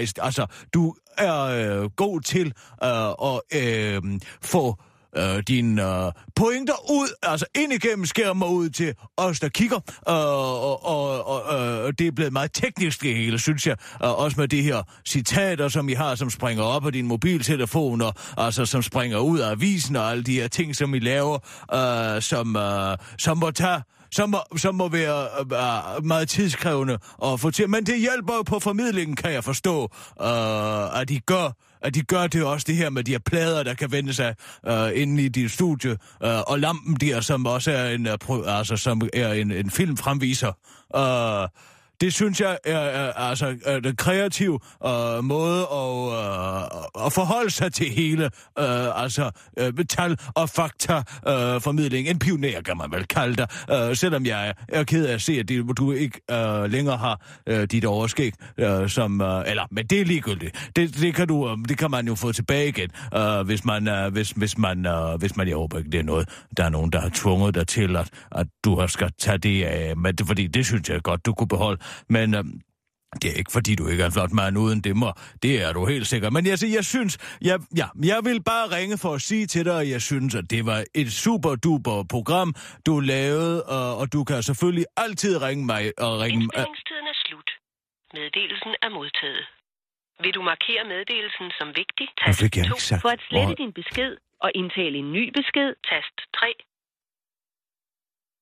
øh, 0.00 0.06
altså, 0.18 0.46
du 0.74 0.94
er 1.18 1.40
øh, 1.42 1.90
god 1.90 2.20
til 2.20 2.52
øh, 2.84 3.08
at 3.10 3.40
øh, 3.62 4.02
få 4.42 4.76
øh, 5.16 5.42
dine 5.48 5.82
øh, 5.82 6.12
pointer 6.36 6.90
ud, 6.90 7.08
altså 7.22 7.46
ind 7.54 7.72
igennem 7.72 8.06
skærmen 8.06 8.42
og 8.42 8.54
ud 8.54 8.68
til 8.68 8.94
os, 9.16 9.40
der 9.40 9.48
kigger. 9.48 9.76
Øh, 10.08 10.14
og 10.14 10.86
og, 10.86 11.26
og 11.26 11.60
øh, 11.60 11.92
det 11.98 12.06
er 12.06 12.12
blevet 12.12 12.32
meget 12.32 12.50
teknisk 12.54 13.02
det 13.02 13.16
hele, 13.16 13.38
synes 13.38 13.66
jeg. 13.66 13.76
Øh, 14.04 14.10
også 14.18 14.40
med 14.40 14.48
de 14.48 14.62
her 14.62 14.82
citater, 15.08 15.68
som 15.68 15.88
I 15.88 15.92
har, 15.92 16.14
som 16.14 16.30
springer 16.30 16.64
op 16.64 16.86
af 16.86 16.92
din 16.92 17.06
mobiltelefon, 17.06 18.00
og 18.00 18.14
altså 18.36 18.66
som 18.66 18.82
springer 18.82 19.18
ud 19.18 19.38
af 19.38 19.50
avisen, 19.50 19.96
og 19.96 20.10
alle 20.10 20.24
de 20.24 20.34
her 20.34 20.48
ting, 20.48 20.76
som 20.76 20.94
I 20.94 20.98
laver, 20.98 21.38
øh, 21.74 22.22
som, 22.22 22.56
øh, 22.56 22.96
som 23.18 23.38
må 23.38 23.50
tage 23.50 23.82
som 24.14 24.30
må, 24.30 24.38
som 24.56 24.74
må 24.74 24.88
være 24.88 25.26
øh, 25.40 26.04
meget 26.04 26.28
tidskrævende 26.28 26.98
at 27.24 27.40
få 27.40 27.50
til. 27.50 27.70
Men 27.70 27.86
det 27.86 27.98
hjælper 27.98 28.34
jo 28.34 28.42
på 28.42 28.58
formidlingen, 28.60 29.16
kan 29.16 29.32
jeg 29.32 29.44
forstå, 29.44 29.90
øh, 30.22 31.00
at 31.00 31.10
I 31.10 31.18
gør 31.18 31.50
at 31.82 31.94
de 31.94 32.02
gør 32.02 32.26
det 32.26 32.44
også 32.44 32.64
det 32.68 32.76
her 32.76 32.90
med 32.90 33.04
de 33.04 33.10
her 33.10 33.18
plader, 33.18 33.62
der 33.62 33.74
kan 33.74 33.92
vende 33.92 34.14
sig 34.14 34.34
øh, 34.66 34.90
inde 34.94 35.22
i 35.22 35.28
dit 35.28 35.50
studie, 35.50 35.90
øh, 36.24 36.40
og 36.40 36.58
lampen 36.58 36.94
der, 36.94 37.20
som 37.20 37.46
også 37.46 37.72
er 37.72 37.90
en, 37.90 38.06
øh, 38.06 38.18
altså, 38.46 38.76
som 38.76 39.02
er 39.12 39.32
en, 39.32 39.50
en 39.50 39.70
filmfremviser. 39.70 40.52
Øh, 40.96 41.48
det 42.02 42.12
synes 42.12 42.40
jeg 42.40 42.58
er, 42.64 42.78
er 42.78 43.12
altså 43.12 43.56
er 43.64 43.80
den 43.80 43.96
kreative 43.96 44.58
øh, 44.86 45.24
måde 45.24 45.60
at, 45.72 46.12
øh, 46.12 47.06
at 47.06 47.12
forholde 47.12 47.50
sig 47.50 47.72
til 47.72 47.86
hele 47.90 48.24
øh, 48.58 49.02
altså 49.02 49.30
øh, 49.58 49.72
tal- 49.88 50.18
og 50.34 50.48
fakta-formidling. 50.48 52.06
Øh, 52.06 52.10
en 52.10 52.18
pioner, 52.18 52.60
kan 52.60 52.76
man 52.76 52.90
vel 52.92 53.06
kalde 53.06 53.36
dig. 53.36 53.46
Øh, 53.70 53.96
selvom 53.96 54.26
jeg 54.26 54.48
er, 54.48 54.52
er 54.68 54.84
ked 54.84 55.06
af 55.06 55.14
at 55.14 55.22
se, 55.22 55.32
at 55.32 55.48
det, 55.48 55.64
du 55.76 55.92
ikke 55.92 56.20
øh, 56.30 56.64
længere 56.70 56.96
har 56.96 57.26
øh, 57.46 57.64
dit 57.64 57.84
overskæg, 57.84 58.32
øh, 58.58 58.88
som, 58.88 59.20
øh, 59.20 59.42
eller, 59.46 59.62
men 59.70 59.86
det 59.86 60.00
er 60.00 60.04
ligegyldigt. 60.04 60.70
Det, 60.76 60.96
det, 61.00 61.14
kan 61.14 61.28
du, 61.28 61.48
øh, 61.50 61.56
det 61.68 61.78
kan 61.78 61.90
man 61.90 62.06
jo 62.06 62.14
få 62.14 62.32
tilbage 62.32 62.68
igen, 62.68 62.90
øh, 63.14 63.40
hvis 63.40 63.64
man, 63.64 63.88
øh, 63.88 64.12
hvis, 64.12 64.30
hvis 64.30 64.58
man, 64.58 64.86
øh, 64.86 65.18
hvis 65.18 65.36
man, 65.36 65.48
jeg 65.48 65.56
håber 65.56 65.78
ikke, 65.78 65.90
det 65.90 66.00
er 66.00 66.04
noget, 66.04 66.28
der 66.56 66.64
er 66.64 66.68
nogen, 66.68 66.92
der 66.92 67.00
har 67.00 67.10
tvunget 67.14 67.54
dig 67.54 67.66
til, 67.66 67.96
at, 67.96 68.10
at 68.32 68.46
du 68.64 68.80
har 68.80 68.86
skal 68.86 69.10
tage 69.18 69.38
det 69.38 69.64
af, 69.64 69.96
men 69.96 70.14
det, 70.14 70.26
fordi 70.26 70.46
det 70.46 70.66
synes 70.66 70.88
jeg 70.88 71.02
godt, 71.02 71.26
du 71.26 71.34
kunne 71.34 71.48
beholde. 71.48 71.80
Men 72.08 72.34
øh, 72.34 72.44
det 73.22 73.28
er 73.32 73.36
ikke, 73.42 73.52
fordi 73.52 73.74
du 73.74 73.84
ikke 73.88 74.02
er 74.02 74.06
en 74.06 74.12
flot 74.12 74.32
mand 74.32 74.58
uden 74.58 74.80
dimmer. 74.80 75.12
Det 75.42 75.62
er 75.64 75.72
du 75.72 75.86
helt 75.86 76.06
sikker. 76.06 76.30
Men 76.30 76.46
jeg, 76.46 76.58
jeg 76.78 76.84
synes, 76.84 77.18
jeg, 77.48 77.56
ja, 77.76 77.86
jeg 78.12 78.20
vil 78.28 78.42
bare 78.52 78.66
ringe 78.76 78.98
for 78.98 79.12
at 79.14 79.22
sige 79.22 79.46
til 79.46 79.64
dig, 79.64 79.80
at 79.80 79.88
jeg 79.88 80.02
synes, 80.02 80.34
at 80.34 80.50
det 80.50 80.66
var 80.66 80.84
et 80.94 81.12
super 81.12 81.54
duper 81.54 82.04
program, 82.14 82.54
du 82.86 83.00
lavede, 83.00 83.56
og, 83.76 83.96
og 84.00 84.12
du 84.12 84.24
kan 84.24 84.42
selvfølgelig 84.42 84.86
altid 84.96 85.42
ringe 85.42 85.66
mig 85.66 85.82
og 85.98 86.12
ringe... 86.20 86.42
Indspillingstiden 86.42 87.06
er 87.12 87.16
slut. 87.26 87.50
Meddelelsen 88.14 88.72
er 88.82 88.90
modtaget. 88.98 89.44
Vil 90.22 90.32
du 90.38 90.42
markere 90.52 90.82
meddelelsen 90.94 91.46
som 91.58 91.68
vigtig? 91.80 92.06
Hvorfor 92.24 92.42
fik 92.44 92.56
jeg 92.56 92.64
ikke 92.64 92.82
sagt? 92.90 93.02
For 93.02 93.08
at 93.08 93.22
slette 93.28 93.46
Hvor- 93.46 93.54
din 93.62 93.72
besked 93.80 94.12
og 94.44 94.50
indtale 94.54 94.96
en 95.02 95.12
ny 95.12 95.24
besked, 95.38 95.68
tast 95.90 96.16
3. 96.36 96.46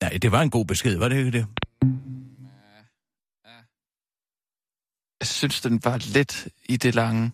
Nej, 0.03 0.13
det 0.23 0.33
var 0.33 0.43
en 0.43 0.51
god 0.51 0.67
besked, 0.73 0.99
var 0.99 1.09
det 1.09 1.17
ikke 1.19 1.31
det? 1.39 1.47
Jeg 5.21 5.27
synes, 5.27 5.61
den 5.61 5.81
var 5.85 5.97
lidt 5.97 6.49
i 6.65 6.77
det 6.77 6.95
lange. 6.95 7.33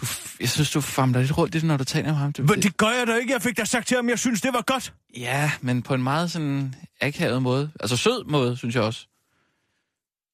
Du, 0.00 0.06
jeg 0.40 0.48
synes, 0.48 0.70
du 0.70 0.80
famler 0.80 1.20
lidt 1.20 1.38
rundt 1.38 1.54
i 1.54 1.58
det, 1.58 1.66
når 1.66 1.76
du 1.76 1.84
taler 1.84 2.08
med 2.08 2.14
ham. 2.18 2.32
Du, 2.32 2.42
Men 2.42 2.62
det 2.62 2.76
gør 2.76 2.88
jeg 2.90 3.06
da 3.06 3.14
ikke. 3.14 3.32
Jeg 3.32 3.42
fik 3.42 3.56
da 3.56 3.64
sagt 3.64 3.88
til 3.88 3.96
ham, 3.96 4.08
jeg 4.08 4.18
synes, 4.18 4.40
det 4.40 4.52
var 4.52 4.62
godt. 4.62 4.94
Ja, 5.16 5.52
men 5.60 5.82
på 5.82 5.94
en 5.94 6.02
meget 6.02 6.30
sådan 6.30 6.74
akavet 7.00 7.42
måde. 7.42 7.70
Altså 7.80 7.96
sød 7.96 8.24
måde, 8.24 8.56
synes 8.56 8.74
jeg 8.74 8.82
også. 8.82 9.06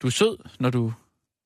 Du 0.02 0.06
er 0.06 0.10
sød, 0.10 0.36
når 0.60 0.70
du, 0.70 0.92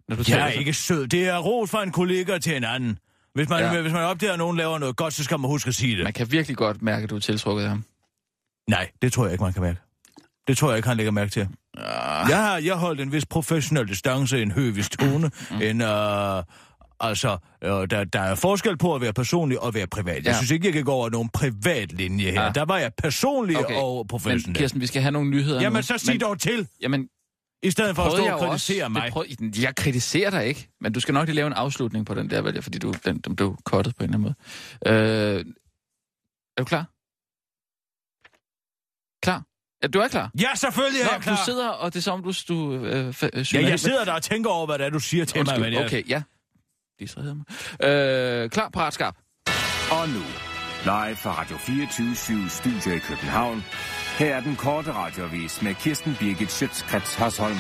når 0.09 0.17
du 0.17 0.21
Jeg 0.21 0.27
taler. 0.27 0.45
er 0.45 0.49
ikke 0.51 0.73
sød. 0.75 1.07
Det 1.07 1.29
er 1.29 1.39
ros 1.39 1.71
fra 1.71 1.83
en 1.83 1.93
kollega 1.93 2.39
til 2.39 2.57
en 2.57 2.65
anden. 2.65 2.99
Hvis 3.35 3.49
man, 3.49 3.61
ja. 3.61 3.81
hvis 3.83 3.93
man 3.93 4.03
opdager, 4.03 4.33
at 4.33 4.39
nogen 4.39 4.57
laver 4.57 4.79
noget 4.79 4.97
godt, 4.97 5.15
så 5.15 5.25
skal 5.25 5.39
man 5.41 5.51
huske 5.51 5.69
at 5.69 5.75
sige 5.75 5.97
det. 5.97 6.05
Man 6.05 6.13
kan 6.13 6.33
virkelig 6.33 6.57
godt 6.57 6.83
mærke, 6.83 7.05
at 7.05 7.11
du 7.11 7.17
er 7.17 7.21
tiltrukket 7.21 7.63
af 7.63 7.69
ham. 7.69 7.85
Nej, 8.69 8.91
det 9.03 9.13
tror 9.13 9.25
jeg 9.25 9.33
ikke, 9.33 9.45
man 9.45 9.53
kan 9.53 9.63
mærke. 9.63 9.81
Det 10.51 10.59
tror 10.59 10.69
jeg 10.71 10.77
ikke, 10.77 10.89
han 10.89 10.97
lægger 10.97 11.11
mærke 11.13 11.31
til. 11.31 11.41
Ah. 11.79 12.27
Jeg 12.31 12.37
har 12.37 12.59
jeg 12.59 12.75
holdt 12.75 13.01
en 13.01 13.13
vis 13.13 13.27
professionel 13.27 13.89
distance, 13.89 14.43
en 14.43 14.51
høvisk 14.51 14.99
tone, 14.99 15.31
Mm. 15.51 15.63
en... 15.63 15.81
Øh, 15.81 16.43
altså, 17.01 17.39
øh, 17.65 17.71
der, 17.71 18.05
der 18.05 18.21
er 18.21 18.35
forskel 18.35 18.79
på 18.79 18.95
at 18.95 19.01
være 19.01 19.13
personlig 19.13 19.61
og 19.61 19.75
være 19.75 19.87
privat. 19.87 20.17
Jeg 20.17 20.25
Ja. 20.25 20.37
synes 20.37 20.51
ikke, 20.51 20.67
jeg 20.67 20.73
kan 20.73 20.85
gå 20.85 20.93
over 20.93 21.11
nogen 21.11 21.29
privat 21.29 21.93
linje 21.93 22.31
her. 22.31 22.41
Ah. 22.43 22.55
Der 22.55 22.65
var 22.65 22.79
jeg 22.79 22.93
personlig 22.99 23.59
Okay, 23.59 23.75
og 23.75 23.97
Men 23.97 24.07
professionel. 24.09 24.59
Kirsten, 24.59 24.81
vi 24.81 24.87
skal 24.87 25.03
have 25.03 25.13
nogle 25.13 25.31
nyheder 25.31 25.61
Jamen, 25.63 25.77
nu. 25.77 25.83
så 25.83 25.99
sig 25.99 26.15
men, 26.15 26.21
dog 26.21 26.41
til, 26.41 26.69
Jamen, 26.81 27.09
i 27.63 27.71
stedet 27.71 27.97
for 27.97 28.03
at 28.03 28.13
stå 28.13 28.25
og 28.27 28.39
kritisere 28.41 28.85
også, 28.85 28.89
mig. 28.89 29.11
Prøv, 29.13 29.25
jeg 29.63 29.77
kritiserer 29.77 30.31
dig 30.31 30.47
ikke, 30.47 30.69
men 30.81 30.93
du 30.93 31.01
skal 31.01 31.15
nok 31.15 31.27
lige 31.27 31.37
lave 31.37 31.47
en 31.47 31.53
afslutning 31.53 32.07
på 32.07 32.15
den 32.15 32.31
der, 32.31 32.43
vælger, 32.43 32.61
fordi 32.61 32.79
du, 32.79 32.95
den, 33.05 33.19
den 33.19 33.37
blev 33.37 33.57
kottet 33.65 33.97
på 33.97 34.05
en 34.05 34.15
eller 34.15 34.29
anden 34.29 34.35
måde. 34.87 35.01
Øh, 35.37 35.45
er 36.57 36.63
du 36.63 36.65
klar? 36.65 36.85
Klar? 39.23 39.43
Ja, 39.83 39.89
du 39.89 39.99
er 39.99 40.09
klar? 40.09 40.31
Ja, 40.41 40.49
selvfølgelig 40.55 41.01
er 41.01 41.05
Nå, 41.07 41.13
jeg 41.13 41.21
klar. 41.23 41.37
du 41.37 41.43
sidder, 41.45 41.69
og 41.69 41.93
det 41.95 41.99
er 41.99 42.03
som, 42.03 42.23
du... 42.23 42.33
du 42.49 42.75
øh, 42.75 43.15
øh, 43.35 43.55
Ja, 43.55 43.69
jeg 43.69 43.81
sidder 43.81 44.05
der 44.05 44.13
og 44.13 44.23
tænker 44.23 44.51
over, 44.51 44.67
hvad 44.67 44.79
det 44.79 44.87
er, 44.87 44.91
du 44.91 44.99
siger 45.01 45.25
til 45.25 45.41
Undskyld, 45.41 45.61
mig. 45.61 45.71
Men 45.71 45.79
jeg... 45.79 45.87
okay, 45.87 46.09
ja. 46.09 46.23
Distraherede 47.01 47.35
mig. 47.81 47.89
Øh, 47.89 48.51
klar, 48.51 48.69
parat, 48.69 48.95
skarp. 48.95 49.15
Og 49.91 50.09
nu, 50.09 50.23
live 50.85 51.17
fra 51.17 51.41
Radio 51.41 51.57
24 51.57 52.49
Studio 52.49 52.97
i 52.97 52.99
København. 52.99 53.65
Her 54.19 54.37
er 54.37 54.41
den 54.41 54.57
korte 54.57 54.93
radiovis 54.93 55.63
med 55.63 55.75
Kirsten 55.75 56.17
Birgit 56.21 56.53
Schøtzgrads 56.53 57.15
Hasholm. 57.15 57.57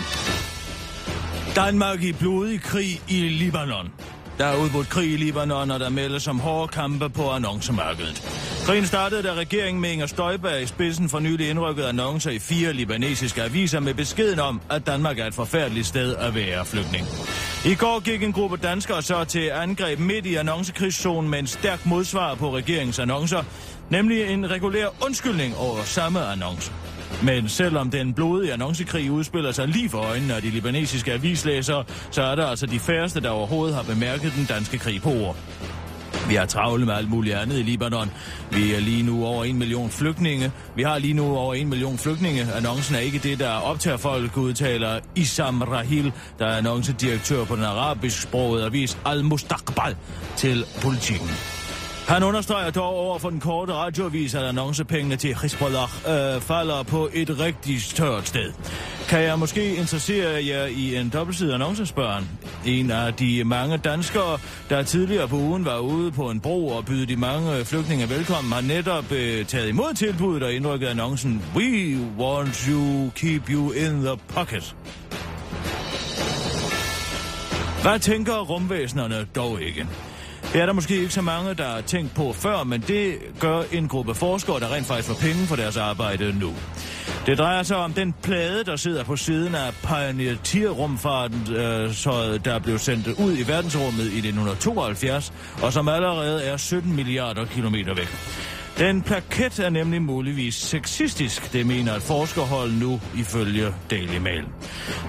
Danmark 1.57 2.03
i 2.03 2.12
blodig 2.12 2.61
krig 2.62 3.03
i 3.09 3.29
Libanon. 3.29 3.93
Der 4.40 4.47
er 4.47 4.56
udbrudt 4.56 4.88
krig 4.88 5.12
i 5.12 5.16
Libanon, 5.16 5.70
og 5.70 5.80
der 5.80 5.88
meldes 5.88 6.28
om 6.28 6.40
hårde 6.40 6.68
kampe 6.68 7.09
på 7.09 7.30
annoncemarkedet. 7.30 8.23
Krigen 8.64 8.87
startede, 8.87 9.23
da 9.23 9.35
regeringen 9.35 9.80
med 9.80 9.90
Inger 9.90 10.06
Støjberg 10.06 10.62
i 10.62 10.66
spidsen 10.66 11.09
for 11.09 11.18
nylig 11.18 11.50
indrykket 11.50 11.82
annoncer 11.82 12.30
i 12.30 12.38
fire 12.38 12.73
libanesiske 12.73 13.42
aviser 13.42 13.80
med 13.80 13.94
beskeden 13.94 14.40
om, 14.40 14.61
at 14.70 14.87
Danmark 14.87 15.18
er 15.18 15.26
et 15.26 15.35
forfærdeligt 15.35 15.87
sted 15.87 16.16
at 16.16 16.35
være 16.35 16.64
flygtning. 16.64 17.06
I 17.64 17.75
går 17.75 18.00
gik 18.00 18.23
en 18.23 18.32
gruppe 18.32 18.56
danskere 18.56 19.02
så 19.02 19.25
til 19.25 19.50
angreb 19.50 19.99
midt 19.99 20.26
i 20.26 20.35
annoncekrigszonen 20.35 21.30
med 21.30 21.38
en 21.38 21.47
stærk 21.47 21.87
modsvar 21.87 22.35
på 22.35 22.56
regeringens 22.56 22.99
annoncer, 22.99 23.42
nemlig 23.90 24.26
en 24.32 24.50
regulær 24.50 24.87
undskyldning 25.04 25.56
over 25.56 25.85
samme 25.85 26.26
annonce. 26.26 26.73
Men 27.23 27.49
selvom 27.49 27.90
den 27.90 28.14
blodige 28.14 28.52
annoncekrig 28.52 29.10
udspiller 29.10 29.52
sig 29.52 29.68
lige 29.68 29.88
for 29.88 29.99
øjnene 29.99 30.34
af 30.34 30.42
de 30.42 30.50
libanesiske 30.50 31.12
avislæsere, 31.12 31.84
så 32.10 32.23
er 32.23 32.34
der 32.34 32.46
altså 32.46 32.66
de 32.66 32.78
færreste, 32.78 33.20
der 33.20 33.30
overhovedet 33.30 33.76
har 33.76 33.82
bemærket 33.82 34.32
den 34.36 34.44
danske 34.44 34.78
krig 34.78 35.02
på 35.02 35.10
ord. 35.10 35.36
Vi 36.28 36.34
har 36.34 36.46
travlt 36.46 36.86
med 36.86 36.94
alt 36.94 37.10
muligt 37.10 37.36
andet 37.36 37.58
i 37.58 37.62
Libanon. 37.62 38.10
Vi 38.50 38.75
er 38.75 38.80
lige 38.80 39.02
nu 39.02 39.25
over 39.25 39.44
en 39.44 39.58
million 39.58 39.90
flygtninge. 39.90 40.52
Vi 40.76 40.82
har 40.82 40.99
lige 40.99 41.14
nu 41.14 41.36
over 41.36 41.54
en 41.54 41.68
million 41.68 41.99
flygtninge. 41.99 42.46
Annoncen 42.54 42.94
er 42.94 43.00
ikke 43.00 43.18
det, 43.18 43.38
der 43.38 43.50
optager 43.50 43.96
folk, 43.96 44.36
udtaler 44.36 45.00
Isam 45.14 45.62
Rahil, 45.62 46.12
der 46.38 46.46
er 46.46 46.56
annoncedirektør 46.56 47.44
på 47.44 47.56
den 47.56 47.64
arabisk 47.64 48.23
sprogede 48.23 48.64
avis 48.64 48.99
Al-Mustaqbal 49.06 49.96
til 50.36 50.64
politikken. 50.82 51.59
Han 52.10 52.23
understreger 52.23 52.70
dog 52.70 52.94
over 52.94 53.18
for 53.18 53.30
den 53.30 53.40
korte 53.40 53.73
radioavis, 53.73 54.34
at 54.34 54.42
annoncepengene 54.42 55.16
til 55.16 55.36
Hezbollah 55.42 55.88
øh, 56.08 56.40
falder 56.40 56.82
på 56.82 57.08
et 57.12 57.40
rigtig 57.40 57.80
tørt 57.82 58.28
sted. 58.28 58.52
Kan 59.08 59.23
jeg 59.23 59.38
måske 59.38 59.76
interessere 59.76 60.46
jer 60.46 60.64
i 60.64 60.96
en 60.96 61.08
dobbeltside 61.08 61.54
annonce, 61.54 61.86
spørger 61.86 62.12
han. 62.12 62.28
En 62.66 62.90
af 62.90 63.14
de 63.14 63.44
mange 63.44 63.76
danskere, 63.76 64.38
der 64.70 64.82
tidligere 64.82 65.28
på 65.28 65.36
ugen 65.36 65.64
var 65.64 65.78
ude 65.78 66.12
på 66.12 66.30
en 66.30 66.40
bro 66.40 66.68
og 66.68 66.84
byde 66.84 67.06
de 67.06 67.16
mange 67.16 67.64
flygtninge 67.64 68.08
velkommen, 68.08 68.52
har 68.52 68.60
netop 68.60 69.12
øh, 69.12 69.46
taget 69.46 69.68
imod 69.68 69.94
tilbuddet 69.94 70.42
og 70.42 70.52
indrykket 70.52 70.86
annoncen 70.86 71.42
We 71.56 71.99
want 72.18 72.54
to 72.54 73.10
keep 73.14 73.50
you 73.50 73.70
in 73.70 74.02
the 74.02 74.16
pocket. 74.28 74.76
Hvad 77.82 77.99
tænker 77.99 78.38
rumvæsenerne 78.38 79.26
dog 79.34 79.62
ikke? 79.62 79.86
Det 80.52 80.60
er 80.60 80.67
der 80.67 80.73
måske 80.73 80.97
ikke 80.97 81.15
så 81.15 81.23
mange, 81.23 81.54
der 81.54 81.69
har 81.69 81.80
tænkt 81.80 82.15
på 82.15 82.32
før, 82.32 82.65
men 82.65 82.80
det 82.80 83.19
gør 83.41 83.63
en 83.73 83.89
gruppe 83.89 84.15
forskere, 84.15 84.60
der 84.60 84.75
rent 84.75 84.86
faktisk 84.86 85.08
får 85.08 85.26
penge 85.26 85.47
for 85.47 85.56
deres 85.56 85.76
arbejde 85.76 86.39
nu. 86.39 86.54
Det 87.26 87.39
drejer 87.39 87.63
sig 87.63 87.76
om 87.76 87.93
den 87.93 88.15
plade, 88.23 88.65
der 88.65 88.76
sidder 88.76 89.04
på 89.04 89.17
siden 89.17 89.54
af 89.54 89.73
Pioneer-rumfarten, 89.73 91.54
øh, 91.54 91.93
så 91.95 92.41
der 92.45 92.58
blev 92.58 92.78
sendt 92.78 93.06
ud 93.06 93.36
i 93.36 93.49
verdensrummet 93.49 94.04
i 94.04 94.19
1972, 94.19 95.32
og 95.63 95.73
som 95.73 95.89
allerede 95.89 96.45
er 96.45 96.56
17 96.56 96.97
milliarder 96.97 97.45
kilometer 97.45 97.95
væk. 97.95 98.17
Den 98.78 99.02
plaket 99.02 99.59
er 99.59 99.71
nemlig 99.71 100.02
muligvis 100.02 100.54
sexistisk, 100.54 101.52
det 101.52 101.67
mener 101.67 101.95
et 101.95 102.02
forskerhold 102.02 102.73
nu 102.73 103.00
ifølge 103.19 103.75
Daily 103.91 104.19
Mail. 104.19 104.45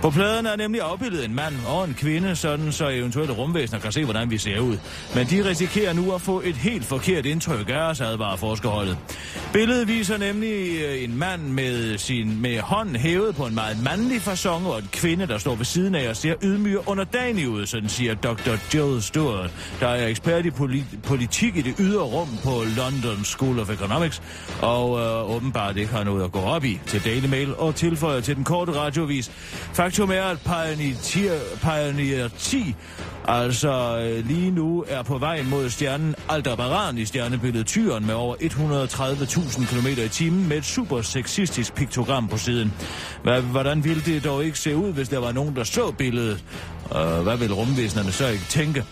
På 0.02 0.10
pladen 0.10 0.46
er 0.46 0.56
nemlig 0.56 0.82
afbildet 0.82 1.26
en 1.26 1.36
mand 1.36 1.54
og 1.68 1.86
en 1.86 1.94
kvinde, 1.94 2.36
sådan 2.36 2.72
så 2.72 2.90
eventuelle 2.90 3.34
rumvæsener 3.34 3.80
kan 3.80 3.92
se, 3.92 4.04
hvordan 4.04 4.30
vi 4.30 4.38
ser 4.38 4.60
ud. 4.60 4.78
Men 5.16 5.28
de 5.28 5.50
risikerer 5.50 5.94
nu 5.94 6.12
at 6.16 6.22
få 6.22 6.42
et 6.46 6.56
helt 6.56 6.86
forkert 6.86 7.26
indtryk 7.26 7.70
af 7.70 7.90
os, 7.90 8.02
advarer 8.02 8.36
forskerholdet. 8.36 8.98
Billedet 9.54 9.88
viser 9.88 10.18
nemlig 10.18 10.82
øh, 10.82 11.04
en 11.04 11.18
mand 11.18 11.42
med, 11.42 11.98
sin, 11.98 12.42
med 12.42 12.60
hånden 12.60 12.96
hævet 12.96 13.36
på 13.36 13.46
en 13.46 13.56
meget 13.56 13.84
mandlig 13.84 14.18
façon, 14.18 14.68
og 14.68 14.80
en 14.80 14.90
kvinde, 14.92 15.28
der 15.28 15.38
står 15.38 15.56
ved 15.56 15.66
siden 15.66 15.96
af 15.96 16.10
og 16.10 16.16
ser 16.16 16.34
ydmyg 16.44 16.78
og 16.78 16.84
underdanig 16.88 17.50
ud, 17.50 17.66
sådan 17.66 17.90
siger 17.90 18.14
Dr. 18.16 18.52
Jill 18.74 19.02
Stewart, 19.02 19.52
der 19.80 19.88
er 19.88 20.08
ekspert 20.08 20.46
i 20.46 20.50
politi- 20.50 20.98
politik 21.04 21.58
i 21.58 21.62
det 21.62 21.76
ydre 21.80 22.04
rum 22.04 22.30
på 22.44 22.64
London 22.78 23.24
School 23.24 23.51
of 23.60 23.70
Economics, 23.70 24.22
og 24.62 25.00
øh, 25.00 25.36
åbenbart 25.36 25.78
ikke 25.78 25.92
har 25.92 26.04
noget 26.04 26.24
at 26.24 26.32
gå 26.32 26.40
op 26.40 26.66
i 26.66 26.80
til 26.88 27.04
Daily 27.06 27.28
Mail 27.28 27.56
og 27.56 27.76
tilføjer 27.76 28.22
til 28.22 28.36
den 28.36 28.44
korte 28.44 28.72
radiovis. 28.72 29.32
Faktum 29.74 30.12
er, 30.12 30.24
at 30.24 30.40
Pioneer, 30.40 31.40
Pioneer 31.62 32.28
10 32.38 32.76
altså 33.28 34.00
øh, 34.00 34.28
lige 34.28 34.52
nu 34.52 34.86
er 34.88 35.04
på 35.04 35.18
vej 35.18 35.44
mod 35.44 35.70
stjernen 35.70 36.16
Aldebaran 36.30 36.98
i 36.98 37.06
stjernebilledet 37.06 37.68
Tyren 37.68 38.06
med 38.06 38.14
over 38.14 38.36
130.000 38.36 39.76
km 39.76 39.88
i 39.88 40.08
timen 40.08 40.50
med 40.50 40.58
et 40.58 40.66
super 40.66 41.02
sexistisk 41.02 41.74
piktogram 41.74 42.28
på 42.28 42.38
siden. 42.38 42.74
Hvordan 43.52 43.84
ville 43.84 44.02
det 44.06 44.24
dog 44.24 44.46
ikke 44.46 44.60
se 44.60 44.76
ud, 44.76 44.94
hvis 44.94 45.10
der 45.10 45.20
var 45.20 45.32
nogen, 45.32 45.56
der 45.56 45.64
så 45.64 45.92
billedet? 45.92 46.44
Øh, 46.96 47.24
hvad 47.24 47.38
vil 47.38 47.54
rumvæsenerne 47.54 48.12
så 48.12 48.28
ikke 48.28 48.46
tænke? 48.50 48.86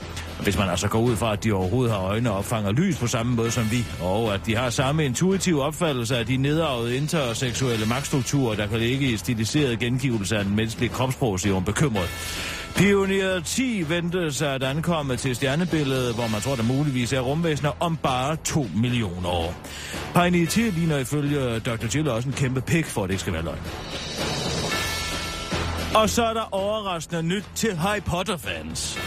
Hvis 0.44 0.58
man 0.58 0.70
altså 0.70 0.88
går 0.88 1.00
ud 1.00 1.16
fra, 1.16 1.34
at 1.34 1.44
de 1.44 1.52
overhovedet 1.52 1.94
har 1.94 2.02
øjne 2.02 2.32
og 2.32 2.38
opfanger 2.38 2.72
lys 2.72 2.98
på 2.98 3.08
samme 3.08 3.36
måde 3.36 3.52
som 3.52 3.72
vi, 3.72 3.86
og 4.02 4.34
at 4.34 4.42
de 4.46 4.56
har 4.56 4.70
samme 4.70 5.06
intuitive 5.06 5.64
opfattelse 5.64 6.18
af 6.18 6.26
de 6.26 6.38
nedarvede 6.38 6.98
interseksuelle 6.98 7.86
magtstrukturer, 7.86 8.56
der 8.56 8.68
kan 8.68 8.80
ligge 8.80 9.08
i 9.08 9.18
stiliseret 9.18 9.80
gengivelse 9.80 10.38
af 10.38 10.44
den 10.44 10.56
menneskelige 10.56 10.90
kropsprog, 10.90 11.40
siger 11.40 11.54
hun 11.54 11.64
bekymret. 11.64 12.10
Pioneer 12.76 13.40
10 13.40 13.86
ventes 13.90 14.42
at 14.42 14.64
ankomme 14.64 15.16
til 15.16 15.36
stjernebilledet, 15.36 16.16
hvor 16.16 16.28
man 16.28 16.42
tror, 16.42 16.56
der 16.56 16.64
muligvis 16.64 17.14
er 17.14 17.20
rumvæsener 17.20 17.72
om 17.80 17.98
bare 17.98 18.36
2 18.36 18.68
millioner 18.76 19.30
år. 19.30 19.56
Pioneer 20.14 20.48
10 20.48 20.62
ligner 20.62 20.98
ifølge 20.98 21.60
Dr. 21.60 21.96
Jill 21.96 22.10
også 22.10 22.30
en 22.30 22.36
kæmpe 22.36 22.62
pik, 22.62 22.86
for 22.86 23.04
at 23.04 23.08
det 23.08 23.14
ikke 23.14 23.22
skal 23.22 23.34
være 23.34 23.44
løgn. 23.44 23.60
Og 25.96 26.10
så 26.10 26.24
er 26.24 26.34
der 26.34 26.54
overraskende 26.54 27.24
nyt 27.24 27.46
til 27.56 27.76
Harry 27.76 28.02
Potter-fans. 28.02 29.00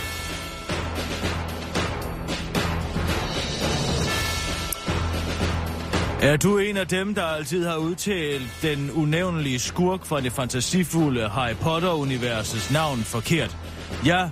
Er 6.23 6.37
du 6.37 6.59
en 6.59 6.77
af 6.77 6.89
dem, 6.89 7.15
der 7.15 7.23
altid 7.23 7.67
har 7.67 7.77
udtalt 7.77 8.59
den 8.63 8.91
unævnlige 8.91 9.59
skurk 9.59 10.05
fra 10.05 10.21
det 10.21 10.33
fantasifulde 10.33 11.29
Harry 11.29 11.55
Potter-universets 11.55 12.73
navn 12.73 12.99
forkert? 12.99 13.57
Ja, 14.07 14.29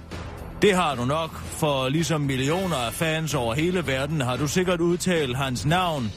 det 0.62 0.74
har 0.74 0.94
du 0.94 1.04
nok, 1.04 1.30
for 1.36 1.88
ligesom 1.88 2.20
millioner 2.20 2.76
af 2.76 2.92
fans 2.92 3.34
over 3.34 3.54
hele 3.54 3.86
verden 3.86 4.20
har 4.20 4.36
du 4.36 4.48
sikkert 4.48 4.80
udtalt 4.80 5.36
hans 5.36 5.66
navn 5.66 6.12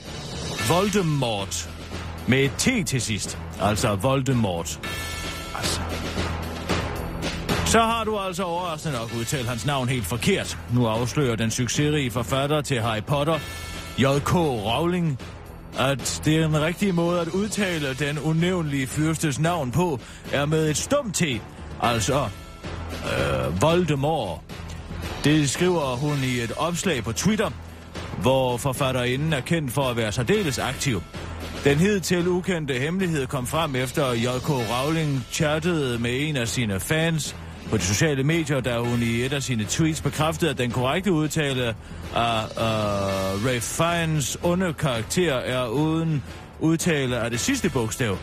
Voldemort 0.70 1.70
med 2.28 2.44
et 2.44 2.52
T 2.58 2.88
til 2.88 3.02
sidst. 3.02 3.38
Altså 3.62 3.96
Voldemort. 3.96 4.80
Altså. 5.56 5.82
Så 7.74 7.82
har 7.82 8.04
du 8.04 8.20
altså 8.20 8.44
overraskende 8.44 8.98
nok 8.98 9.14
udtalt 9.20 9.48
hans 9.48 9.66
navn 9.66 9.90
helt 9.90 10.06
forkert. 10.06 10.58
Nu 10.74 10.86
afslører 10.88 11.36
den 11.36 11.52
succesrige 11.52 12.12
forfatter 12.12 12.62
til 12.62 12.82
Harry 12.82 13.04
Potter, 13.04 13.40
J.K. 13.98 14.36
Rowling, 14.36 15.20
at 15.80 16.22
det 16.26 16.38
er 16.38 16.46
en 16.46 16.62
rigtig 16.62 16.96
måde 16.96 17.22
at 17.22 17.28
udtale 17.28 17.94
den 17.94 18.20
unævnlige 18.20 18.88
fyrstes 18.88 19.40
navn 19.40 19.72
på, 19.72 20.00
er 20.32 20.46
med 20.46 20.70
et 20.70 20.78
stumt 20.78 21.16
T, 21.16 21.24
altså 21.82 22.28
øh, 23.06 23.62
Voldemort. 23.62 24.40
Det 25.24 25.50
skriver 25.50 25.96
hun 25.96 26.18
i 26.24 26.40
et 26.40 26.52
opslag 26.58 27.04
på 27.04 27.12
Twitter, 27.12 27.50
hvor 28.22 28.58
forfatterinden 28.58 29.34
er 29.34 29.42
kendt 29.42 29.72
for 29.72 29.84
at 29.84 29.98
være 29.98 30.12
særdeles 30.12 30.60
aktiv. 30.60 31.02
Den 31.64 31.78
hidtil 31.78 32.28
ukendte 32.28 32.74
hemmelighed 32.74 33.28
kom 33.28 33.48
frem 33.48 33.76
efter 33.76 34.12
J.K. 34.12 34.50
Rowling 34.50 35.26
chattede 35.32 36.00
med 36.00 36.12
en 36.22 36.36
af 36.36 36.48
sine 36.48 36.80
fans 36.80 37.36
på 37.70 37.78
de 37.78 37.84
sociale 37.84 38.24
medier, 38.24 38.60
da 38.60 38.80
hun 38.80 39.02
i 39.02 39.26
et 39.26 39.34
af 39.34 39.44
sine 39.44 39.66
tweets 39.70 40.02
bekræftede, 40.02 40.52
at 40.52 40.58
den 40.58 40.72
korrekte 40.72 41.12
udtale 41.12 41.76
af 42.16 42.46
uh, 42.46 43.46
Ray 43.46 43.60
Fiennes 43.60 44.38
onde 44.44 44.74
karakter 44.74 45.34
er 45.34 45.68
uden 45.68 46.24
udtale 46.60 47.18
af 47.18 47.32
det 47.32 47.40
sidste 47.40 47.70
bogstav. 47.70 48.18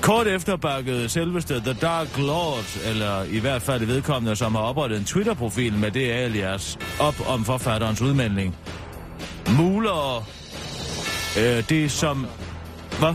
Kort 0.00 0.26
efter 0.26 0.56
bakkede 0.56 1.08
selveste 1.08 1.60
The 1.60 1.72
Dark 1.72 2.18
Lord, 2.18 2.64
eller 2.84 3.22
i 3.22 3.38
hvert 3.38 3.62
fald 3.62 3.84
vedkommende, 3.84 4.36
som 4.36 4.54
har 4.54 4.62
oprettet 4.62 4.98
en 4.98 5.04
Twitter-profil 5.04 5.72
med 5.72 5.90
det 5.90 6.10
alias, 6.10 6.78
op 7.00 7.14
om 7.28 7.44
forfatterens 7.44 8.00
udmelding. 8.00 8.56
Muler 9.58 10.28
øh, 11.38 11.68
det 11.68 11.90
som... 11.90 12.26
Hvad? 12.98 13.14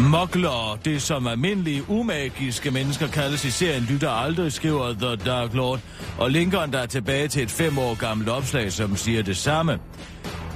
Mokler, 0.00 0.78
det 0.84 1.02
som 1.02 1.26
almindelige 1.26 1.90
umagiske 1.90 2.70
mennesker 2.70 3.06
kaldes 3.06 3.44
i 3.44 3.50
serien, 3.50 3.82
lytter 3.82 4.10
aldrig, 4.10 4.52
skriver 4.52 4.92
The 4.92 5.16
Dark 5.16 5.54
Lord, 5.54 5.80
og 6.18 6.30
linkeren, 6.30 6.72
der 6.72 6.86
tilbage 6.86 7.28
til 7.28 7.42
et 7.42 7.50
fem 7.50 7.78
år 7.78 7.94
gammelt 7.94 8.28
opslag, 8.28 8.72
som 8.72 8.96
siger 8.96 9.22
det 9.22 9.36
samme. 9.36 9.78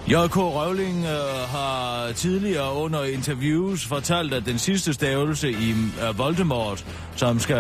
J.K. 0.09 0.37
Rowling 0.37 1.05
øh, 1.05 1.48
har 1.48 2.12
tidligere 2.12 2.74
under 2.74 3.05
interviews 3.05 3.87
fortalt, 3.87 4.35
at 4.35 4.46
den 4.46 4.59
sidste 4.59 4.92
stavelse 4.92 5.50
i 5.50 5.70
øh, 5.70 6.18
Voldemort, 6.18 6.87
som 7.16 7.38
skal, 7.38 7.57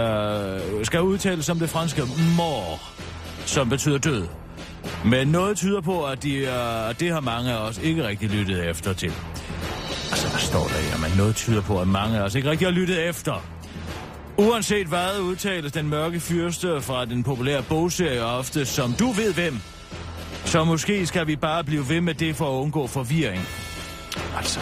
øh, 0.78 0.84
skal 0.84 1.02
udtales 1.02 1.46
som 1.46 1.58
det 1.58 1.70
franske 1.70 2.02
mor, 2.36 2.80
som 3.46 3.68
betyder 3.68 3.98
død. 3.98 4.26
Men 5.04 5.28
noget 5.28 5.56
tyder 5.56 5.80
på, 5.80 6.04
at, 6.04 6.22
de, 6.22 6.34
øh, 6.36 6.90
at 6.90 7.00
det 7.00 7.12
har 7.12 7.20
mange 7.20 7.52
af 7.52 7.56
os 7.56 7.78
ikke 7.78 8.06
rigtig 8.06 8.30
lyttet 8.30 8.70
efter 8.70 8.92
til 8.92 9.12
så 10.22 10.28
hvad 10.28 10.40
står 10.40 10.66
der 10.68 10.74
her? 10.74 11.08
Men 11.08 11.16
noget 11.16 11.36
tyder 11.36 11.62
på, 11.62 11.80
at 11.80 11.88
mange 11.88 12.18
af 12.18 12.22
os 12.22 12.34
ikke 12.34 12.50
rigtig 12.50 12.66
har 12.66 12.72
lyttet 12.72 13.08
efter. 13.08 13.44
Uanset 14.38 14.86
hvad 14.86 15.20
udtales 15.20 15.72
den 15.72 15.88
mørke 15.88 16.20
fyrste 16.20 16.80
fra 16.80 17.04
den 17.04 17.22
populære 17.22 17.62
bogserie 17.62 18.24
ofte 18.24 18.66
som 18.66 18.92
du 18.92 19.10
ved 19.10 19.34
hvem. 19.34 19.58
Så 20.44 20.64
måske 20.64 21.06
skal 21.06 21.26
vi 21.26 21.36
bare 21.36 21.64
blive 21.64 21.88
ved 21.88 22.00
med 22.00 22.14
det 22.14 22.36
for 22.36 22.58
at 22.58 22.62
undgå 22.62 22.86
forvirring. 22.86 23.42
Altså. 24.36 24.60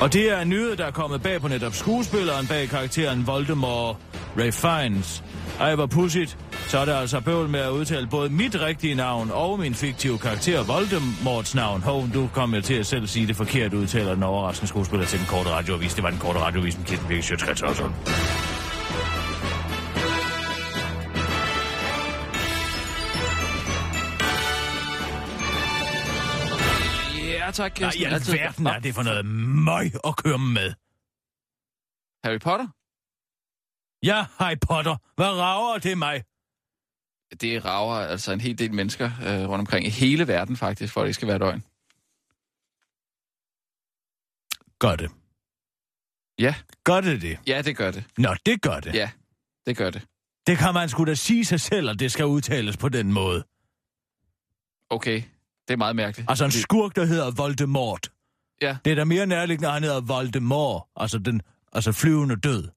Og 0.00 0.12
det 0.12 0.30
er 0.30 0.40
en 0.40 0.48
nyhed, 0.48 0.76
der 0.76 0.84
er 0.84 0.90
kommet 0.90 1.22
bag 1.22 1.40
på 1.40 1.48
netop 1.48 1.74
skuespilleren 1.74 2.46
bag 2.46 2.68
karakteren 2.68 3.26
Voldemort 3.26 3.96
Ray 4.38 4.52
Fiennes. 4.52 5.24
Ej, 5.60 5.74
hvor 5.74 5.86
pudsigt. 5.86 6.38
Så 6.68 6.78
er 6.78 6.84
det 6.84 6.92
altså 6.92 7.20
bøvl 7.20 7.48
med 7.48 7.60
at 7.60 7.70
udtale 7.70 8.06
både 8.06 8.30
mit 8.30 8.60
rigtige 8.60 8.94
navn 8.94 9.30
og 9.30 9.58
min 9.58 9.74
fiktive 9.74 10.18
karakter 10.18 10.62
Voldemorts 10.62 11.54
navn. 11.54 11.82
Hov, 11.82 12.08
du 12.14 12.28
kom 12.34 12.54
jo 12.54 12.60
til 12.60 12.74
at 12.74 12.86
selv 12.86 13.06
sige 13.06 13.26
det 13.26 13.36
forkert 13.36 13.74
udtaler 13.74 14.14
den 14.14 14.22
overraskende 14.22 14.68
skuespiller 14.68 15.06
til 15.06 15.18
den 15.18 15.26
korte 15.26 15.50
radioavis. 15.50 15.94
Det 15.94 16.02
var 16.02 16.10
den 16.10 16.18
korte 16.18 16.38
radioavis 16.38 16.78
med 16.78 16.84
Kirsten 16.86 17.08
Birke 17.08 17.22
Sjøtskrets 17.22 17.62
Ja, 27.48 27.52
tak, 27.52 27.80
Nej, 27.80 27.90
Kirsten. 27.90 28.02
i 28.02 28.38
alverden 28.38 28.66
er 28.66 28.78
det 28.78 28.94
for 28.94 29.02
noget 29.02 29.26
møg 29.66 29.86
at 30.08 30.16
køre 30.16 30.38
med. 30.38 30.74
Harry 32.24 32.38
Potter? 32.38 32.66
Ja, 34.06 34.26
Harry 34.38 34.58
Potter. 34.68 34.96
Hvad 35.16 35.30
rager 35.30 35.78
det 35.78 35.98
mig? 35.98 36.24
Det 37.40 37.64
rager 37.64 37.94
altså 37.96 38.32
en 38.32 38.40
hel 38.40 38.58
del 38.58 38.72
mennesker 38.72 39.06
øh, 39.06 39.48
rundt 39.48 39.60
omkring 39.60 39.86
i 39.86 39.90
hele 39.90 40.28
verden 40.28 40.56
faktisk, 40.56 40.92
for 40.92 41.00
at 41.00 41.06
det 41.06 41.14
skal 41.14 41.28
være 41.28 41.38
døgn. 41.38 41.60
Gør 44.78 44.96
det. 44.96 45.10
Ja. 46.38 46.54
Gør 46.84 47.00
det 47.00 47.22
det? 47.22 47.38
Ja, 47.46 47.62
det 47.62 47.76
gør 47.76 47.90
det. 47.90 48.04
Nå, 48.18 48.34
det 48.46 48.62
gør 48.62 48.80
det. 48.80 48.94
Ja, 48.94 49.10
det 49.66 49.76
gør 49.76 49.90
det. 49.90 50.06
Det 50.46 50.58
kan 50.58 50.74
man 50.74 50.88
sgu 50.88 51.04
da 51.04 51.14
sige 51.14 51.44
sig 51.44 51.60
selv, 51.60 51.90
at 51.90 51.98
det 51.98 52.12
skal 52.12 52.26
udtales 52.26 52.76
på 52.76 52.88
den 52.88 53.12
måde. 53.12 53.44
Okay, 54.90 55.22
det 55.68 55.74
er 55.74 55.76
meget 55.76 55.96
mærkeligt. 55.96 56.30
Altså 56.30 56.44
en 56.44 56.50
skurk, 56.50 56.96
der 56.96 57.04
hedder 57.04 57.30
Voldemort. 57.30 58.12
Ja. 58.62 58.76
Det 58.84 58.90
er 58.90 58.94
da 58.94 59.04
mere 59.04 59.26
nærliggende, 59.26 59.68
at 59.68 59.74
han 59.74 59.82
hedder 59.82 60.00
Voldemort. 60.00 60.82
Altså 60.96 61.18
den 61.18 61.42
altså 61.72 61.92
flyvende 61.92 62.36
død. 62.36 62.68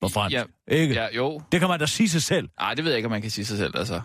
På 0.00 0.08
fransk. 0.08 0.34
Ja, 0.34 0.44
Ikke? 0.68 0.94
Ja, 0.94 1.08
jo. 1.16 1.42
Det 1.52 1.60
kan 1.60 1.68
man 1.68 1.80
da 1.80 1.86
sige 1.86 2.08
sig 2.08 2.22
selv. 2.22 2.48
Nej, 2.58 2.74
det 2.74 2.84
ved 2.84 2.90
jeg 2.92 2.96
ikke, 2.96 3.06
om 3.06 3.10
man 3.10 3.22
kan 3.22 3.30
sige 3.30 3.44
sig 3.44 3.58
selv. 3.58 3.76
Altså, 3.76 4.00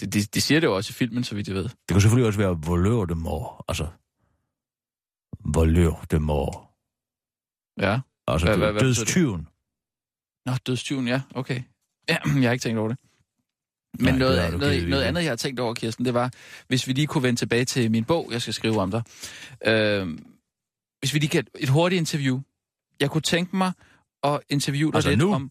de, 0.00 0.06
de, 0.06 0.22
de 0.22 0.40
siger 0.40 0.60
det 0.60 0.66
jo 0.66 0.76
også 0.76 0.90
i 0.90 0.94
filmen, 0.94 1.24
så 1.24 1.34
vidt 1.34 1.48
jeg 1.48 1.56
ved. 1.56 1.62
Det 1.62 1.88
kan 1.88 2.00
selvfølgelig 2.00 2.26
også 2.26 2.38
være 2.38 2.58
Voldemort. 2.66 3.64
Altså, 3.68 3.86
Voldemort. 5.44 6.56
Ja. 7.80 8.00
Altså 8.26 8.46
betyder 8.46 8.72
det? 8.72 8.80
dødstyven. 8.80 9.48
Nå, 10.46 10.52
dødstyven, 10.66 11.08
ja, 11.08 11.22
okay. 11.34 11.62
Ja, 12.08 12.16
jeg 12.42 12.48
har 12.48 12.52
ikke 12.52 12.62
tænkt 12.62 12.78
over 12.78 12.88
det. 12.88 12.98
Men 13.98 14.04
Nej, 14.04 14.18
noget, 14.18 14.36
noget, 14.36 14.60
noget 14.60 14.74
ikke. 14.74 15.04
andet, 15.04 15.22
jeg 15.22 15.30
har 15.30 15.36
tænkt 15.36 15.60
over, 15.60 15.74
Kirsten, 15.74 16.04
det 16.04 16.14
var, 16.14 16.30
hvis 16.68 16.86
vi 16.86 16.92
lige 16.92 17.06
kunne 17.06 17.22
vende 17.22 17.40
tilbage 17.40 17.64
til 17.64 17.90
min 17.90 18.04
bog, 18.04 18.28
jeg 18.32 18.42
skal 18.42 18.54
skrive 18.54 18.80
om 18.80 18.90
dig. 18.90 19.02
Øh, 19.66 20.18
hvis 21.00 21.14
vi 21.14 21.18
lige 21.18 21.28
kan 21.28 21.46
et 21.58 21.68
hurtigt 21.68 21.98
interview. 21.98 22.40
Jeg 23.00 23.10
kunne 23.10 23.20
tænke 23.20 23.56
mig 23.56 23.72
at 24.24 24.40
interviewe 24.48 24.92
dig 24.92 24.96
Altså 24.96 25.10
lidt 25.10 25.18
nu? 25.18 25.34
om... 25.34 25.50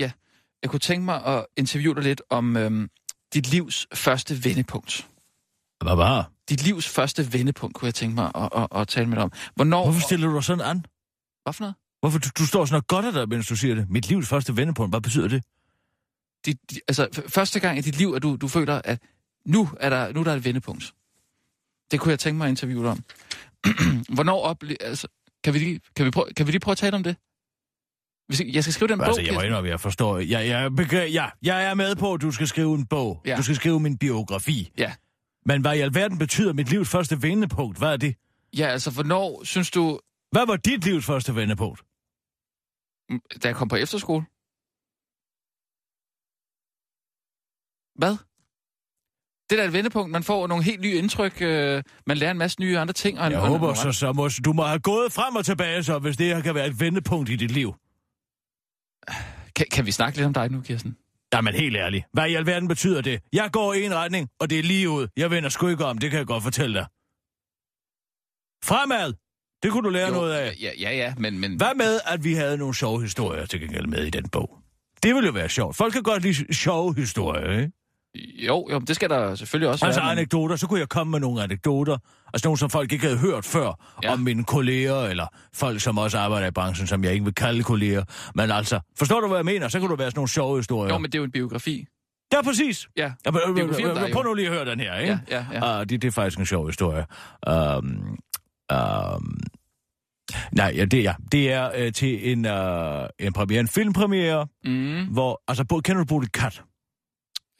Ja, 0.00 0.10
jeg 0.62 0.70
kunne 0.70 0.80
tænke 0.80 1.04
mig 1.04 1.24
at 1.26 1.46
interviewe 1.56 1.94
dig 1.94 2.02
lidt 2.02 2.22
om 2.30 2.56
øhm, 2.56 2.90
dit 3.34 3.50
livs 3.50 3.86
første 3.94 4.44
vendepunkt. 4.44 5.06
Hvad 5.84 5.96
var? 5.96 6.30
Dit 6.48 6.64
livs 6.64 6.88
første 6.88 7.32
vendepunkt, 7.32 7.74
kunne 7.76 7.86
jeg 7.86 7.94
tænke 7.94 8.14
mig 8.14 8.30
at, 8.34 8.48
at, 8.56 8.68
at 8.80 8.88
tale 8.88 9.06
med 9.06 9.16
dig 9.16 9.24
om. 9.24 9.32
Hvornår... 9.54 9.84
Hvorfor 9.84 10.00
stiller 10.00 10.28
du 10.28 10.34
dig 10.34 10.44
sådan 10.44 10.64
an? 10.64 10.84
Hvad 11.42 11.52
for 11.52 11.62
noget? 11.62 11.74
Hvorfor 12.00 12.18
du, 12.18 12.28
du 12.38 12.46
står 12.46 12.64
sådan 12.64 12.76
og 12.76 12.86
godt 12.86 13.06
af 13.06 13.12
dig, 13.12 13.28
mens 13.28 13.46
du 13.46 13.56
siger 13.56 13.74
det? 13.74 13.90
Mit 13.90 14.08
livs 14.08 14.28
første 14.28 14.56
vendepunkt, 14.56 14.92
hvad 14.92 15.00
betyder 15.00 15.28
det? 15.28 15.42
Dit, 16.46 16.70
dit, 16.70 16.80
altså, 16.88 17.24
første 17.28 17.60
gang 17.60 17.78
i 17.78 17.80
dit 17.80 17.98
liv, 17.98 18.12
at 18.16 18.22
du, 18.22 18.36
du 18.36 18.48
føler, 18.48 18.80
at 18.84 19.02
nu 19.46 19.68
er, 19.80 19.90
der, 19.90 20.12
nu 20.12 20.20
er 20.20 20.24
der 20.24 20.34
et 20.34 20.44
vendepunkt. 20.44 20.94
Det 21.90 22.00
kunne 22.00 22.10
jeg 22.10 22.18
tænke 22.18 22.38
mig 22.38 22.44
at 22.44 22.50
interviewe 22.50 22.82
dig 22.82 22.90
om. 22.90 23.04
Hvornår 24.14 24.42
ople... 24.42 24.76
Altså, 24.82 25.08
kan 25.44 25.54
vi, 25.54 25.58
lige, 25.58 25.80
kan, 25.96 26.06
vi 26.06 26.10
prøve, 26.10 26.26
kan 26.36 26.46
vi 26.46 26.52
lige 26.52 26.60
prøve 26.60 26.72
at 26.72 26.78
tale 26.78 26.96
om 26.96 27.02
det? 27.02 27.16
Hvis, 28.28 28.54
jeg 28.54 28.64
skal 28.64 28.72
skrive 28.72 28.88
den 28.88 28.98
bog. 28.98 29.06
Altså, 29.06 29.22
jeg 29.22 29.34
må 29.34 29.40
indrømme, 29.40 29.70
jeg 29.70 29.80
forstår. 29.80 30.18
Jeg, 30.18 30.46
jeg, 30.48 30.74
begreb, 30.76 31.14
ja, 31.14 31.26
jeg 31.42 31.64
er 31.64 31.74
med 31.74 31.96
på, 31.96 32.14
at 32.14 32.20
du 32.20 32.30
skal 32.30 32.46
skrive 32.46 32.74
en 32.74 32.86
bog. 32.86 33.22
Ja. 33.26 33.36
Du 33.36 33.42
skal 33.42 33.56
skrive 33.56 33.80
min 33.80 33.98
biografi. 33.98 34.70
Ja. 34.78 34.92
Men 35.46 35.60
hvad 35.60 35.76
i 35.76 35.80
alverden 35.80 36.18
betyder 36.18 36.52
mit 36.52 36.70
livs 36.70 36.88
første 36.88 37.22
vendepunkt? 37.22 37.78
Hvad 37.78 37.92
er 37.92 37.96
det? 37.96 38.14
Ja, 38.56 38.66
altså, 38.66 38.90
hvornår 38.90 39.44
synes 39.44 39.70
du... 39.70 40.00
Hvad 40.32 40.46
var 40.46 40.56
dit 40.56 40.84
livs 40.84 41.06
første 41.06 41.34
vendepunkt? 41.34 41.82
Da 43.42 43.48
jeg 43.48 43.56
kom 43.56 43.68
på 43.68 43.76
efterskole? 43.76 44.24
Hvad? 47.94 48.16
Det 49.50 49.58
er 49.58 49.62
da 49.62 49.66
et 49.66 49.72
vendepunkt. 49.72 50.10
Man 50.10 50.22
får 50.22 50.46
nogle 50.46 50.64
helt 50.64 50.80
nye 50.80 50.92
indtryk. 50.92 51.42
Øh, 51.42 51.82
man 52.06 52.16
lærer 52.16 52.30
en 52.30 52.38
masse 52.38 52.60
nye 52.60 52.78
andre 52.78 52.92
ting. 52.92 53.20
Og, 53.20 53.30
Jeg 53.30 53.40
og, 53.40 53.48
håber 53.48 53.68
og, 53.68 53.76
så, 53.76 53.92
så 53.92 54.12
må, 54.12 54.28
du 54.44 54.52
må 54.52 54.62
have 54.62 54.80
gået 54.80 55.12
frem 55.12 55.36
og 55.36 55.44
tilbage, 55.44 55.82
så 55.82 55.98
hvis 55.98 56.16
det 56.16 56.26
her 56.26 56.40
kan 56.42 56.54
være 56.54 56.66
et 56.66 56.80
vendepunkt 56.80 57.28
i 57.30 57.36
dit 57.36 57.50
liv. 57.50 57.74
Kan, 59.56 59.66
kan 59.72 59.86
vi 59.86 59.90
snakke 59.92 60.18
lidt 60.18 60.26
om 60.26 60.34
dig 60.34 60.50
nu, 60.50 60.60
Kirsten? 60.60 60.96
Jamen 61.34 61.54
helt 61.54 61.76
ærligt, 61.76 62.04
hvad 62.12 62.28
i 62.30 62.34
alverden 62.34 62.68
betyder 62.68 63.00
det? 63.00 63.20
Jeg 63.32 63.50
går 63.52 63.74
i 63.74 63.82
en 63.84 63.94
retning, 63.94 64.28
og 64.40 64.50
det 64.50 64.58
er 64.58 64.62
lige 64.62 64.90
ud. 64.90 65.08
Jeg 65.16 65.30
vender 65.30 65.48
sgu 65.48 65.68
ikke 65.68 65.84
om, 65.84 65.98
det 65.98 66.10
kan 66.10 66.18
jeg 66.18 66.26
godt 66.26 66.42
fortælle 66.42 66.74
dig. 66.74 66.86
Fremad! 68.64 69.12
Det 69.62 69.72
kunne 69.72 69.84
du 69.84 69.88
lære 69.88 70.08
Jo, 70.08 70.14
noget 70.14 70.32
af. 70.32 70.56
Ja, 70.60 70.70
ja, 70.80 70.90
ja, 70.96 71.14
men... 71.18 71.38
men... 71.38 71.56
Hvad 71.56 71.74
med, 71.76 72.00
at 72.06 72.24
vi 72.24 72.34
havde 72.34 72.58
nogle 72.58 72.74
sjove 72.74 73.02
historier 73.02 73.46
til 73.46 73.60
gengæld 73.60 73.86
med 73.86 74.04
i 74.06 74.10
den 74.10 74.28
bog? 74.28 74.58
Det 75.02 75.14
ville 75.14 75.26
jo 75.26 75.32
være 75.32 75.48
sjovt. 75.48 75.76
Folk 75.76 75.92
kan 75.92 76.02
godt 76.02 76.22
lide 76.22 76.54
sjove 76.54 76.94
historier, 76.94 77.60
ikke? 77.60 77.72
Jo, 78.18 78.68
jo, 78.72 78.78
det 78.78 78.96
skal 78.96 79.10
der 79.10 79.34
selvfølgelig 79.34 79.68
også 79.68 79.86
Altså 79.86 80.00
være. 80.00 80.10
men- 80.10 80.18
anekdoter, 80.18 80.56
så 80.56 80.66
kunne 80.66 80.80
jeg 80.80 80.88
komme 80.88 81.10
med 81.10 81.20
nogle 81.20 81.42
anekdoter. 81.42 81.98
Altså 82.34 82.46
nogle, 82.48 82.58
som 82.58 82.70
folk 82.70 82.92
ikke 82.92 83.04
havde 83.04 83.18
hørt 83.18 83.44
før, 83.44 83.96
ja. 84.02 84.12
om 84.12 84.18
mine 84.20 84.44
kolleger, 84.44 85.02
eller 85.02 85.26
folk, 85.54 85.80
som 85.80 85.98
også 85.98 86.18
arbejder 86.18 86.46
i 86.46 86.50
branchen, 86.50 86.86
som 86.86 87.04
jeg 87.04 87.12
ikke 87.12 87.24
vil 87.24 87.34
kalde 87.34 87.62
kolleger. 87.62 88.04
Men 88.34 88.50
altså, 88.50 88.80
forstår 88.98 89.20
du, 89.20 89.26
hvad 89.28 89.38
jeg 89.38 89.44
mener? 89.44 89.68
Så 89.68 89.80
kunne 89.80 89.90
det 89.90 89.98
være 89.98 90.10
sådan 90.10 90.18
nogle 90.18 90.28
sjove 90.28 90.58
historier. 90.58 90.92
Jo, 90.92 90.98
men 90.98 91.12
det 91.12 91.14
er 91.14 91.18
jo 91.20 91.24
en 91.24 91.30
biografi. 91.32 91.86
Ja, 92.32 92.42
præcis. 92.42 92.88
Ja, 92.96 93.12
Ja, 93.26 93.30
men, 93.30 93.40
biografi 93.54 93.84
om 93.84 93.96
dig, 93.96 94.10
prøv 94.12 94.22
nu 94.22 94.34
lige 94.34 94.48
at 94.48 94.54
høre 94.54 94.64
den 94.64 94.80
her, 94.80 94.96
ikke? 94.96 95.18
Ja, 95.30 95.44
ja, 95.52 95.66
ja. 95.66 95.80
Uh, 95.80 95.86
det, 95.86 96.02
det 96.02 96.04
er 96.08 96.12
faktisk 96.12 96.38
en 96.38 96.46
sjov 96.46 96.66
historie. 96.66 97.06
Um, 97.50 98.18
um, 98.72 99.40
nej, 100.52 100.72
ja, 100.76 100.84
det, 100.84 101.02
ja, 101.04 101.14
det 101.32 101.52
er 101.52 101.86
uh, 101.86 101.92
til 101.92 102.32
en, 102.32 102.46
uh, 102.46 103.06
en 103.26 103.32
premiere, 103.32 103.60
en 103.60 103.68
filmpremiere, 103.68 104.46
Mm. 104.64 105.06
hvor, 105.12 105.42
altså, 105.48 105.64
kender 105.84 105.98
du 105.98 106.04
Bodil 106.04 106.30
Kat? 106.32 106.62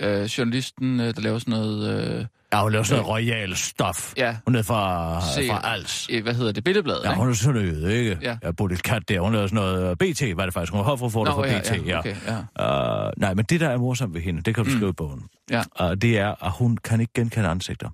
Øh, 0.01 0.23
journalisten, 0.25 1.01
øh, 1.01 1.15
der 1.15 1.21
laver 1.21 1.39
sådan 1.39 1.53
noget... 1.53 2.05
Øh, 2.19 2.25
Ja, 2.53 2.63
hun 2.63 2.73
laver 2.73 2.83
sådan 2.85 3.03
noget 3.03 3.15
royal 3.15 3.57
stof. 3.57 4.13
ja, 4.17 4.37
Hun 4.47 4.55
er 4.57 4.63
fra, 4.63 5.21
Se- 5.35 5.49
fra 5.49 5.61
Als. 5.75 6.09
øh, 6.13 6.23
hvad 6.23 6.35
hedder 6.35 6.53
det? 6.53 6.65
Billedbladet, 6.65 7.05
Ja, 7.05 7.15
hun 7.15 7.29
er 7.29 7.33
sådan 7.35 7.63
noget, 7.63 7.93
ikke? 7.93 8.19
Ja. 8.23 8.37
ja 8.43 8.51
Bodil 8.51 8.79
Kat 8.83 9.09
der. 9.09 9.21
Hun 9.21 9.33
lavede 9.33 9.49
sådan 9.49 9.65
noget 9.65 9.99
BT, 9.99 10.23
var 10.37 10.45
det 10.45 10.55
faktisk. 10.55 10.73
Hun 10.73 10.79
var 10.79 10.85
hofreporter 10.85 11.33
for 11.33 11.45
ja, 11.45 11.59
BT, 11.61 11.87
ja, 11.87 11.99
okay, 11.99 12.15
ja. 12.59 13.07
Uh, 13.07 13.13
nej, 13.17 13.35
men 13.35 13.45
det, 13.45 13.61
der 13.61 13.69
er 13.69 13.79
morsomt 13.79 14.15
ved 14.15 14.21
hende, 14.21 14.43
det 14.43 14.55
kan 14.55 14.65
du 14.65 14.71
Mm. 14.71 14.77
skrive 14.77 14.91
i 14.91 14.93
bogen. 14.93 15.23
Ja. 15.51 15.63
Uh, 15.85 15.91
det 16.03 16.19
er, 16.19 16.45
at 16.45 16.53
hun 16.59 16.77
kan 16.77 17.01
ikke 17.01 17.13
genkende 17.15 17.49
ansigter. 17.49 17.89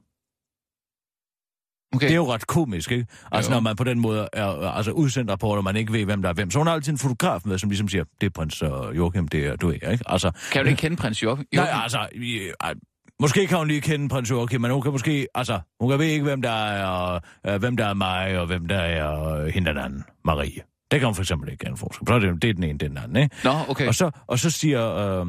Okay. 1.94 2.06
Det 2.06 2.12
er 2.12 2.16
jo 2.16 2.32
ret 2.32 2.46
komisk, 2.46 2.90
ikke? 2.90 3.06
Altså, 3.32 3.50
Jo. 3.50 3.54
når 3.54 3.60
man 3.60 3.76
på 3.76 3.84
den 3.84 3.98
måde 4.00 4.28
er 4.32 4.58
øh, 4.60 4.76
altså, 4.76 4.90
udsendt 4.90 5.30
rapporter, 5.30 5.62
man 5.62 5.76
ikke 5.76 5.92
ved, 5.92 6.04
hvem 6.04 6.22
der 6.22 6.28
er 6.28 6.32
hvem. 6.32 6.50
Så 6.50 6.58
hun 6.58 6.66
har 6.66 6.74
altid 6.74 6.92
en 6.92 6.98
fotograf 6.98 7.40
med, 7.44 7.58
som 7.58 7.70
ligesom 7.70 7.88
siger, 7.88 8.04
det 8.20 8.26
er 8.26 8.30
prins 8.30 8.62
uh, 8.62 8.96
Joachim, 8.96 9.28
det 9.28 9.46
er 9.46 9.56
du 9.56 9.70
ikke, 9.70 9.90
ikke? 9.92 10.04
Altså, 10.06 10.30
Kan 10.52 10.64
du 10.64 10.68
ikke 10.70 10.80
kende 10.80 10.96
prins 10.96 11.22
Joachim? 11.22 11.46
nej, 11.54 11.68
altså, 11.82 11.98
øh, 12.14 12.74
måske 13.20 13.46
kan 13.46 13.58
hun 13.58 13.68
lige 13.68 13.80
kende 13.80 14.08
prins 14.08 14.30
Joachim, 14.30 14.60
men 14.60 14.70
hun 14.70 14.82
kan 14.82 14.92
måske, 14.92 15.26
altså, 15.34 15.60
hun 15.80 15.90
kan 15.90 15.98
ved 15.98 16.06
ikke, 16.06 16.24
hvem 16.24 16.42
der 16.42 16.50
er, 16.50 17.20
øh, 17.46 17.56
hvem 17.60 17.76
der 17.76 17.86
er 17.86 17.94
mig, 17.94 18.38
og 18.38 18.46
hvem 18.46 18.66
der 18.68 18.78
er 18.78 19.34
øh, 19.34 19.46
hende 19.46 19.70
den 19.70 19.78
anden, 19.78 20.04
Marie. 20.24 20.60
Det 20.90 21.00
kan 21.00 21.06
hun 21.06 21.14
for 21.14 21.22
eksempel 21.22 21.50
ikke 21.50 21.64
kende 21.64 21.76
forskel. 21.76 22.06
Så 22.08 22.14
er 22.14 22.18
det, 22.18 22.42
det 22.42 22.50
er 22.50 22.54
den 22.54 22.64
ene, 22.64 22.72
er 22.84 22.88
den 22.88 22.98
anden, 22.98 23.16
ikke? 23.22 23.36
Nå, 23.44 23.52
okay. 23.68 23.88
Og 23.88 23.94
så, 23.94 24.10
og 24.26 24.38
så 24.38 24.50
siger... 24.50 24.94
Øh, 24.96 25.26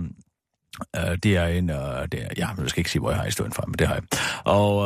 øh, 0.96 1.18
det 1.24 1.38
er 1.38 1.46
en... 1.48 1.70
Øh, 1.70 2.08
det 2.12 2.14
er, 2.24 2.28
ja, 2.38 2.50
jeg 2.58 2.70
skal 2.70 2.80
ikke 2.80 2.92
sige, 2.92 3.00
hvor 3.00 3.10
jeg 3.10 3.20
har 3.20 3.26
historien 3.26 3.54
fra, 3.54 3.66
men 3.66 3.74
det 3.80 3.88
har 3.88 3.94
jeg. 3.96 4.04
Og 4.46 4.86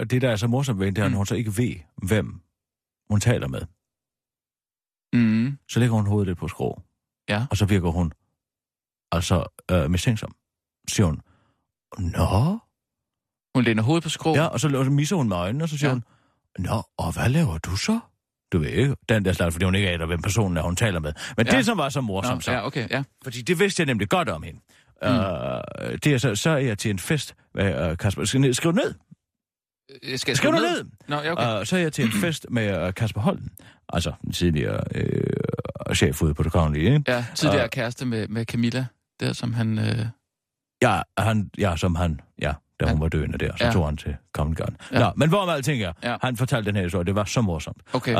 øh, 0.00 0.06
det, 0.10 0.22
der 0.22 0.30
er 0.30 0.36
så 0.36 0.46
morsomt 0.46 0.78
ved 0.80 0.86
det 0.92 0.98
er, 0.98 1.04
at 1.04 1.10
Mm. 1.10 1.16
hun 1.16 1.26
så 1.26 1.34
ikke 1.34 1.56
ved, 1.56 1.74
hvem 2.08 2.40
hun 3.10 3.20
taler 3.20 3.48
med. 3.48 3.60
Mm. 5.12 5.58
Så 5.68 5.80
lægger 5.80 5.96
hun 5.96 6.06
hovedet 6.06 6.26
lidt 6.26 6.38
på 6.38 6.48
skrå. 6.48 6.82
Ja. 7.28 7.46
Og 7.50 7.56
så 7.56 7.66
virker 7.66 7.90
hun 7.90 8.12
altså 9.12 9.62
øh, 9.70 9.90
mistænksom. 9.90 10.34
Siger 10.88 11.06
hun, 11.06 11.20
Nå? 11.98 12.58
Hun 13.54 13.64
læner 13.64 13.82
hovedet 13.82 14.02
på 14.02 14.08
skrå. 14.08 14.34
Ja, 14.34 14.44
og 14.46 14.60
så, 14.60 14.76
og 14.78 14.84
så 14.84 14.90
misser 14.90 15.16
hun 15.16 15.28
med 15.28 15.36
øjnene, 15.36 15.64
og 15.64 15.68
så 15.68 15.78
siger 15.78 15.88
Ja. 15.88 15.94
hun, 15.94 16.04
Nå, 16.58 16.82
og 16.96 17.12
hvad 17.12 17.28
laver 17.28 17.58
du 17.58 17.76
så? 17.76 18.00
Du 18.52 18.58
ved 18.58 18.68
ikke, 18.68 18.96
den 19.08 19.24
der 19.24 19.32
slags, 19.32 19.54
fordi 19.54 19.64
hun 19.64 19.74
ikke 19.74 19.90
aner, 19.90 20.06
hvem 20.06 20.22
personen 20.22 20.56
er, 20.56 20.62
hun 20.62 20.76
taler 20.76 21.00
med. 21.00 21.12
Men 21.36 21.46
Ja. 21.46 21.56
det, 21.56 21.64
som 21.64 21.78
var 21.78 21.88
så 21.88 22.00
morsomt, 22.00 22.44
så, 22.44 22.52
ja, 22.52 22.66
okay, 22.66 22.88
ja. 22.90 23.02
Fordi 23.24 23.42
det 23.42 23.58
vidste 23.58 23.80
jeg 23.80 23.86
nemlig 23.86 24.08
godt 24.08 24.28
om 24.28 24.42
hende. 24.42 24.60
Mm. 25.02 25.08
Uh, 25.08 25.14
det 26.04 26.06
er 26.06 26.18
så, 26.18 26.34
så 26.34 26.50
er 26.50 26.56
jeg 26.58 26.78
til 26.78 26.90
en 26.90 26.98
fest 26.98 27.34
med 27.54 27.90
uh, 27.90 27.96
Kasper. 27.96 28.24
Skal 28.24 28.42
jeg 28.44 28.54
skrive 28.54 28.74
ned? 28.74 28.94
Øh, 29.90 29.98
Skal 30.02 30.10
jeg 30.10 30.18
Skriv 30.20 30.34
skrive 30.36 30.52
nu 30.52 30.58
ned. 30.58 30.84
Nå, 31.08 31.16
ja, 31.16 31.32
okay. 31.32 31.60
Uh, 31.60 31.66
så 31.66 31.76
er 31.76 31.80
jeg 31.80 31.92
til 31.92 32.04
en 32.04 32.12
fest 32.24 32.46
med 32.50 32.86
uh, 32.86 32.94
Kasper 32.94 33.20
Holden. 33.20 33.50
Altså 33.88 34.12
den 34.22 34.32
tidligere 34.32 34.80
uh, 35.88 35.94
chef 35.94 36.22
ude 36.22 36.34
på 36.34 36.42
det 36.42 36.52
kongelige, 36.52 36.94
ikke? 36.94 37.12
Ja, 37.12 37.24
tidligere 37.34 37.64
Øh. 37.64 37.70
kæreste 37.70 38.06
med, 38.06 38.28
med 38.28 38.44
Camilla, 38.44 38.86
der 39.20 39.32
som 39.32 39.52
han... 39.54 39.78
Øh... 39.78 40.06
Ja, 40.82 41.00
han, 41.18 41.50
ja, 41.58 41.76
som 41.76 41.94
han, 41.94 42.20
ja, 42.42 42.52
da 42.80 42.86
hun 42.90 43.00
var 43.00 43.08
døende 43.08 43.38
der, 43.38 43.56
så 43.56 43.64
Ja. 43.64 43.72
tog 43.72 43.84
han 43.86 43.96
til 43.96 44.16
Covent 44.32 44.56
Garden. 44.58 44.76
Ja. 44.92 44.98
Nå, 44.98 45.12
men 45.16 45.28
hvorom 45.28 45.48
alting 45.48 45.82
er, 45.82 45.92
Ja. 46.02 46.16
han 46.22 46.36
fortalte 46.36 46.66
den 46.66 46.76
her 46.76 46.82
historie, 46.82 47.04
det 47.04 47.14
var 47.14 47.24
så 47.24 47.40
morsomt. 47.40 47.76
Okay. 47.92 48.12
Uh, 48.12 48.18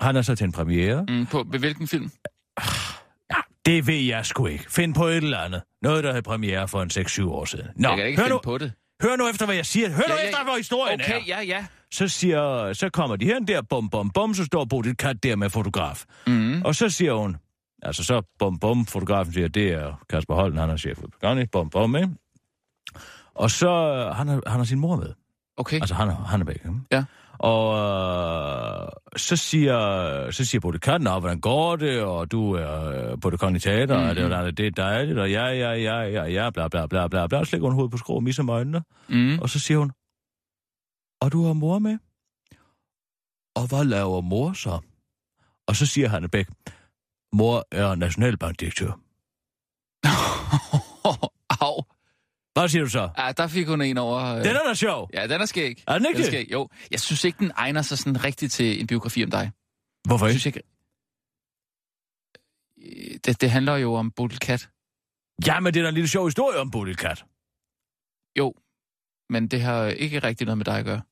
han 0.00 0.16
er 0.16 0.22
så 0.22 0.34
til 0.34 0.44
en 0.44 0.52
premiere. 0.52 1.04
Mm, 1.08 1.26
på 1.26 1.42
hvilken 1.42 1.88
film? 1.88 2.10
Ja, 3.30 3.36
det 3.66 3.86
ved 3.86 3.94
jeg 3.94 4.26
sgu 4.26 4.46
ikke. 4.46 4.64
Find 4.72 4.94
på 4.94 5.04
et 5.04 5.16
eller 5.16 5.38
andet. 5.38 5.62
Noget, 5.82 6.04
der 6.04 6.10
havde 6.10 6.22
premiere 6.22 6.68
for 6.68 6.82
en 6.82 6.90
6-7 6.90 7.30
år 7.30 7.44
siden. 7.44 7.66
Nå, 7.76 7.88
jeg 7.88 7.96
kan 7.98 8.06
ikke 8.06 8.18
hør 8.18 8.24
finde 8.24 8.34
nu, 8.34 8.40
på 8.44 8.58
det. 8.58 8.72
hør 9.02 9.16
nu 9.16 9.28
efter, 9.28 9.46
hvad 9.46 9.54
jeg 9.54 9.66
siger. 9.66 9.88
Hør 9.88 10.02
Ja, 10.08 10.12
nu 10.14 10.18
ja, 10.22 10.28
efter, 10.28 10.44
hvor 10.44 10.56
historien 10.56 11.00
er. 11.00 11.04
Okay, 11.04 11.28
ja, 11.28 11.40
ja. 11.42 11.64
Så, 11.92 12.08
siger, 12.08 12.72
så 12.72 12.88
kommer 12.90 13.16
de 13.16 13.26
hen 13.26 13.48
der, 13.48 13.62
bum, 13.62 13.90
bum, 13.90 14.10
bum, 14.10 14.34
så 14.34 14.44
står 14.44 14.64
Bodil 14.64 14.96
Kat 14.96 15.22
der 15.22 15.36
med 15.36 15.50
fotograf. 15.50 16.04
Mm. 16.26 16.62
Og 16.64 16.74
så 16.74 16.88
siger 16.88 17.12
hun, 17.14 17.36
altså 17.82 18.04
så 18.04 18.22
bum, 18.38 18.58
bum, 18.58 18.86
fotografen 18.86 19.32
siger, 19.32 19.48
det 19.48 19.72
er 19.72 20.00
Kasper 20.10 20.34
Holden, 20.34 20.58
han 20.58 20.70
er 20.70 20.76
chef 20.76 20.98
på 20.98 21.06
Gani, 21.20 21.46
bum, 21.46 21.70
bum, 21.70 21.96
ikke? 21.96 22.08
Og 23.40 23.50
så, 23.50 23.68
øh, 23.68 24.16
han 24.16 24.28
har, 24.28 24.42
han 24.46 24.56
har 24.56 24.64
sin 24.64 24.78
mor 24.78 24.96
med. 24.96 25.12
Okay. 25.56 25.76
Altså, 25.80 25.94
han 25.94 26.08
han 26.08 26.40
er. 26.40 26.50
Ikke? 26.50 26.72
Ja. 26.92 27.04
Og 27.38 27.64
øh, 27.78 28.88
så 29.16 29.36
siger, 29.36 29.76
så 30.30 30.44
siger 30.44 30.78
Kat, 30.82 31.00
"Nå, 31.00 31.18
hvordan 31.20 31.40
går 31.40 31.76
det, 31.76 32.02
og 32.02 32.30
du 32.30 32.52
er 32.52 33.10
øh, 33.12 33.20
på 33.20 33.30
det 33.30 33.40
kongelige 33.40 33.70
teater, 33.70 33.96
mm-hmm. 33.96 34.10
og 34.10 34.16
det, 34.16 34.32
og 34.32 34.56
det 34.56 34.66
er 34.66 34.70
dejligt, 34.70 35.18
og 35.18 35.30
ja, 35.30 35.44
ja, 35.44 35.70
ja, 35.72 36.00
ja, 36.00 36.24
ja, 36.24 36.50
bla, 36.50 36.68
bla, 36.68 36.86
bla, 36.86 37.08
bla, 37.08 37.26
bla. 37.26 37.38
Og 37.38 37.46
så 37.46 37.52
lægger 37.56 37.68
hun 37.68 37.74
hovedet 37.74 37.90
på 37.90 37.98
skrå 37.98 38.14
og 38.14 38.22
misser 38.22 38.50
øjnene. 38.50 38.82
Mm. 39.08 39.38
Og 39.38 39.48
så 39.48 39.58
siger 39.58 39.78
hun, 39.78 39.92
og 41.20 41.32
du 41.32 41.46
har 41.46 41.52
mor 41.52 41.78
med? 41.78 41.98
Og 43.56 43.68
hvad 43.68 43.84
laver 43.84 44.20
mor 44.20 44.52
så? 44.52 44.78
Og 45.66 45.76
så 45.76 45.86
siger 45.86 46.08
Hanne 46.08 46.28
Bæk, 46.28 46.48
mor 47.32 47.66
er 47.72 47.94
nationalbankdirektør. 47.94 48.92
Hvad 52.52 52.68
siger 52.68 52.82
du 52.84 52.90
så? 52.90 53.10
Ja, 53.18 53.32
der 53.32 53.46
fik 53.48 53.66
hun 53.68 53.82
en 53.82 53.98
over... 53.98 54.24
Øh... 54.24 54.44
Den 54.44 54.56
er 54.56 54.60
da 54.68 54.74
sjov. 54.74 55.10
Ja, 55.14 55.26
den 55.26 55.40
er 55.40 55.46
skæg. 55.46 55.84
Er 55.88 55.98
den 55.98 56.06
ikke 56.06 56.16
den 56.18 56.26
er 56.26 56.30
skæg. 56.30 56.52
Jo, 56.52 56.68
jeg 56.90 57.00
synes 57.00 57.24
ikke, 57.24 57.38
den 57.38 57.52
egner 57.56 57.82
sig 57.82 57.98
sådan 57.98 58.24
rigtigt 58.24 58.52
til 58.52 58.80
en 58.80 58.86
biografi 58.86 59.24
om 59.24 59.30
dig. 59.30 59.50
Hvorfor 60.06 60.26
Jeg 60.26 60.30
ikke? 60.32 60.40
synes 60.40 60.46
ikke... 60.46 60.62
Øh, 62.82 63.18
Det, 63.24 63.40
det 63.40 63.50
handler 63.50 63.76
jo 63.76 63.94
om 63.94 64.10
Bodil 64.10 64.38
Kat. 64.38 64.68
Ja, 65.46 65.60
men 65.60 65.74
det 65.74 65.80
er 65.80 65.84
da 65.84 65.88
en 65.88 65.94
lille 65.94 66.08
sjov 66.08 66.26
historie 66.26 66.58
om 66.58 66.70
Bodil 66.70 66.96
Kat. 66.96 67.24
Jo, 68.38 68.54
men 69.30 69.48
det 69.48 69.60
har 69.60 69.86
ikke 69.86 70.18
rigtig 70.18 70.44
noget 70.44 70.58
med 70.58 70.64
dig 70.64 70.78
at 70.78 70.84
gøre. 70.84 71.02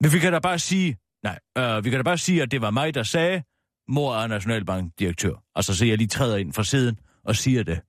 Men 0.00 0.12
vi 0.12 0.18
kan 0.18 0.32
da 0.32 0.38
bare 0.38 0.58
sige, 0.58 0.98
nej, 1.22 1.38
øh, 1.58 1.84
vi 1.84 1.90
kan 1.90 1.98
da 1.98 2.02
bare 2.02 2.18
sige, 2.18 2.42
at 2.42 2.50
det 2.50 2.60
var 2.60 2.70
mig, 2.70 2.94
der 2.94 3.02
sagde, 3.02 3.42
mor 3.88 4.16
er 4.16 4.26
nationalbankdirektør. 4.26 5.34
Altså, 5.54 5.76
så 5.76 5.84
jeg 5.84 5.98
lige 5.98 6.08
træder 6.08 6.36
ind 6.36 6.52
fra 6.52 6.64
siden 6.64 6.98
og 7.24 7.36
siger 7.36 7.62
det. 7.62 7.80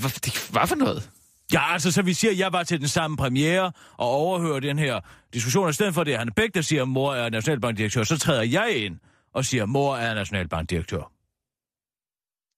Hvad, 0.00 0.10
det, 0.10 0.50
hvad 0.52 0.66
for 0.66 0.74
noget? 0.74 1.10
Ja, 1.54 1.72
altså, 1.72 1.90
så 1.92 2.02
vi 2.02 2.12
siger, 2.12 2.30
at 2.30 2.38
jeg 2.38 2.52
var 2.52 2.62
til 2.62 2.80
den 2.80 2.88
samme 2.88 3.16
premiere 3.16 3.72
og 3.96 4.08
overhører 4.08 4.60
den 4.60 4.78
her 4.78 5.00
diskussion. 5.34 5.70
I 5.70 5.72
stedet 5.72 5.94
for 5.94 6.00
at 6.00 6.06
det 6.06 6.14
er 6.14 6.18
Hanne 6.18 6.32
Bæk, 6.32 6.54
der 6.54 6.60
siger, 6.60 6.82
at 6.82 6.88
mor 6.88 7.14
er 7.14 7.30
nationalbankdirektør, 7.30 8.02
så 8.02 8.18
træder 8.18 8.42
jeg 8.42 8.76
ind 8.76 8.98
og 9.34 9.44
siger, 9.44 9.62
at 9.62 9.68
mor 9.68 9.96
er 9.96 10.14
nationalbankdirektør. 10.14 11.10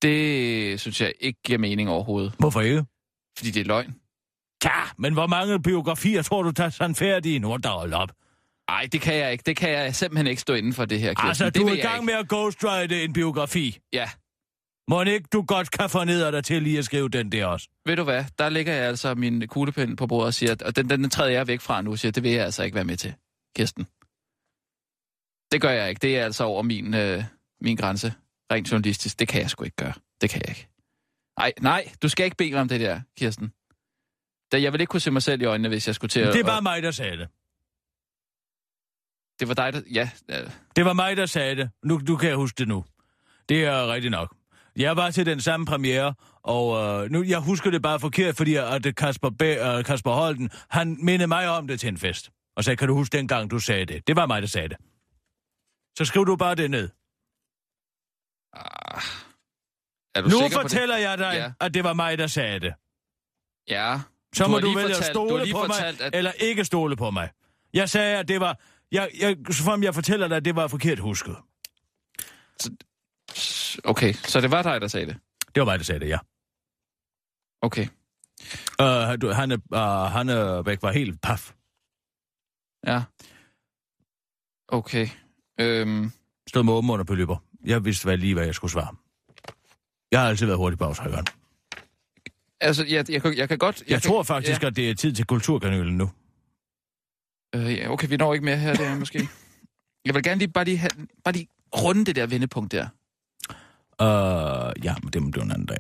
Det 0.03 0.81
synes 0.81 1.01
jeg 1.01 1.13
ikke 1.21 1.41
giver 1.45 1.59
mening 1.59 1.91
overhovedet. 1.91 2.33
Hvorfor 2.39 2.61
ikke? 2.61 2.85
Fordi 3.39 3.51
det 3.51 3.61
er 3.61 3.65
løgn. 3.65 3.95
Ja, 4.65 4.83
men 4.99 5.13
hvor 5.13 5.27
mange 5.27 5.63
biografier 5.63 6.23
tror 6.23 6.43
du 6.43 6.53
tager 6.53 6.71
sådan 6.71 6.95
færdige 6.95 7.39
nu? 7.39 7.57
Der 7.63 7.69
hold 7.69 7.93
op. 7.93 8.13
Nej, 8.71 8.89
det 8.93 9.01
kan 9.01 9.15
jeg 9.15 9.33
ikke. 9.33 9.43
Det 9.47 9.57
kan 9.57 9.71
jeg 9.71 9.95
simpelthen 9.95 10.27
ikke 10.27 10.43
stå 10.43 10.55
inden 10.55 10.73
for 10.73 10.85
det 10.85 11.01
her, 11.01 11.09
Kirsten. 11.15 11.29
Altså, 11.29 11.45
det 11.45 11.55
du 11.55 11.67
er 11.67 11.73
i 11.73 11.77
jeg 11.77 11.83
gang 11.83 11.95
ikke. 11.95 12.07
med 12.07 12.15
at 12.15 12.29
ghostwrite 12.29 13.05
en 13.05 13.13
biografi. 13.13 13.79
Ja. 13.93 14.09
Må 14.89 15.03
ikke 15.03 15.29
du 15.33 15.43
godt 15.43 15.71
kan 15.71 15.91
få 15.91 16.05
ned 16.05 16.33
dig 16.33 16.45
til 16.45 16.63
lige 16.63 16.79
at 16.79 16.85
skrive 16.85 17.09
den 17.09 17.33
der 17.33 17.47
også? 17.47 17.69
Ved 17.87 17.97
du 17.97 18.05
hvad? 18.05 18.25
Der 18.39 18.49
lægger 18.49 18.73
jeg 18.73 18.85
altså 18.85 19.15
min 19.15 19.49
kuglepen 19.49 19.97
på 19.97 20.07
bordet 20.07 20.27
og 20.27 20.35
siger, 20.35 20.57
og 20.65 20.77
den, 20.77 20.91
den 20.91 21.11
træder 21.11 21.31
jeg 21.31 21.47
væk 21.47 21.61
fra 21.61 21.83
nu, 21.83 21.91
og 21.91 21.99
siger, 21.99 22.13
det 22.13 22.23
vil 22.23 22.33
jeg 22.33 22.45
altså 22.45 22.63
ikke 22.63 22.75
være 22.75 22.85
med 22.85 22.97
til, 22.97 23.15
Kirsten. 23.57 23.85
Det 25.53 25.61
gør 25.61 25.71
jeg 25.71 25.89
ikke. 25.89 25.99
Det 25.99 26.19
er 26.19 26.25
altså 26.25 26.45
over 26.45 26.63
min, 26.63 26.95
øh, 26.95 27.25
min 27.61 27.77
grænse. 27.77 28.15
Rent 28.53 28.73
journalistisk. 28.73 29.19
Det 29.19 29.29
kan 29.29 29.43
jeg 29.43 29.51
sgu 29.51 29.65
ikke 29.65 29.77
gøre. 29.77 29.93
Det 30.21 30.31
kan 30.31 30.43
jeg 30.45 30.49
ikke. 30.49 30.69
Nej, 31.39 31.53
nej, 31.61 31.89
du 32.03 32.09
skal 32.09 32.25
ikke 32.25 32.37
bede 32.37 32.51
mig 32.53 32.61
om 32.61 32.69
det 32.69 32.81
der, 32.81 33.01
Kirsten. 33.19 33.53
Da 34.53 34.63
jeg 34.63 34.73
ville 34.73 34.83
ikke 34.83 34.91
kunne 34.91 35.01
se 35.01 35.11
mig 35.11 35.23
selv 35.23 35.43
i 35.43 35.45
øjnene, 35.45 35.69
hvis 35.69 35.87
jeg 35.87 35.95
skulle 35.95 36.09
til 36.09 36.21
at... 36.21 36.35
Det 36.35 36.47
var 36.47 36.57
og- 36.57 36.63
mig, 36.63 36.83
der 36.83 36.91
sagde 36.91 37.17
det. 37.17 37.29
Det 39.41 39.49
var 39.49 39.55
dig, 39.55 39.73
der... 39.73 39.81
Ja, 39.95 40.11
ja. 40.29 40.43
Det 40.77 40.85
var 40.85 40.93
mig, 40.93 41.17
der 41.17 41.27
sagde 41.27 41.57
det. 41.57 41.71
Nu, 41.85 42.01
du 42.07 42.17
kan 42.17 42.29
jeg 42.29 42.37
huske 42.37 42.59
det 42.59 42.69
nu. 42.69 42.85
Det 43.49 43.65
er 43.65 43.93
rigtigt 43.93 44.11
nok. 44.11 44.36
Jeg 44.77 44.97
var 44.97 45.11
til 45.11 45.27
den 45.27 45.41
samme 45.41 45.67
premiere, 45.67 46.15
og 46.43 46.77
øh, 47.05 47.11
nu, 47.11 47.23
jeg 47.23 47.39
husker 47.41 47.71
det 47.71 47.83
bare 47.83 48.01
forkert, 48.01 48.37
fordi 48.37 48.55
at 48.55 48.97
Kasper, 48.97 49.31
B, 49.31 49.43
øh, 49.43 49.85
Kasper 49.85 50.11
Holden, 50.13 50.51
han 50.71 50.97
mindede 51.01 51.27
mig 51.29 51.49
om 51.49 51.67
det 51.69 51.81
til 51.81 51.89
en 51.89 51.99
fest. 51.99 52.31
Og 52.57 52.65
sagde, 52.65 52.77
kan 52.77 52.89
du 52.89 52.95
huske 52.95 53.17
dengang, 53.17 53.51
du 53.51 53.59
sagde 53.59 53.87
det? 53.87 54.07
Det 54.07 54.17
var 54.17 54.27
mig, 54.27 54.43
der 54.43 54.49
sagde 54.49 54.69
det. 54.69 54.77
Så 55.99 56.05
skriv 56.05 56.27
du 56.27 56.37
bare 56.37 56.55
det 56.55 56.71
ned. 56.71 56.89
Ah. 58.53 59.03
Er 60.15 60.21
du 60.21 60.29
nu 60.29 60.39
sikker 60.39 60.61
fortæller 60.61 60.95
på 60.95 60.99
det? 60.99 61.03
jeg 61.05 61.19
dig, 61.19 61.33
Ja. 61.35 61.53
at 61.67 61.75
det 61.75 61.85
var 61.85 61.93
mig, 61.93 62.19
der 62.19 62.27
sagde 62.27 62.61
det. 62.61 62.75
Ja. 63.69 64.01
Så 64.35 64.45
Du 64.45 64.51
må 64.51 64.59
du 64.59 64.67
vælge 64.67 64.81
at 64.81 64.85
fortalt- 64.85 65.05
har 65.07 65.13
stole 65.13 65.53
på 65.53 65.59
fortalt, 65.59 65.99
mig, 66.01 66.07
at- 66.07 66.15
eller 66.15 66.33
ikke 66.33 66.65
stole 66.65 66.97
på 66.97 67.11
mig. 67.11 67.31
Jeg 67.75 67.91
sagde, 67.91 68.17
at 68.19 68.29
det 68.29 68.41
var... 68.41 68.61
Jeg, 68.93 69.11
jeg, 69.21 69.37
så 69.51 69.63
frem 69.63 69.83
jeg 69.83 69.95
fortæller 69.95 70.29
dig, 70.29 70.37
at 70.37 70.45
det 70.45 70.57
var 70.57 70.67
forkert 70.69 70.99
husket. 70.99 71.37
Okay, 73.85 74.13
så 74.13 74.41
det 74.41 74.51
var 74.51 74.63
dig, 74.63 74.81
der 74.81 74.89
sagde 74.89 75.07
det? 75.07 75.17
Det 75.55 75.61
var 75.61 75.65
mig, 75.65 75.79
der 75.79 75.85
sagde 75.85 76.01
det, 76.01 76.09
ja. 76.09 76.19
Okay. 77.63 77.87
Uh, 78.83 79.21
du, 79.21 79.29
han, 79.33 79.51
er, 79.51 79.59
uh, 80.07 80.13
han 80.13 80.29
er 80.29 80.63
væk 80.63 80.83
var 80.83 80.93
helt 80.93 81.21
paf. 81.21 81.53
Ja. 82.87 83.03
Okay. 84.69 85.09
Øhm, 85.61 86.11
Stod 86.49 86.63
med 86.63 86.73
åben 86.73 86.91
under 86.91 87.05
på 87.05 87.15
løber. 87.15 87.37
Jeg 87.65 87.85
vidste 87.85 88.05
hvad 88.05 88.17
lige, 88.17 88.35
hvad 88.35 88.45
jeg 88.45 88.55
skulle 88.55 88.71
svare. 88.73 88.97
Jeg 90.13 90.21
har 90.21 90.29
altid 90.29 90.47
været 90.47 90.59
hurtig 90.59 90.79
på 90.79 90.85
aftrækkeren. 90.85 91.27
altså, 92.61 92.85
jeg, 92.85 93.11
jeg, 93.11 93.23
kan- 93.23 93.37
jeg 93.37 93.49
kan 93.49 93.59
godt... 93.59 93.81
Jeg, 93.81 93.91
jeg 93.91 94.03
kan, 94.03 94.09
tror 94.11 94.23
faktisk, 94.23 94.63
ja. 94.63 94.67
at 94.67 94.77
det 94.77 94.91
er 94.91 94.95
tid 94.95 95.13
til 95.13 95.25
kulturkanølen 95.27 95.97
nu. 95.97 96.11
Øh, 97.55 97.75
ja, 97.75 97.89
okay, 97.91 98.09
vi 98.09 98.17
når 98.17 98.35
ikke 98.35 98.45
mere 98.45 98.57
her, 98.57 98.75
der 98.75 98.99
måske. 98.99 99.29
Jeg 100.05 100.15
vil 100.15 100.23
gerne 100.23 100.39
lige 100.39 100.49
bare 100.49 100.65
lige, 100.65 100.79
have, 100.79 100.91
bare 101.25 101.33
lige 101.35 101.49
runde 101.77 102.05
det 102.05 102.17
der 102.17 102.27
vendepunkt 102.27 102.73
der. 102.73 102.89
Uh, 104.03 104.85
ja, 104.85 104.95
men 105.03 105.13
det 105.13 105.23
må 105.23 105.31
det 105.31 105.43
en 105.43 105.51
anden 105.51 105.67
dag. 105.67 105.79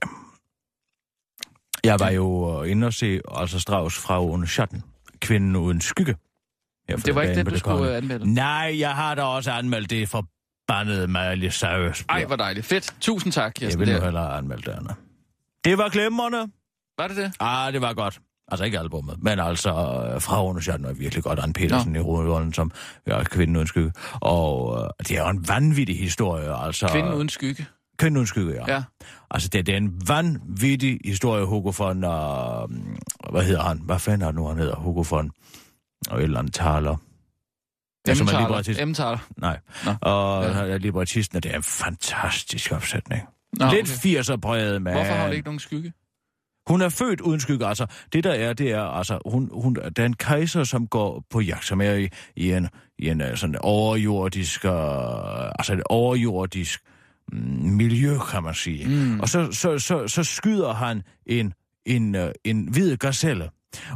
Jeg 1.85 2.00
var 2.00 2.11
jo 2.11 2.62
inde 2.62 2.87
og 2.87 2.94
se 2.94 3.20
altså 3.35 3.61
Strauss 3.61 3.98
fra 3.98 4.24
Une 4.24 4.46
Schatten. 4.46 4.83
Kvinden 5.20 5.57
uden 5.57 5.81
skygge. 5.81 6.16
Det 6.88 7.14
var 7.14 7.22
ikke 7.22 7.35
den, 7.35 7.44
på 7.44 7.50
du 7.50 7.55
Det 7.55 7.61
skulle 7.61 7.96
anmelde. 7.96 8.35
Nej, 8.35 8.76
jeg 8.79 8.94
har 8.94 9.14
da 9.14 9.22
også 9.22 9.50
anmeldt 9.50 9.90
det 9.90 10.09
forbandede 10.09 11.07
Miley 11.07 11.50
Cyrus. 11.50 12.05
Ej, 12.09 12.24
hvor 12.24 12.37
dejligt. 12.37 12.66
Fedt. 12.66 12.94
Tusind 13.00 13.33
tak, 13.33 13.44
Jeg 13.44 13.55
Kirsten. 13.55 13.81
ville 13.81 13.94
nu 13.94 14.00
hellere 14.05 14.24
have 14.24 14.38
anmeldt 14.38 14.66
det 14.66 14.72
andet. 14.72 14.94
Det 15.64 15.79
var 15.79 15.88
glemrende. 15.88 16.38
Var 16.98 17.09
det 17.09 17.16
det? 17.16 17.33
Ah, 17.40 17.72
det 17.72 17.81
var 17.81 17.92
godt. 17.92 18.20
Altså 18.48 18.64
ikke 18.64 18.79
albumet, 18.79 19.22
men 19.22 19.38
altså 19.38 19.70
øh, 19.70 20.20
fra 20.22 20.61
Schatten 20.61 20.87
er 20.88 20.92
virkelig 20.92 21.24
godt. 21.24 21.38
Anne 21.38 21.52
Petersen 21.52 21.92
Nå. 21.92 21.98
i 21.98 22.02
hovedrollen 22.02 22.52
som 22.52 22.72
ja, 23.07 23.24
kvinden 23.24 23.57
uden 23.57 23.66
skygge. 23.66 23.92
Og 24.12 24.83
øh, 24.83 24.90
det 25.09 25.18
er 25.18 25.22
jo 25.22 25.29
en 25.29 25.48
vanvittig 25.48 25.98
historie. 25.98 26.64
Altså, 26.66 26.88
Kvinden 26.88 27.12
uden 27.14 27.29
skygge. 27.29 27.66
Kvinden 27.98 28.16
uden 28.16 28.26
skygge, 28.26 28.52
ja. 28.52 28.74
Ja. 28.74 28.82
Altså, 29.30 29.48
det, 29.48 29.66
det 29.66 29.72
er 29.72 29.76
en 29.76 30.09
vanvittig 30.09 31.00
historie, 31.04 31.44
Hugo 31.44 31.72
von... 31.78 32.04
Øh, 32.04 32.11
hvad 33.32 33.44
hedder 33.44 33.62
han? 33.62 33.80
Hvad 33.85 33.98
fanden 33.98 34.22
er 34.22 34.26
det 34.26 34.35
nu, 34.35 34.46
han 34.46 34.59
hedder? 34.59 34.76
Hugo 34.76 35.04
von... 35.11 35.30
Og 36.11 36.18
et 36.18 36.22
eller 36.24 36.38
andet 36.38 36.54
taler. 36.54 36.96
Ja, 38.09 38.14
som 38.14 38.26
er 38.26 38.30
Emmentaler. 38.30 38.48
librettist. 38.48 38.80
Emmentaler. 38.80 39.18
Nej. 39.37 39.59
Nå. 39.85 39.92
Og 40.00 40.44
Ja. 40.44 40.64
ja. 40.64 40.76
librettisten, 40.76 41.37
og 41.37 41.42
det 41.42 41.52
er 41.52 41.56
en 41.56 41.62
fantastisk 41.62 42.72
opsætning. 42.72 43.22
Nå, 43.59 43.70
Lidt 43.70 43.88
80'er 43.88 44.37
præget, 44.37 44.82
men... 44.82 44.92
Hvorfor 44.92 45.12
har 45.12 45.26
du 45.26 45.32
ikke 45.32 45.44
nogen 45.44 45.61
skygge? 45.61 45.92
Hun 46.68 46.82
er 46.82 46.88
født 46.88 47.20
uden 47.20 47.40
skygge. 47.40 47.66
Altså, 47.66 47.87
det 48.12 48.24
der 48.24 48.32
er, 48.32 48.52
det 48.52 48.72
er, 48.72 48.82
altså, 48.82 49.18
hun, 49.26 49.50
hun, 49.52 49.74
der 49.96 50.02
er 50.02 50.06
en 50.06 50.16
kejser, 50.16 50.64
som 50.64 50.87
går 50.87 51.24
på 51.30 51.40
jagt, 51.40 51.64
som 51.66 51.80
er 51.80 51.92
i, 51.92 52.09
i 52.37 52.52
en, 52.52 52.68
i 52.98 53.09
en 53.09 53.20
øh, 53.20 53.37
sådan 53.37 53.56
overjordisk, 53.61 54.64
uh, 54.64 54.70
altså 55.59 55.72
et 55.72 55.82
overjordisk 55.90 56.80
mm, 56.85 56.92
miljø, 57.62 58.19
kan 58.31 58.43
man 58.43 58.55
sige. 58.55 58.89
Mm. 58.89 59.21
Og 59.21 59.29
så, 59.29 59.53
så, 59.53 59.79
så, 59.79 60.09
så 60.09 60.25
skyder 60.25 60.75
han 60.75 61.03
en, 61.27 61.53
en, 61.87 62.15
uh, 62.15 62.23
en 62.45 62.69
hvid 62.73 62.97
gazelle. 62.97 63.49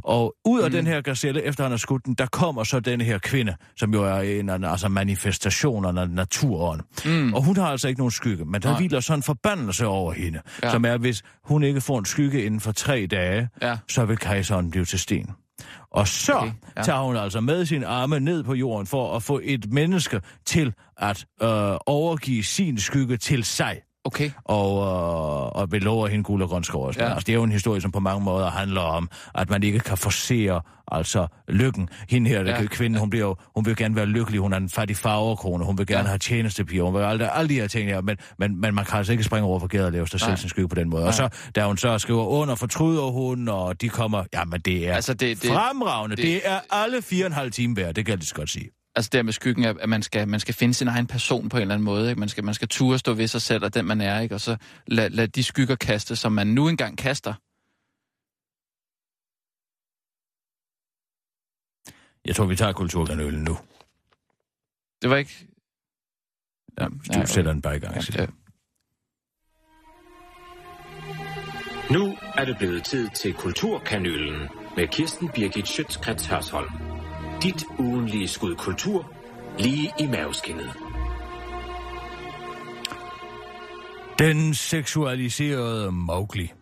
Og 0.02 0.34
ud 0.44 0.60
af 0.60 0.70
Mm. 0.70 0.76
den 0.76 0.86
her 0.86 1.00
gazelle, 1.00 1.42
efter 1.42 1.64
han 1.64 1.70
har 1.70 1.76
skudt 1.76 2.06
den, 2.06 2.14
der 2.14 2.26
kommer 2.26 2.64
så 2.64 2.80
den 2.80 3.00
her 3.00 3.18
kvinde, 3.18 3.54
som 3.76 3.92
jo 3.94 4.02
er 4.04 4.20
en 4.20 4.48
af 4.48 4.70
altså 4.70 4.88
manifestationerne 4.88 6.00
af 6.00 6.10
naturen. 6.10 6.80
Mm. 7.04 7.34
Og 7.34 7.42
hun 7.42 7.56
har 7.56 7.66
altså 7.66 7.88
ikke 7.88 8.00
nogen 8.00 8.10
skygge, 8.10 8.44
men 8.44 8.62
der 8.62 8.68
Nej. 8.68 8.78
hviler 8.78 9.00
sådan 9.00 9.18
en 9.18 9.22
forbandelse 9.22 9.86
over 9.86 10.12
hende, 10.12 10.40
ja. 10.62 10.70
som 10.70 10.84
er, 10.84 10.96
hvis 10.96 11.22
hun 11.44 11.62
ikke 11.62 11.80
får 11.80 11.98
en 11.98 12.04
skygge 12.04 12.44
inden 12.44 12.60
for 12.60 12.72
tre 12.72 13.06
dage, 13.10 13.48
Ja. 13.62 13.78
så 13.88 14.04
vil 14.04 14.18
kejseren 14.18 14.70
blive 14.70 14.84
til 14.84 14.98
sten. 14.98 15.30
Og 15.90 16.08
så 16.08 16.36
Okay, 16.36 16.52
ja. 16.76 16.82
tager 16.82 17.00
hun 17.00 17.16
altså 17.16 17.40
med 17.40 17.66
sin 17.66 17.84
arme 17.84 18.20
ned 18.20 18.42
på 18.42 18.54
jorden 18.54 18.86
for 18.86 19.16
at 19.16 19.22
få 19.22 19.40
et 19.42 19.72
menneske 19.72 20.20
til 20.46 20.74
at 20.96 21.24
øh, 21.42 21.48
overgive 21.86 22.44
sin 22.44 22.78
skygge 22.78 23.16
til 23.16 23.44
sig. 23.44 23.80
Okay. 24.04 24.30
Og, 24.44 24.70
øh, 24.86 25.60
og 25.62 25.72
vil 25.72 25.82
love 25.82 26.08
hende 26.08 26.24
guld 26.24 26.42
og 26.42 26.48
grøn 26.48 26.64
skov. 26.64 26.92
Ja. 26.96 27.04
Ja. 27.04 27.10
Altså, 27.10 27.24
det 27.26 27.32
er 27.32 27.36
jo 27.36 27.42
en 27.42 27.52
historie, 27.52 27.80
som 27.80 27.92
på 27.92 28.00
mange 28.00 28.24
måder 28.24 28.50
handler 28.50 28.80
om, 28.80 29.10
at 29.34 29.50
man 29.50 29.62
ikke 29.62 29.78
kan 29.80 29.96
forsere 29.96 30.60
altså 30.92 31.26
lykken. 31.48 31.88
Hende 32.08 32.30
her, 32.30 32.42
Ja. 32.42 32.60
ja. 32.60 32.66
kvinde, 32.66 32.98
hun, 32.98 33.10
bliver 33.10 33.26
jo, 33.26 33.36
hun 33.54 33.66
vil 33.66 33.76
gerne 33.76 33.96
være 33.96 34.06
lykkelig. 34.06 34.40
Hun 34.40 34.52
er 34.52 34.56
en 34.56 34.68
fattig 34.68 34.96
farverkrone. 34.96 35.64
Hun 35.64 35.78
vil 35.78 35.86
gerne 35.86 36.02
Ja. 36.02 36.06
have 36.08 36.18
tjenestepiger. 36.18 36.82
Hun 36.82 36.94
vil 36.94 37.00
aldrig, 37.00 37.30
alle 37.34 37.48
de 37.48 37.54
her 37.54 37.66
ting 37.68 37.90
her. 37.90 38.00
Men, 38.00 38.16
men, 38.38 38.60
men 38.60 38.74
man 38.74 38.84
kan 38.84 38.98
altså 38.98 39.12
ikke 39.12 39.24
springe 39.24 39.48
over 39.48 39.58
for 39.60 39.66
gæret 39.66 39.86
og 39.86 39.92
lave 39.92 40.08
sig 40.08 40.20
selv 40.20 40.36
sin 40.36 40.48
skygge 40.48 40.68
på 40.68 40.74
den 40.74 40.88
måde. 40.90 41.02
Nej. 41.02 41.08
Og 41.08 41.14
så, 41.14 41.28
da 41.54 41.64
hun 41.66 41.76
så 41.76 41.98
skriver 41.98 42.24
under, 42.26 42.54
fortryder 42.54 43.02
hun, 43.02 43.48
og 43.48 43.80
de 43.80 43.88
kommer... 43.88 44.24
Jamen, 44.32 44.60
det 44.60 44.88
er 44.88 44.94
Altså, 44.94 45.14
det- 45.14 45.42
det- 45.42 45.50
fremragende. 45.50 46.16
det- 46.16 46.24
Det, 46.24 46.34
det 46.44 46.50
er 46.52 46.58
alle 46.70 47.02
fire 47.02 47.24
og 47.24 47.26
en 47.26 47.32
halv 47.32 47.50
time 47.50 47.76
værd. 47.76 47.94
Det 47.94 48.04
kan 48.06 48.10
jeg 48.12 48.18
lige 48.18 48.26
så 48.26 48.34
godt 48.34 48.50
sige. 48.50 48.68
Altså 49.00 49.10
der 49.12 49.22
med 49.22 49.32
skyggen, 49.32 49.64
at 49.64 49.88
man 49.88 50.02
skal, 50.02 50.28
man 50.28 50.40
skal 50.40 50.54
finde 50.54 50.74
sin 50.74 50.88
egen 50.88 51.06
person 51.06 51.48
på 51.48 51.56
en 51.56 51.60
eller 51.60 51.74
anden 51.74 51.84
måde. 51.84 52.08
Ikke? 52.08 52.20
Man, 52.20 52.28
skal, 52.28 52.44
man 52.44 52.54
skal 52.54 52.68
ture 52.68 52.98
stå 52.98 53.14
ved 53.14 53.26
sig 53.26 53.42
selv 53.42 53.64
og 53.64 53.74
den, 53.74 53.86
man 53.86 54.00
er, 54.00 54.20
ikke? 54.20 54.34
og 54.34 54.40
så 54.40 54.56
lad, 54.86 55.10
lad 55.10 55.28
de 55.28 55.42
skygger 55.42 55.76
kaste, 55.76 56.16
som 56.16 56.32
man 56.32 56.46
nu 56.46 56.68
engang 56.68 56.98
kaster. 56.98 57.34
Jeg 62.24 62.36
tror, 62.36 62.44
vi 62.44 62.56
tager 62.56 62.72
kulturkanølen 62.72 63.42
nu. 63.44 63.58
Det 65.02 65.10
var 65.10 65.16
ikke... 65.16 65.46
Ja, 66.78 66.84
du 66.84 67.18
ja, 67.18 67.24
sætter 67.24 67.52
den 67.52 67.62
bare 67.62 67.76
i 67.76 67.80
gang. 67.80 67.94
Ja, 67.94 68.22
Ja. 68.22 68.26
Nu 71.90 72.16
er 72.34 72.44
det 72.44 72.56
blevet 72.58 72.84
tid 72.84 73.08
til 73.08 73.34
Kulturkanylen 73.34 74.48
med 74.76 74.88
Kirsten 74.88 75.28
Birgit 75.28 75.68
Schøtzgrads 75.68 76.26
Hørsholm. 76.26 76.99
Dit 77.42 77.64
ugenlige 77.78 78.28
skud 78.28 78.54
kultur 78.54 79.12
lige 79.58 79.92
i 79.98 80.06
maveskinnet. 80.06 80.72
Den 84.18 84.54
seksualiserede 84.54 85.92
Mowgli. 85.92 86.52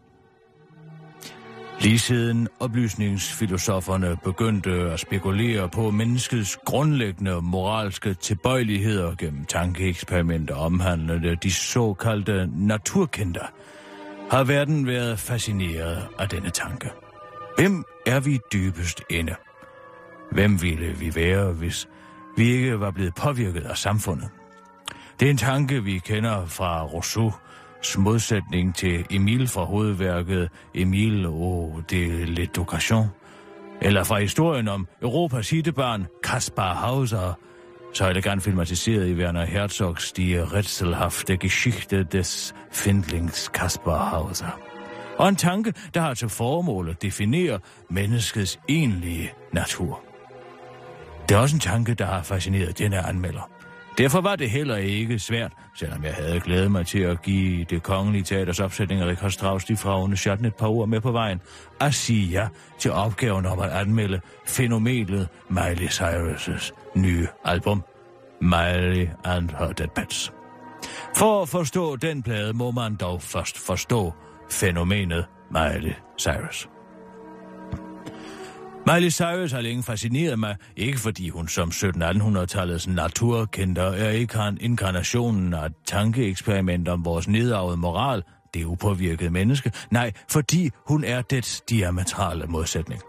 Lige 1.81 1.99
siden 1.99 2.49
oplysningsfilosoferne 2.61 4.17
begyndte 4.25 4.71
at 4.71 5.01
spekulere 5.01 5.69
på 5.69 5.91
menneskets 5.91 6.59
grundlæggende 6.64 7.43
moralske 7.43 8.14
tilbøjeligheder 8.14 9.14
gennem 9.14 9.45
tankeeksperimenter 9.45 10.55
omhandlende 10.55 11.37
de 11.43 11.53
såkaldte 11.53 12.49
naturkender, 12.53 13.47
har 14.31 14.45
verden 14.45 14.87
været 14.87 15.19
fascineret 15.19 16.09
af 16.19 16.29
denne 16.29 16.51
tanke. 16.51 16.91
Hvem 17.57 17.85
er 18.07 18.21
vi 18.21 18.38
dybest 18.53 19.03
inde? 19.11 19.35
Hvem 20.33 20.62
ville 20.62 20.87
vi 20.87 21.14
være, 21.14 21.53
hvis 21.53 21.88
vi 22.37 22.51
ikke 22.51 22.81
var 22.81 22.91
blevet 22.91 23.14
påvirket 23.14 23.64
af 23.64 23.77
samfundet? 23.77 24.29
Det 25.21 25.27
er 25.27 25.31
en 25.31 25.37
tanke, 25.37 25.85
vi 25.85 25.99
kender 25.99 26.47
fra 26.47 26.85
Rousseaus 26.85 27.99
modsætning 27.99 28.75
til 28.75 29.07
Emil 29.11 29.49
fra 29.49 29.64
hovedværket 29.64 30.49
Emile 30.75 31.29
og 31.29 31.83
de 31.91 32.25
l'Education, 32.25 33.05
eller 33.83 34.05
fra 34.05 34.19
historien 34.19 34.69
om 34.69 34.87
Europas 35.03 35.51
hittebarn 35.51 36.07
Kaspar 36.23 36.75
Hauser, 36.75 37.38
så 37.93 38.09
elegant 38.09 38.43
filmatiseret 38.43 39.09
i 39.09 39.14
Werner 39.14 39.45
Herzogs 39.45 40.12
Die 40.12 40.45
rätselhafte 40.45 41.37
Geschichte 41.37 42.05
des 42.05 42.55
Findlings 42.73 43.49
Kaspar 43.49 44.05
Hauser. 44.05 44.61
Og 45.19 45.29
en 45.29 45.37
tanke, 45.37 45.73
der 45.95 46.01
har 46.01 46.14
til 46.14 46.29
formål 46.29 46.88
at 46.88 47.03
definere 47.03 47.59
menneskets 47.91 48.61
egentlige 48.69 49.31
natur. 49.53 50.08
Det 51.29 51.35
er 51.35 51.38
også 51.38 51.57
en 51.57 51.61
tanke, 51.61 51.95
der 51.95 52.07
har 52.07 52.23
fascineret 52.23 52.79
denne 52.79 52.99
anmelder. 53.07 53.51
Derfor 53.99 54.21
var 54.21 54.37
det 54.37 54.51
heller 54.51 54.77
ikke 54.77 55.19
svært, 55.19 55.53
selvom 55.75 56.05
jeg 56.05 56.14
havde 56.14 56.41
glædet 56.41 56.71
mig 56.73 56.87
til 56.87 56.99
at 56.99 57.23
give 57.23 57.64
det 57.64 57.83
kongelige 57.83 58.23
teaters 58.23 58.61
opsætning 58.61 59.01
af 59.01 59.07
Richard 59.07 59.31
Strauss 59.31 59.64
de 59.64 59.77
fragende 59.77 60.17
Schatten 60.17 60.47
et 60.47 60.55
par 60.55 60.69
ord 60.69 60.88
med 60.88 61.01
på 61.01 61.12
vejen, 61.12 61.41
at 61.81 61.95
sige 61.95 62.27
ja 62.27 62.49
til 62.79 62.93
opgaven 62.93 63.47
om 63.47 63.59
at 63.59 63.71
anmelde 63.71 64.21
fænomenet 64.47 65.29
Miley 65.51 65.88
Cyrus' 65.88 66.73
nye 66.95 67.27
album, 67.45 67.83
Miley 68.41 69.09
and 69.25 69.51
Her 69.51 69.73
Dead 69.73 69.88
Pets. 69.88 70.33
For 71.17 71.43
at 71.43 71.49
forstå 71.49 71.97
den 71.97 72.23
plade 72.23 72.53
må 72.53 72.71
man 72.71 72.97
dog 72.97 73.23
først 73.23 73.59
forstå 73.59 74.14
fænomenet 74.51 75.27
Miley 75.51 75.93
Cyrus. 76.19 76.69
Miley 78.94 79.11
Cyrus 79.11 79.53
har 79.53 79.61
længe 79.61 79.83
fascineret 79.83 80.38
mig, 80.38 80.57
ikke 80.77 80.98
fordi 80.98 81.29
hun 81.29 81.48
som 81.48 81.68
1700-tallets 81.68 82.90
naturkender 82.90 83.83
er 83.83 84.11
ikke 84.11 84.37
han 84.38 84.59
inkarnationen 84.61 85.55
af 85.55 85.66
et 85.66 85.72
tankeeksperiment 85.87 86.89
om 86.89 87.05
vores 87.05 87.28
nedarvede 87.28 87.76
moral, 87.76 88.22
det 88.55 88.64
upåvirkede 88.64 89.30
menneske. 89.30 89.72
Nej, 89.91 90.12
fordi 90.30 90.70
hun 90.86 91.05
er 91.05 91.22
det 91.22 91.61
diametrale 91.68 92.47
modsætning. 92.47 93.01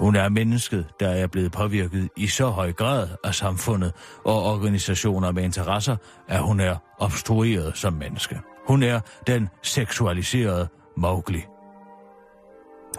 Hun 0.00 0.16
er 0.16 0.28
mennesket, 0.28 0.86
der 1.00 1.08
er 1.08 1.26
blevet 1.26 1.52
påvirket 1.52 2.08
i 2.16 2.26
så 2.26 2.48
høj 2.48 2.72
grad 2.72 3.08
af 3.24 3.34
samfundet 3.34 3.92
og 4.24 4.42
organisationer 4.42 5.32
med 5.32 5.44
interesser, 5.44 5.96
at 6.28 6.42
hun 6.42 6.60
er 6.60 6.76
obstrueret 6.98 7.76
som 7.76 7.92
menneske. 7.92 8.40
Hun 8.68 8.82
er 8.82 9.00
den 9.26 9.48
seksualiserede 9.62 10.68
Mowgli. 10.96 11.53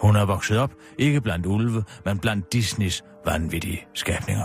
Hun 0.00 0.16
er 0.16 0.24
vokset 0.24 0.58
op, 0.58 0.72
ikke 0.98 1.20
blandt 1.20 1.46
ulve, 1.46 1.84
men 2.04 2.18
blandt 2.18 2.52
Disneys 2.52 3.04
vanvittige 3.26 3.86
skabninger. 3.94 4.44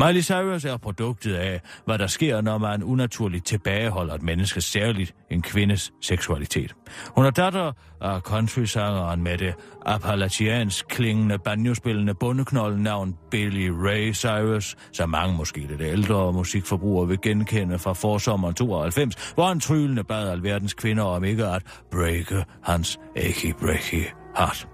Miley 0.00 0.22
Cyrus 0.22 0.64
er 0.64 0.76
produktet 0.76 1.34
af, 1.34 1.60
hvad 1.84 1.98
der 1.98 2.06
sker, 2.06 2.40
når 2.40 2.58
man 2.58 2.82
unaturligt 2.82 3.46
tilbageholder 3.46 4.14
et 4.14 4.22
menneske, 4.22 4.60
særligt 4.60 5.14
en 5.30 5.42
kvindes 5.42 5.92
seksualitet. 6.00 6.74
Hun 7.16 7.24
er 7.24 7.30
datter 7.30 7.72
af 8.00 8.20
countrysangeren 8.20 9.22
med 9.22 9.38
det 9.38 9.54
appalachiansk 9.86 10.86
klingende 10.88 11.38
banjospillende 11.38 12.14
bundeknolden 12.14 12.82
navn 12.82 13.16
Billy 13.30 13.68
Ray 13.68 14.14
Cyrus, 14.14 14.76
som 14.92 15.10
mange 15.10 15.36
måske 15.36 15.60
lidt 15.60 15.80
ældre 15.80 16.32
musikforbrugere 16.32 17.08
vil 17.08 17.20
genkende 17.20 17.78
fra 17.78 17.92
forsommeren 17.92 18.54
92, 18.54 19.32
hvor 19.34 19.46
han 19.46 19.60
tryllende 19.60 20.04
bad 20.04 20.28
alverdens 20.28 20.74
kvinder 20.74 21.04
om 21.04 21.24
ikke 21.24 21.46
at 21.46 21.62
breake 21.90 22.44
hans 22.62 22.98
achy 23.16 23.52
breaky 23.60 24.23
Hart. 24.36 24.68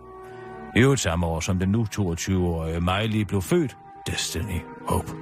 I 0.77 0.79
øvrigt 0.79 1.01
samme 1.01 1.27
år 1.27 1.41
som 1.41 1.59
den 1.59 1.69
nu 1.69 1.87
22-årige 1.95 2.81
Miley 2.81 3.21
blev 3.21 3.43
født, 3.43 3.77
Destiny 4.07 4.61
Hope. 4.89 5.13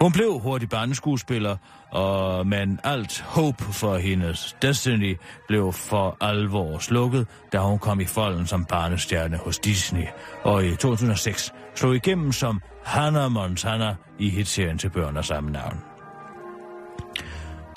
Hun 0.00 0.12
blev 0.12 0.38
hurtig 0.38 0.68
barneskuespiller, 0.68 1.56
og 1.90 2.46
men 2.46 2.80
alt 2.84 3.20
håb 3.20 3.60
for 3.60 3.96
hendes 3.96 4.56
Destiny 4.62 5.16
blev 5.48 5.72
for 5.72 6.16
alvor 6.20 6.78
slukket, 6.78 7.26
da 7.52 7.58
hun 7.58 7.78
kom 7.78 8.00
i 8.00 8.04
folden 8.04 8.46
som 8.46 8.64
barnestjerne 8.64 9.36
hos 9.36 9.58
Disney, 9.58 10.04
og 10.42 10.66
i 10.66 10.76
2006 10.76 11.52
slog 11.74 11.96
igennem 11.96 12.32
som 12.32 12.60
Hannah 12.84 13.32
Montana 13.32 13.94
i 14.18 14.30
hitserien 14.30 14.78
til 14.78 14.90
børn 14.90 15.16
af 15.16 15.24
samme 15.24 15.50
navn. 15.50 15.76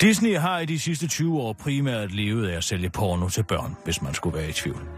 Disney 0.00 0.38
har 0.38 0.58
i 0.58 0.66
de 0.66 0.78
sidste 0.78 1.08
20 1.08 1.40
år 1.40 1.52
primært 1.52 2.12
levet 2.12 2.48
af 2.48 2.56
at 2.56 2.64
sælge 2.64 2.90
porno 2.90 3.28
til 3.28 3.44
børn, 3.44 3.76
hvis 3.84 4.02
man 4.02 4.14
skulle 4.14 4.38
være 4.38 4.48
i 4.48 4.52
tvivl. 4.52 4.88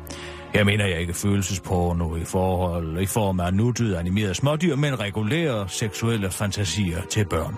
Jeg 0.57 0.67
mener 0.67 0.87
jeg 0.87 1.01
ikke 1.01 1.15
følelsesporno 1.15 2.17
i 2.17 2.25
forhold 2.25 3.01
i 3.01 3.07
form 3.07 3.41
af 3.41 3.55
nutid 3.55 3.97
animerede 3.97 4.35
smådyr, 4.35 4.77
men 4.77 5.01
regulære 5.01 5.69
seksuelle 5.69 6.31
fantasier 6.31 7.03
til 7.11 7.27
børn. 7.31 7.55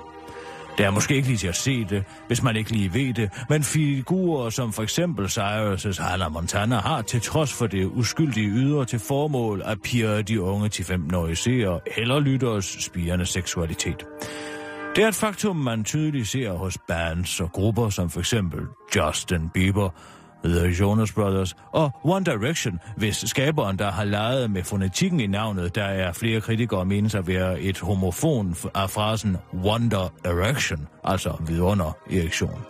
Det 0.78 0.86
er 0.86 0.90
måske 0.90 1.14
ikke 1.14 1.28
lige 1.28 1.38
til 1.38 1.48
at 1.48 1.56
se 1.56 1.84
det, 1.84 2.04
hvis 2.26 2.42
man 2.42 2.56
ikke 2.56 2.70
lige 2.70 2.94
ved 2.94 3.14
det, 3.14 3.30
men 3.48 3.62
figurer 3.62 4.50
som 4.50 4.72
for 4.72 4.82
eksempel 4.82 5.24
Cyrus' 5.26 6.02
Hannah 6.02 6.32
Montana 6.32 6.76
har 6.76 7.02
til 7.02 7.20
trods 7.20 7.52
for 7.52 7.66
det 7.66 7.84
uskyldige 7.84 8.48
ydre 8.48 8.84
til 8.84 8.98
formål 8.98 9.62
at 9.64 9.78
pirre 9.82 10.22
de 10.22 10.40
unge 10.40 10.68
til 10.68 10.82
15-årige 10.82 11.36
seere 11.36 11.80
eller 11.96 12.20
lytteres 12.20 12.76
spirende 12.80 13.26
seksualitet. 13.26 14.04
Det 14.96 15.04
er 15.04 15.08
et 15.08 15.14
faktum, 15.14 15.56
man 15.56 15.84
tydeligt 15.84 16.28
ser 16.28 16.52
hos 16.52 16.78
bands 16.88 17.40
og 17.40 17.52
grupper 17.52 17.88
som 17.88 18.10
for 18.10 18.20
eksempel 18.20 18.60
Justin 18.96 19.48
Bieber, 19.54 19.90
The 20.44 20.68
Jonas 20.80 21.12
Brothers 21.12 21.56
og 21.72 21.90
One 22.04 22.24
Direction, 22.24 22.80
hvis 22.96 23.16
skaberen, 23.16 23.78
der 23.78 23.90
har 23.90 24.04
leget 24.04 24.50
med 24.50 24.64
fonetikken 24.64 25.20
i 25.20 25.26
navnet, 25.26 25.74
der 25.74 25.84
er 25.84 26.12
flere 26.12 26.40
kritikere 26.40 26.84
menes 26.84 27.14
at 27.14 27.26
være 27.26 27.60
et 27.60 27.80
homofon 27.80 28.56
af 28.74 28.90
frasen 28.90 29.36
Wonder 29.64 30.12
Erection, 30.24 30.88
altså 31.04 31.32
vidunder 31.40 31.96
erektion. 32.10 32.64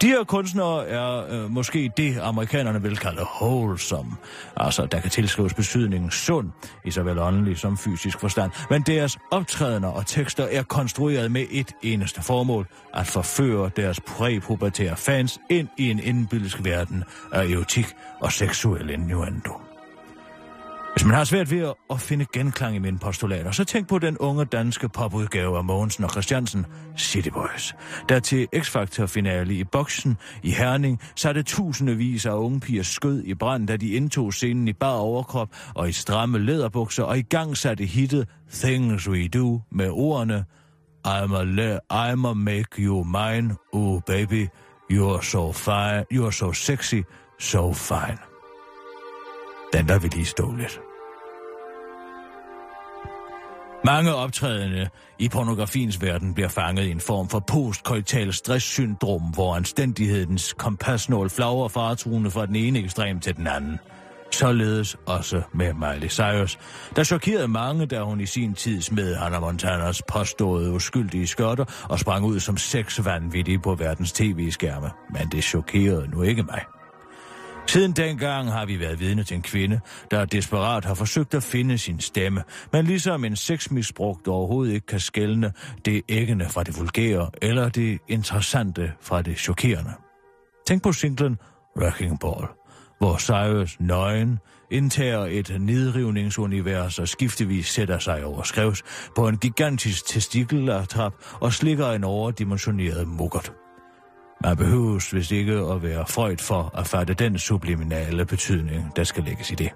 De 0.00 0.06
her 0.06 0.24
kunstnere 0.24 0.86
er 0.86 1.26
øh, 1.30 1.50
måske 1.50 1.90
det, 1.96 2.18
amerikanerne 2.22 2.82
vil 2.82 2.96
kalde 2.96 3.22
wholesome, 3.40 4.12
altså 4.56 4.86
der 4.86 5.00
kan 5.00 5.10
tilskrives 5.10 5.54
betydningen 5.54 6.10
sund, 6.10 6.50
i 6.84 6.90
såvel 6.90 7.18
åndelig 7.18 7.58
som 7.58 7.78
fysisk 7.78 8.20
forstand, 8.20 8.50
men 8.70 8.82
deres 8.82 9.18
optrædener 9.30 9.88
og 9.88 10.06
tekster 10.06 10.44
er 10.44 10.62
konstrueret 10.62 11.32
med 11.32 11.46
et 11.50 11.72
eneste 11.82 12.22
formål, 12.22 12.66
at 12.94 13.06
forføre 13.06 13.70
deres 13.76 14.00
præpubertære 14.00 14.96
fans 14.96 15.38
ind 15.50 15.68
i 15.78 15.90
en 15.90 16.00
indbyldisk 16.00 16.64
verden 16.64 17.04
af 17.32 17.46
erotik 17.46 17.86
og 18.20 18.32
seksuel 18.32 18.90
innuendo. 18.90 19.71
Hvis 20.92 21.04
man 21.04 21.14
har 21.14 21.24
svært 21.24 21.50
ved 21.50 21.72
at 21.90 22.00
finde 22.00 22.26
genklang 22.32 22.76
i 22.76 22.78
mine 22.78 22.98
postulater, 22.98 23.50
så 23.50 23.64
tænk 23.64 23.88
på 23.88 23.98
den 23.98 24.18
unge 24.18 24.44
danske 24.44 24.88
popudgave 24.88 25.56
af 25.58 25.64
Mogensen 25.64 26.04
og 26.04 26.10
Christiansen, 26.10 26.66
City 26.98 27.28
Boys, 27.28 27.74
der 28.08 28.18
til 28.20 28.48
X-Factor-finale 28.56 29.54
i 29.54 29.64
boksen 29.64 30.16
i 30.42 30.50
Herning 30.50 31.00
satte 31.16 31.42
tusindevis 31.42 32.26
af 32.26 32.32
unge 32.32 32.60
piger 32.60 32.82
skød 32.82 33.22
i 33.24 33.34
brand, 33.34 33.68
da 33.68 33.76
de 33.76 33.88
indtog 33.92 34.32
scenen 34.34 34.68
i 34.68 34.72
bar 34.72 34.94
overkrop 34.96 35.48
og 35.74 35.88
i 35.88 35.92
stramme 35.92 36.38
læderbukser 36.38 37.02
og 37.04 37.18
i 37.18 37.22
gang 37.22 37.56
satte 37.56 37.84
hittet 37.84 38.28
Things 38.52 39.08
We 39.08 39.28
Do 39.28 39.60
med 39.70 39.90
ordene 39.90 40.44
I'm 41.08 41.34
a, 41.36 41.44
le- 41.44 41.80
I'm 41.92 42.28
a 42.28 42.32
make 42.34 42.78
you 42.78 43.04
mine, 43.04 43.56
oh 43.72 44.00
baby, 44.06 44.46
you're 44.92 45.22
so 45.22 45.52
fine, 45.52 46.04
you're 46.14 46.30
so 46.30 46.52
sexy, 46.52 47.02
so 47.38 47.72
fine. 47.72 48.31
Den 49.72 49.88
der 49.88 49.98
vil 49.98 50.10
lige 50.10 50.26
stå 50.26 50.52
lidt. 50.52 50.80
Mange 53.84 54.14
optrædende 54.14 54.88
i 55.18 55.28
pornografiens 55.28 56.02
verden 56.02 56.34
bliver 56.34 56.48
fanget 56.48 56.84
i 56.84 56.90
en 56.90 57.00
form 57.00 57.28
for 57.28 57.38
postkoital 57.38 58.32
stresssyndrom, 58.32 59.22
hvor 59.22 59.56
anstændighedens 59.56 60.52
kompasnål 60.52 61.30
flagrer 61.30 61.68
faretruende 61.68 62.30
fra 62.30 62.46
den 62.46 62.56
ene 62.56 62.78
ekstrem 62.78 63.20
til 63.20 63.36
den 63.36 63.46
anden. 63.46 63.78
Således 64.32 64.96
også 65.06 65.42
med 65.54 65.72
Miley 65.74 66.08
Cyrus, 66.08 66.58
der 66.96 67.04
chokerede 67.04 67.48
mange, 67.48 67.86
da 67.86 68.02
hun 68.02 68.20
i 68.20 68.26
sin 68.26 68.54
tid 68.54 68.82
smed 68.82 69.14
Hannah 69.14 69.40
Montanas 69.40 70.02
påståede 70.08 70.72
uskyldige 70.72 71.26
skørter 71.26 71.64
og 71.88 71.98
sprang 71.98 72.24
ud 72.24 72.40
som 72.40 72.56
sexvanvittig 72.56 73.62
på 73.62 73.74
verdens 73.74 74.12
tv-skærme. 74.12 74.90
Men 75.10 75.28
det 75.32 75.44
chokerede 75.44 76.08
nu 76.10 76.22
ikke 76.22 76.42
mig. 76.42 76.64
Siden 77.66 77.92
dengang 77.92 78.52
har 78.52 78.66
vi 78.66 78.80
været 78.80 79.00
vidne 79.00 79.24
til 79.24 79.34
en 79.34 79.42
kvinde, 79.42 79.80
der 80.10 80.24
desperat 80.24 80.84
har 80.84 80.94
forsøgt 80.94 81.34
at 81.34 81.42
finde 81.42 81.78
sin 81.78 82.00
stemme, 82.00 82.42
men 82.72 82.84
ligesom 82.84 83.24
en 83.24 83.36
sexmisbrugt 83.36 84.28
overhovedet 84.28 84.74
ikke 84.74 84.86
kan 84.86 85.00
skælne 85.00 85.52
det 85.84 86.02
æggende 86.08 86.48
fra 86.48 86.62
det 86.62 86.78
vulgære 86.78 87.30
eller 87.42 87.68
det 87.68 87.98
interessante 88.08 88.92
fra 89.00 89.22
det 89.22 89.38
chokerende. 89.38 89.92
Tænk 90.66 90.82
på 90.82 90.92
singlen 90.92 91.38
Wrecking 91.78 92.20
Ball, 92.20 92.46
hvor 92.98 93.18
Cyrus 93.18 93.76
nøgen 93.80 94.38
indtager 94.70 95.26
et 95.30 95.56
nedrivningsunivers 95.60 96.98
og 96.98 97.08
skiftevis 97.08 97.66
sætter 97.66 97.98
sig 97.98 98.24
over 98.24 98.42
skrevs 98.42 98.82
på 99.16 99.28
en 99.28 99.38
gigantisk 99.38 100.06
testikeltrap 100.06 101.12
og 101.40 101.52
slikker 101.52 101.90
en 101.90 102.04
overdimensioneret 102.04 103.08
mukkert. 103.08 103.52
Man 104.44 104.56
behøves 104.56 105.10
hvis 105.10 105.30
ikke 105.30 105.52
at 105.52 105.82
være 105.82 106.04
frøjt 106.08 106.40
for 106.40 106.78
at 106.78 106.86
fatte 106.86 107.14
den 107.14 107.38
subliminale 107.38 108.24
betydning, 108.24 108.96
der 108.96 109.04
skal 109.04 109.24
lægges 109.24 109.50
i 109.50 109.54
det. 109.54 109.70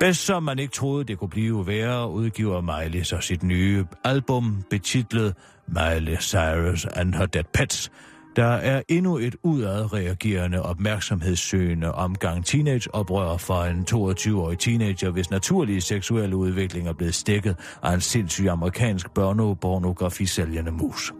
Bedst 0.00 0.26
som 0.26 0.42
man 0.42 0.58
ikke 0.58 0.72
troede, 0.72 1.04
det 1.04 1.18
kunne 1.18 1.28
blive 1.28 1.66
værre, 1.66 2.10
udgiver 2.10 2.60
Miley 2.60 3.02
så 3.02 3.20
sit 3.20 3.42
nye 3.42 3.84
album 4.04 4.64
betitlet 4.70 5.34
Miley 5.68 6.16
Cyrus 6.16 6.84
and 6.84 7.14
Her 7.14 7.26
Dead 7.26 7.44
Pets, 7.54 7.90
der 8.36 8.46
er 8.46 8.82
endnu 8.88 9.18
et 9.18 9.36
udadreagerende 9.42 10.62
opmærksomhedssøgende 10.62 11.92
omgang 11.92 12.44
teenageoprør 12.44 13.36
fra 13.36 13.68
en 13.68 13.86
22-årig 13.90 14.58
teenager, 14.58 15.10
hvis 15.10 15.30
naturlige 15.30 15.80
seksuelle 15.80 16.36
udvikling 16.36 16.88
er 16.88 16.92
blevet 16.92 17.14
stikket 17.14 17.56
af 17.82 17.94
en 17.94 18.00
sindssyg 18.00 18.46
amerikansk 18.46 19.10
børnepornografi-sælgende 19.14 20.70
mus. 20.70 21.12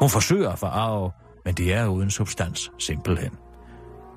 Hun 0.00 0.10
forsøger 0.10 0.50
at 0.50 0.58
forarve, 0.58 1.10
men 1.44 1.54
det 1.54 1.74
er 1.74 1.86
uden 1.86 2.10
substans, 2.10 2.70
simpelthen. 2.78 3.30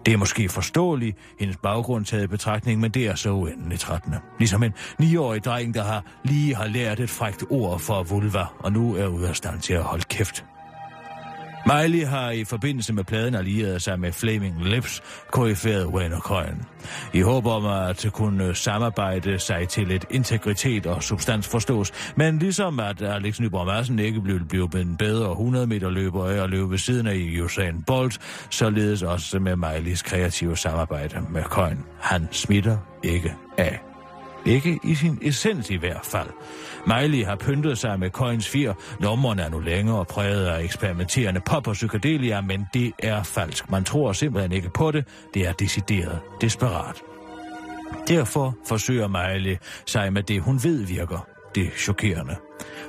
Det 0.05 0.13
er 0.13 0.17
måske 0.17 0.49
forståeligt, 0.49 1.17
hendes 1.39 1.57
baggrund 1.57 2.05
taget 2.05 2.23
i 2.23 2.27
betragtning, 2.27 2.79
men 2.81 2.91
det 2.91 3.07
er 3.07 3.15
så 3.15 3.31
uendeligt 3.31 3.81
trættende. 3.81 4.19
Ligesom 4.39 4.63
en 4.63 4.73
9-årig 5.01 5.43
dreng, 5.43 5.73
der 5.73 5.83
har 5.83 6.03
lige 6.23 6.55
har 6.55 6.67
lært 6.67 6.99
et 6.99 7.09
frækt 7.09 7.43
ord 7.49 7.79
for 7.79 8.03
vulva, 8.03 8.45
og 8.59 8.71
nu 8.71 8.95
er 8.95 9.07
ude 9.07 9.29
af 9.29 9.35
stand 9.35 9.59
til 9.59 9.73
at 9.73 9.83
holde 9.83 10.03
kæft. 10.03 10.45
Miley 11.65 12.05
har 12.05 12.31
i 12.31 12.43
forbindelse 12.43 12.93
med 12.93 13.03
pladen 13.03 13.35
allieret 13.35 13.81
sig 13.81 13.99
med 13.99 14.11
Flaming 14.11 14.65
Lips, 14.65 15.01
koryferet 15.31 15.85
Wayne 15.87 16.19
Coyne. 16.19 16.57
I 17.13 17.21
håb 17.21 17.45
om 17.45 17.65
at 17.65 18.05
kunne 18.13 18.55
samarbejde 18.55 19.39
sig 19.39 19.69
til 19.69 19.91
et 19.91 20.05
integritet 20.09 20.85
og 20.85 21.03
substans 21.03 21.47
forstås, 21.47 21.91
men 22.15 22.39
ligesom 22.39 22.79
at 22.79 23.01
Alex 23.01 23.39
Nyborg 23.39 23.65
Madsen 23.65 23.99
ikke 23.99 24.21
blev, 24.21 24.39
blev 24.49 24.69
en 24.75 24.97
bedre 24.97 25.31
100 25.31 25.67
meter 25.67 25.89
løber 25.89 26.25
af 26.25 26.43
at 26.43 26.49
løbe 26.49 26.71
ved 26.71 26.77
siden 26.77 27.07
af 27.07 27.41
Usain 27.43 27.83
Bolt, 27.83 28.19
således 28.49 29.03
også 29.03 29.39
med 29.39 29.53
Miley's 29.53 30.03
kreative 30.03 30.57
samarbejde 30.57 31.21
med 31.29 31.43
Coyne. 31.43 31.79
Han 31.99 32.27
smitter 32.31 32.77
ikke 33.03 33.33
af. 33.57 33.79
Ikke 34.45 34.79
i 34.83 34.95
sin 34.95 35.19
essens 35.21 35.69
i 35.69 35.75
hvert 35.75 36.05
fald. 36.05 36.29
Miley 36.87 37.25
har 37.25 37.35
pyntet 37.35 37.77
sig 37.77 37.99
med 37.99 38.09
Coins 38.09 38.49
4. 38.49 38.73
Nummerne 38.99 39.41
er 39.41 39.49
nu 39.49 39.59
længere 39.59 40.05
præget 40.05 40.45
af 40.45 40.63
eksperimenterende 40.63 41.41
pop 41.45 41.67
og 41.67 41.73
psykedelia, 41.73 42.41
men 42.41 42.67
det 42.73 42.91
er 42.99 43.23
falsk. 43.23 43.71
Man 43.71 43.83
tror 43.83 44.13
simpelthen 44.13 44.51
ikke 44.51 44.69
på 44.69 44.91
det. 44.91 45.07
Det 45.33 45.47
er 45.47 45.51
decideret 45.51 46.19
desperat. 46.41 47.01
Derfor 48.07 48.55
forsøger 48.67 49.07
Miley 49.07 49.57
sig 49.85 50.13
med 50.13 50.23
det, 50.23 50.41
hun 50.41 50.63
ved 50.63 50.85
virker. 50.85 51.27
Det 51.55 51.71
chokerende. 51.77 52.35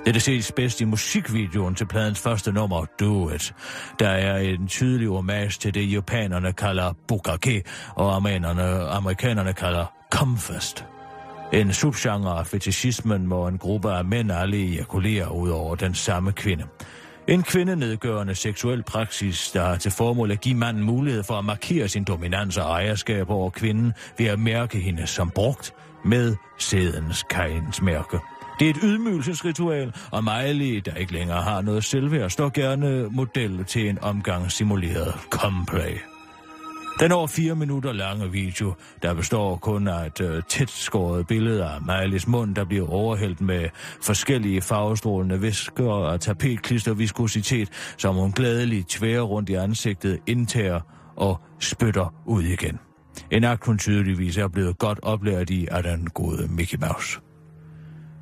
Det 0.06 0.22
ses 0.22 0.52
bedst 0.52 0.80
i 0.80 0.84
musikvideoen 0.84 1.74
til 1.74 1.86
pladens 1.86 2.20
første 2.20 2.52
nummer, 2.52 2.84
Do 3.00 3.30
It. 3.30 3.54
Der 3.98 4.08
er 4.08 4.38
en 4.38 4.68
tydelig 4.68 5.08
homage 5.08 5.50
til 5.50 5.74
det, 5.74 5.92
japanerne 5.92 6.52
kalder 6.52 6.92
bukake, 7.08 7.62
og 7.94 8.16
amerikanerne, 8.16 8.88
amerikanerne 8.88 9.52
kalder 9.52 9.86
comfest. 10.10 10.84
En 11.54 11.72
subgenre 11.72 12.38
af 12.38 12.46
fetishismen, 12.46 13.26
hvor 13.26 13.48
en 13.48 13.58
gruppe 13.58 13.92
af 13.92 14.04
mænd 14.04 14.32
alle 14.32 14.74
ejakulerer 14.74 15.28
ud 15.28 15.50
over 15.50 15.74
den 15.74 15.94
samme 15.94 16.32
kvinde. 16.32 16.64
En 17.28 17.42
kvindenedgørende 17.42 18.34
seksuel 18.34 18.82
praksis, 18.82 19.50
der 19.50 19.64
har 19.64 19.76
til 19.76 19.90
formål 19.90 20.30
at 20.30 20.40
give 20.40 20.54
manden 20.54 20.82
mulighed 20.82 21.22
for 21.22 21.34
at 21.34 21.44
markere 21.44 21.88
sin 21.88 22.04
dominans 22.04 22.56
og 22.56 22.64
ejerskab 22.64 23.30
over 23.30 23.50
kvinden 23.50 23.92
ved 24.18 24.26
at 24.26 24.38
mærke 24.38 24.78
hende 24.78 25.06
som 25.06 25.30
brugt 25.30 25.74
med 26.04 26.36
sædens 26.58 27.22
kajens 27.22 27.82
mærke. 27.82 28.18
Det 28.58 28.66
er 28.66 28.70
et 28.70 28.80
ydmygelsesritual, 28.82 29.94
og 30.10 30.24
Miley, 30.24 30.82
der 30.84 30.94
ikke 30.94 31.12
længere 31.12 31.42
har 31.42 31.60
noget 31.60 31.84
selvværd, 31.84 32.30
står 32.30 32.48
gerne 32.48 33.08
model 33.10 33.64
til 33.64 33.88
en 33.88 33.98
omgang 34.02 34.52
simuleret 34.52 35.14
complay. 35.30 36.13
Den 37.00 37.12
over 37.12 37.26
fire 37.26 37.54
minutter 37.54 37.92
lange 37.92 38.30
video, 38.32 38.74
der 39.02 39.14
består 39.14 39.56
kun 39.56 39.88
af 39.88 40.06
et 40.06 40.20
øh, 40.20 40.42
tæt 40.48 40.70
skåret 40.70 41.26
billede 41.26 41.64
af 41.64 41.76
Miley's 41.76 42.30
mund, 42.30 42.54
der 42.54 42.64
bliver 42.64 42.88
overhældt 42.88 43.40
med 43.40 43.68
forskellige 44.02 44.60
farvestrålende 44.60 45.42
væsker 45.42 45.90
og 45.90 46.20
tapetklister 46.20 46.94
viskositet, 46.94 47.94
som 47.98 48.14
hun 48.14 48.30
glædeligt 48.30 48.88
tværer 48.88 49.22
rundt 49.22 49.48
i 49.48 49.54
ansigtet, 49.54 50.18
indtager 50.26 50.80
og 51.16 51.40
spytter 51.60 52.14
ud 52.26 52.42
igen. 52.42 52.78
En 53.30 53.44
akt 53.44 53.66
hun 53.66 53.78
tydeligvis 53.78 54.36
er 54.36 54.48
blevet 54.48 54.78
godt 54.78 54.98
oplært 55.02 55.50
i 55.50 55.66
af 55.70 55.82
den 55.82 56.10
gode 56.10 56.48
Mickey 56.48 56.78
Mouse. 56.78 57.23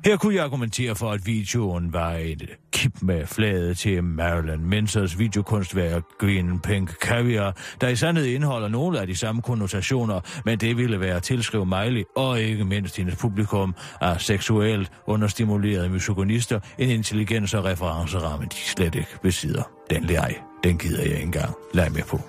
Her 0.05 0.17
kunne 0.17 0.35
jeg 0.35 0.43
argumentere 0.43 0.95
for, 0.95 1.11
at 1.11 1.25
videoen 1.25 1.93
var 1.93 2.11
et 2.11 2.49
kip 2.71 3.01
med 3.01 3.27
flade 3.27 3.73
til 3.73 4.03
Marilyn 4.03 4.65
Mansons 4.65 5.19
videokunstværk 5.19 6.03
Green 6.19 6.59
Pink 6.59 6.91
Caviar, 6.91 7.57
der 7.81 7.87
i 7.87 7.95
sandhed 7.95 8.25
indeholder 8.25 8.67
nogle 8.67 8.99
af 8.99 9.07
de 9.07 9.15
samme 9.15 9.41
konnotationer, 9.41 10.19
men 10.45 10.59
det 10.59 10.77
ville 10.77 10.99
være 10.99 11.15
at 11.15 11.23
tilskrive 11.23 11.65
Miley 11.65 12.03
og 12.15 12.41
ikke 12.41 12.65
mindst 12.65 12.97
hendes 12.97 13.15
publikum 13.15 13.75
af 14.01 14.21
seksuelt 14.21 14.91
understimulerede 15.07 15.89
misogynister 15.89 16.59
en 16.77 16.89
intelligens 16.89 17.53
og 17.53 17.65
referenceramme, 17.65 18.45
de 18.45 18.55
slet 18.55 18.95
ikke 18.95 19.17
besidder. 19.21 19.63
Den 19.89 20.03
leg, 20.03 20.35
den 20.63 20.77
gider 20.77 21.01
jeg 21.01 21.11
ikke 21.11 21.21
engang 21.21 21.53
Lad 21.73 21.89
med 21.89 22.03
på. 22.03 22.21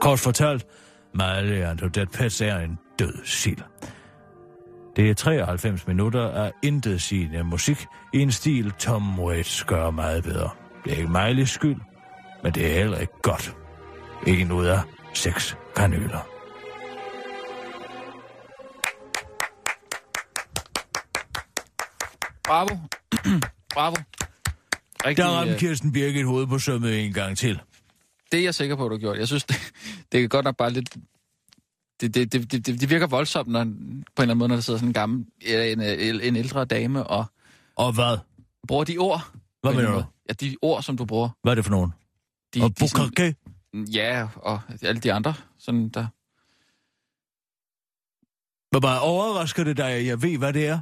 Kort 0.00 0.18
fortalt, 0.18 0.66
Miley 1.14 1.62
Antoinette 1.62 2.18
Pets 2.18 2.40
er 2.40 2.58
en 2.58 2.78
død 2.98 3.14
sild. 3.24 3.58
Det 4.96 5.10
er 5.10 5.14
93 5.14 5.86
minutter 5.86 6.28
af 6.30 6.52
intetsigende 6.62 7.44
musik 7.44 7.86
i 8.12 8.18
en 8.18 8.32
stil, 8.32 8.70
Tom 8.70 9.20
Waits 9.20 9.64
gør 9.64 9.90
meget 9.90 10.24
bedre. 10.24 10.50
Det 10.84 10.92
er 10.92 10.96
ikke 10.96 11.08
Miley's 11.08 11.44
skyld, 11.44 11.80
men 12.42 12.52
det 12.52 12.70
er 12.70 12.74
heller 12.74 12.98
ikke 12.98 13.12
godt. 13.22 13.56
Ikke 14.26 14.44
noget 14.44 14.68
af 14.68 14.80
seks 15.14 15.56
kanyler. 15.76 16.28
Bravo. 22.44 22.76
Bravo. 23.74 23.96
Rigtig, 25.06 25.24
der 25.24 25.30
ramte 25.30 25.52
øh, 25.52 25.58
Kirsten 25.58 25.92
Birgit 25.92 26.26
hovedet 26.26 26.48
på 26.48 26.58
sømmet 26.58 27.04
en 27.04 27.12
gang 27.12 27.38
til. 27.38 27.60
Det 28.32 28.40
er 28.40 28.44
jeg 28.44 28.54
sikker 28.54 28.76
på, 28.76 28.88
du 28.88 28.94
har 28.94 28.98
gjort. 28.98 29.18
Jeg 29.18 29.26
synes, 29.26 29.44
det, 29.50 29.56
det 30.12 30.24
er 30.24 30.28
godt 30.28 30.44
nok 30.44 30.56
bare 30.56 30.70
lidt... 30.70 30.96
Det, 32.14 32.32
det, 32.32 32.52
det, 32.52 32.66
det, 32.66 32.80
det 32.80 32.90
virker 32.90 33.06
voldsomt, 33.06 33.48
når, 33.48 33.64
på 33.64 33.68
en 33.68 33.72
eller 33.72 34.22
anden 34.22 34.38
måde, 34.38 34.48
når 34.48 34.56
der 34.56 34.62
sidder 34.62 34.78
sådan 34.78 34.88
en 34.88 34.92
gammel, 34.92 35.26
en, 35.40 35.80
en, 35.80 36.20
en 36.20 36.36
ældre 36.36 36.64
dame 36.64 37.06
og... 37.06 37.24
Og 37.76 37.92
hvad? 37.92 38.18
Bruger 38.68 38.84
de 38.84 38.98
ord. 38.98 39.28
Hvad 39.62 39.72
mener 39.74 39.92
du? 39.92 40.04
Ja, 40.28 40.32
de 40.32 40.56
ord, 40.62 40.82
som 40.82 40.96
du 40.96 41.04
bruger. 41.04 41.28
Hvad 41.42 41.52
er 41.52 41.54
det 41.54 41.64
for 41.64 41.70
nogen? 41.70 41.90
De, 42.54 42.62
og 42.62 42.80
de 42.80 42.88
sådan-? 42.88 43.34
Ja, 43.74 44.26
og 44.36 44.60
alle 44.82 45.00
de 45.00 45.12
andre, 45.12 45.34
sådan 45.58 45.88
der... 45.88 46.06
Hvor 48.70 48.80
bare 48.80 49.00
overrasker 49.00 49.64
det 49.64 49.76
dig, 49.76 49.90
at 49.90 50.06
jeg 50.06 50.22
ved, 50.22 50.38
hvad 50.38 50.52
det 50.52 50.66
er? 50.66 50.78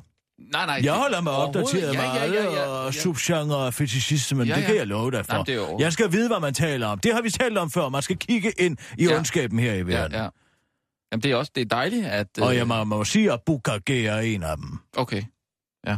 Nej, 0.52 0.66
nej. 0.66 0.80
Jeg 0.82 0.92
holder 0.94 1.20
mig 1.20 1.32
opdateret 1.32 1.94
med 1.94 2.02
ja, 2.02 2.24
ja, 2.24 2.32
ja, 2.32 2.52
ja, 2.52 2.66
og 2.66 2.94
ja. 2.94 3.00
subgenre 3.00 3.56
og 3.56 3.74
men 3.78 3.88
Ja, 3.88 4.54
det 4.54 4.60
ja. 4.60 4.66
kan 4.66 4.76
jeg 4.76 4.86
love 4.86 5.10
dig 5.10 5.26
for. 5.26 5.32
Nej, 5.32 5.42
det 5.42 5.80
Jeg 5.80 5.92
skal 5.92 6.12
vide, 6.12 6.28
hvad 6.28 6.40
man 6.40 6.54
taler 6.54 6.86
om. 6.86 6.98
Det 6.98 7.14
har 7.14 7.22
vi 7.22 7.30
talt 7.30 7.58
om 7.58 7.70
før. 7.70 7.88
Man 7.88 8.02
skal 8.02 8.16
kigge 8.16 8.52
ind 8.58 8.76
i 8.98 9.04
Ja. 9.04 9.16
ondskaben 9.16 9.58
her 9.58 9.72
i 9.72 9.76
Ja, 9.76 9.82
verden. 9.82 10.16
ja. 10.16 10.28
Jamen, 11.12 11.22
det 11.22 11.30
er 11.30 11.36
også 11.36 11.52
det 11.54 11.60
er 11.60 11.64
dejligt, 11.64 12.06
at... 12.06 12.26
Og 12.40 12.50
øh, 12.50 12.56
jeg 12.56 12.66
må, 12.68 12.84
må 12.84 13.04
sige, 13.04 13.32
at 13.32 13.40
bukake 13.46 14.06
er 14.06 14.18
en 14.18 14.42
af 14.42 14.56
dem. 14.56 14.78
Okay. 14.96 15.22
Ja. 15.86 15.96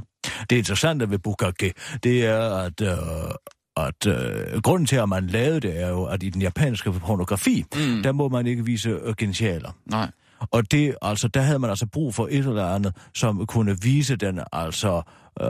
Det 0.51 0.57
interessante 0.57 1.11
ved 1.11 1.19
bukake, 1.19 1.73
det 2.03 2.27
er, 2.27 2.51
at, 2.57 2.81
øh, 2.81 3.35
at 3.77 4.07
øh, 4.07 4.63
grunden 4.63 4.87
til, 4.87 4.97
at 4.97 5.09
man 5.09 5.27
lavede 5.27 5.61
det, 5.61 5.81
er 5.81 5.89
jo, 5.89 6.05
at 6.05 6.23
i 6.23 6.29
den 6.31 6.43
japanske 6.43 6.93
pornografi, 6.93 7.65
Mm. 7.77 8.03
der 8.03 8.13
må 8.13 8.29
man 8.29 8.47
ikke 8.47 8.65
vise 8.65 8.91
øh, 8.91 9.15
genitaler. 9.19 9.71
Nej. 9.87 10.11
Og 10.51 10.73
det, 10.73 10.95
altså, 11.03 11.29
der 11.29 11.41
havde 11.41 11.59
man 11.59 11.71
altså 11.71 11.87
brug 11.87 12.15
for 12.15 12.27
et 12.31 12.39
eller 12.39 12.67
andet, 12.67 12.97
som 13.15 13.47
kunne 13.47 13.77
vise 13.83 14.17
den, 14.17 14.41
altså, 14.53 15.03
øh, 15.41 15.49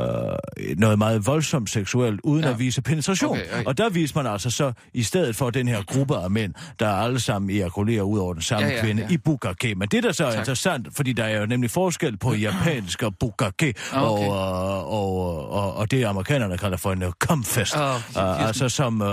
noget 0.78 0.99
meget 0.99 1.26
voldsomt 1.26 1.70
seksuelt, 1.70 2.20
uden 2.24 2.45
Ja. 2.45 2.51
at 2.51 2.59
vise 2.59 2.82
penetration. 2.82 3.30
Okay, 3.30 3.45
okay. 3.53 3.64
Og 3.64 3.78
der 3.78 3.89
viste 3.89 4.18
man 4.18 4.26
altså 4.32 4.51
så, 4.51 4.72
i 4.95 5.03
stedet 5.03 5.37
for 5.37 5.51
den 5.51 5.68
her 5.68 5.82
gruppe 5.82 6.16
af 6.16 6.30
mænd, 6.30 6.55
der 6.78 6.89
alle 6.89 7.20
sammen 7.20 7.51
ejakulerer 7.51 8.03
ud 8.03 8.18
over 8.18 8.32
den 8.32 8.43
samme 8.43 8.66
Ja, 8.68 8.74
ja, 8.74 8.80
kvinde 8.85 9.03
ja. 9.03 9.14
i 9.14 9.16
bukake. 9.16 9.74
Men 9.74 9.89
det, 9.89 10.03
der 10.03 10.12
så 10.12 10.24
er 10.26 10.30
Tak. 10.30 10.39
interessant, 10.39 10.89
fordi 10.97 11.12
der 11.12 11.24
er 11.24 11.41
jo 11.41 11.47
nemlig 11.47 11.70
forskel 11.70 12.16
på 12.16 12.35
japansk 12.35 13.03
og 13.03 13.14
bukake, 13.20 13.74
Ah, 13.93 14.12
okay. 14.12 14.26
og, 14.26 14.32
øh, 14.32 14.93
og, 14.93 15.51
og, 15.51 15.74
og 15.76 15.91
det 15.91 16.05
amerikanerne 16.05 16.59
kalder 16.59 16.76
for 16.76 16.93
en 16.93 17.03
uh, 17.03 17.11
comfest. 17.18 17.76
Åh, 17.76 17.82
uh, 18.16 18.47
altså 18.47 18.68
som, 18.68 19.01
uh, 19.03 19.09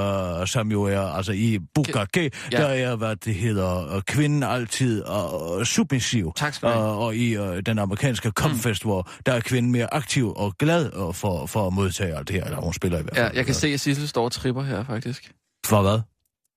som 0.45 0.71
jo 0.71 0.83
er, 0.83 0.99
altså 1.01 1.31
i 1.31 1.59
bukake, 1.75 2.31
Ja. 2.51 2.57
der 2.57 2.65
er, 2.67 2.95
hvad 2.95 3.15
det 3.15 3.35
hedder, 3.35 3.95
uh, 3.95 4.01
kvinden 4.01 4.43
altid 4.43 5.03
uh, 5.09 5.63
submissiv. 5.63 6.31
Tak 6.35 6.53
skal 6.53 6.69
have. 6.69 6.81
Og, 6.83 6.99
og 7.05 7.15
i 7.15 7.37
uh, 7.37 7.57
den 7.65 7.79
amerikanske 7.79 8.29
comfest, 8.29 8.83
hvor 8.83 9.09
der 9.25 9.33
er 9.33 9.39
kvinden 9.39 9.71
mere 9.71 9.93
aktiv 9.93 10.33
og 10.35 10.53
glad 10.65 11.13
for, 11.13 11.45
for 11.45 11.67
at 11.67 11.73
modtage 11.73 12.15
alt 12.17 12.27
det 12.27 12.35
her, 12.35 12.43
eller 12.43 12.61
hun 12.61 12.73
spiller 12.73 12.99
i 12.99 13.01
hvert 13.03 13.17
Ja, 13.17 13.23
fald. 13.27 13.35
jeg 13.35 13.45
kan 13.45 13.55
se, 13.55 13.67
at 13.67 13.79
Sissel 13.79 14.07
står 14.07 14.25
og 14.25 14.31
tripper 14.31 14.63
her, 14.63 14.83
faktisk. 14.83 15.33
For 15.65 15.81
hvad? 15.81 15.99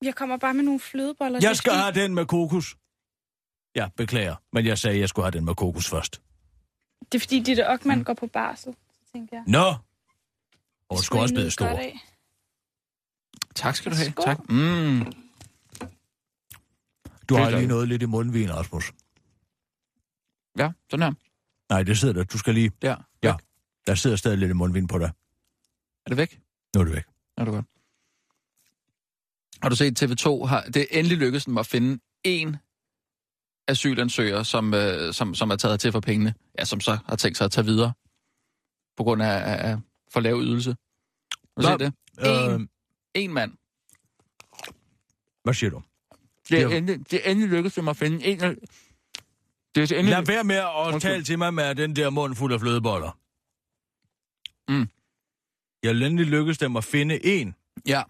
Jeg 0.02 0.14
kommer 0.14 0.36
bare 0.36 0.54
med 0.54 0.62
nogle 0.64 0.80
flødeboller. 0.80 1.38
Jeg 1.42 1.56
skal 1.56 1.70
skal- 1.72 1.82
have 1.82 1.92
den 2.02 2.14
med 2.14 2.26
kokos. 2.26 2.76
Ja, 3.76 3.88
beklager, 3.96 4.36
men 4.52 4.66
jeg 4.66 4.78
sagde, 4.78 4.94
at 4.94 5.00
jeg 5.00 5.08
skulle 5.08 5.24
have 5.26 5.30
den 5.38 5.44
med 5.44 5.54
kokos 5.54 5.88
først. 5.90 6.22
Det 7.12 7.18
er 7.18 7.20
fordi, 7.20 7.40
Ditte 7.40 7.68
Ockmann 7.68 7.98
mm. 7.98 8.04
går 8.04 8.14
på 8.14 8.26
barsel, 8.26 8.72
så 8.92 9.12
tænker 9.12 9.36
jeg. 9.36 9.44
Nå! 9.46 9.74
Og 10.88 10.98
skulle 10.98 11.22
også 11.22 11.34
blive 11.34 11.50
stor. 11.50 11.80
Tak 13.54 13.76
skal 13.76 13.92
du 13.92 13.96
have. 13.96 14.12
Tak. 14.24 14.38
Mm. 14.50 15.12
Du 17.28 17.34
har 17.36 17.50
lige 17.50 17.66
noget 17.66 17.88
lidt 17.88 18.02
i 18.02 18.06
mundvin, 18.06 18.54
Rasmus. 18.54 18.92
Ja, 20.58 20.70
sådan 20.90 21.02
her. 21.06 21.12
Nej, 21.70 21.82
det 21.82 21.98
sidder 21.98 22.14
der. 22.14 22.24
Du 22.24 22.38
skal 22.38 22.54
lige... 22.54 22.70
Der. 22.82 22.96
Der 23.86 23.94
sidder 23.94 24.16
stadig 24.16 24.38
lidt 24.38 24.50
i 24.50 24.52
mundvin 24.54 24.86
på 24.86 24.98
dig. 24.98 25.10
Er 26.06 26.08
det 26.08 26.16
væk? 26.16 26.40
Nu 26.74 26.80
er 26.80 26.84
det 26.84 26.94
væk. 26.94 27.04
Er 27.36 27.44
det 27.44 27.52
godt. 27.54 27.66
Har 29.62 29.68
du 29.68 29.76
set 29.76 30.02
TV2? 30.02 30.44
Har, 30.44 30.60
det 30.62 30.76
er 30.76 30.86
endelig 30.98 31.18
lykkedes 31.18 31.44
dem 31.44 31.58
at 31.58 31.66
finde 31.66 31.98
én 32.28 32.56
asylansøger, 33.68 34.42
som, 34.42 34.74
øh, 34.74 35.14
som, 35.14 35.34
som 35.34 35.50
er 35.50 35.56
taget 35.56 35.80
til 35.80 35.92
for 35.92 36.00
pengene. 36.00 36.34
Ja, 36.58 36.64
som 36.64 36.80
så 36.80 36.98
har 37.06 37.16
tænkt 37.16 37.38
sig 37.38 37.44
at 37.44 37.50
tage 37.52 37.64
videre. 37.64 37.92
På 38.96 39.02
grund 39.04 39.22
af, 39.22 39.68
af, 39.70 39.76
for 40.12 40.20
lav 40.20 40.40
ydelse. 40.40 40.76
Har 41.56 41.62
du 41.62 41.68
set 41.68 41.80
det? 41.80 41.92
En, 42.54 42.60
Øh, 42.60 42.60
en 43.14 43.32
mand. 43.32 43.52
hvad 45.44 45.54
siger 45.54 45.70
du? 45.70 45.82
Det 46.48 46.62
er, 46.62 46.68
endelig, 46.68 47.10
det 47.10 47.20
er 47.26 47.30
endelig 47.30 47.50
lykkedes 47.50 47.74
dem 47.74 47.88
at 47.88 47.96
finde 47.96 48.24
en. 48.24 48.38
Det 48.40 48.46
er 48.46 48.56
endelig... 49.98 50.04
Lad 50.04 50.26
være 50.26 50.44
med 50.44 50.56
at 50.56 50.70
Undskyld. 50.76 51.00
tale 51.12 51.24
til 51.24 51.38
mig 51.38 51.54
med 51.54 51.74
den 51.74 51.96
der 51.96 52.10
mund 52.10 52.34
fuld 52.34 52.52
af 52.54 52.60
flødeboller. 52.60 53.18
Mm. 54.68 54.88
Jeg 55.82 55.94
vil 55.94 56.02
endelig 56.02 56.26
lykkes 56.26 56.58
dem 56.58 56.76
at 56.76 56.84
finde 56.84 57.26
en. 57.26 57.54
Ja. 57.86 58.02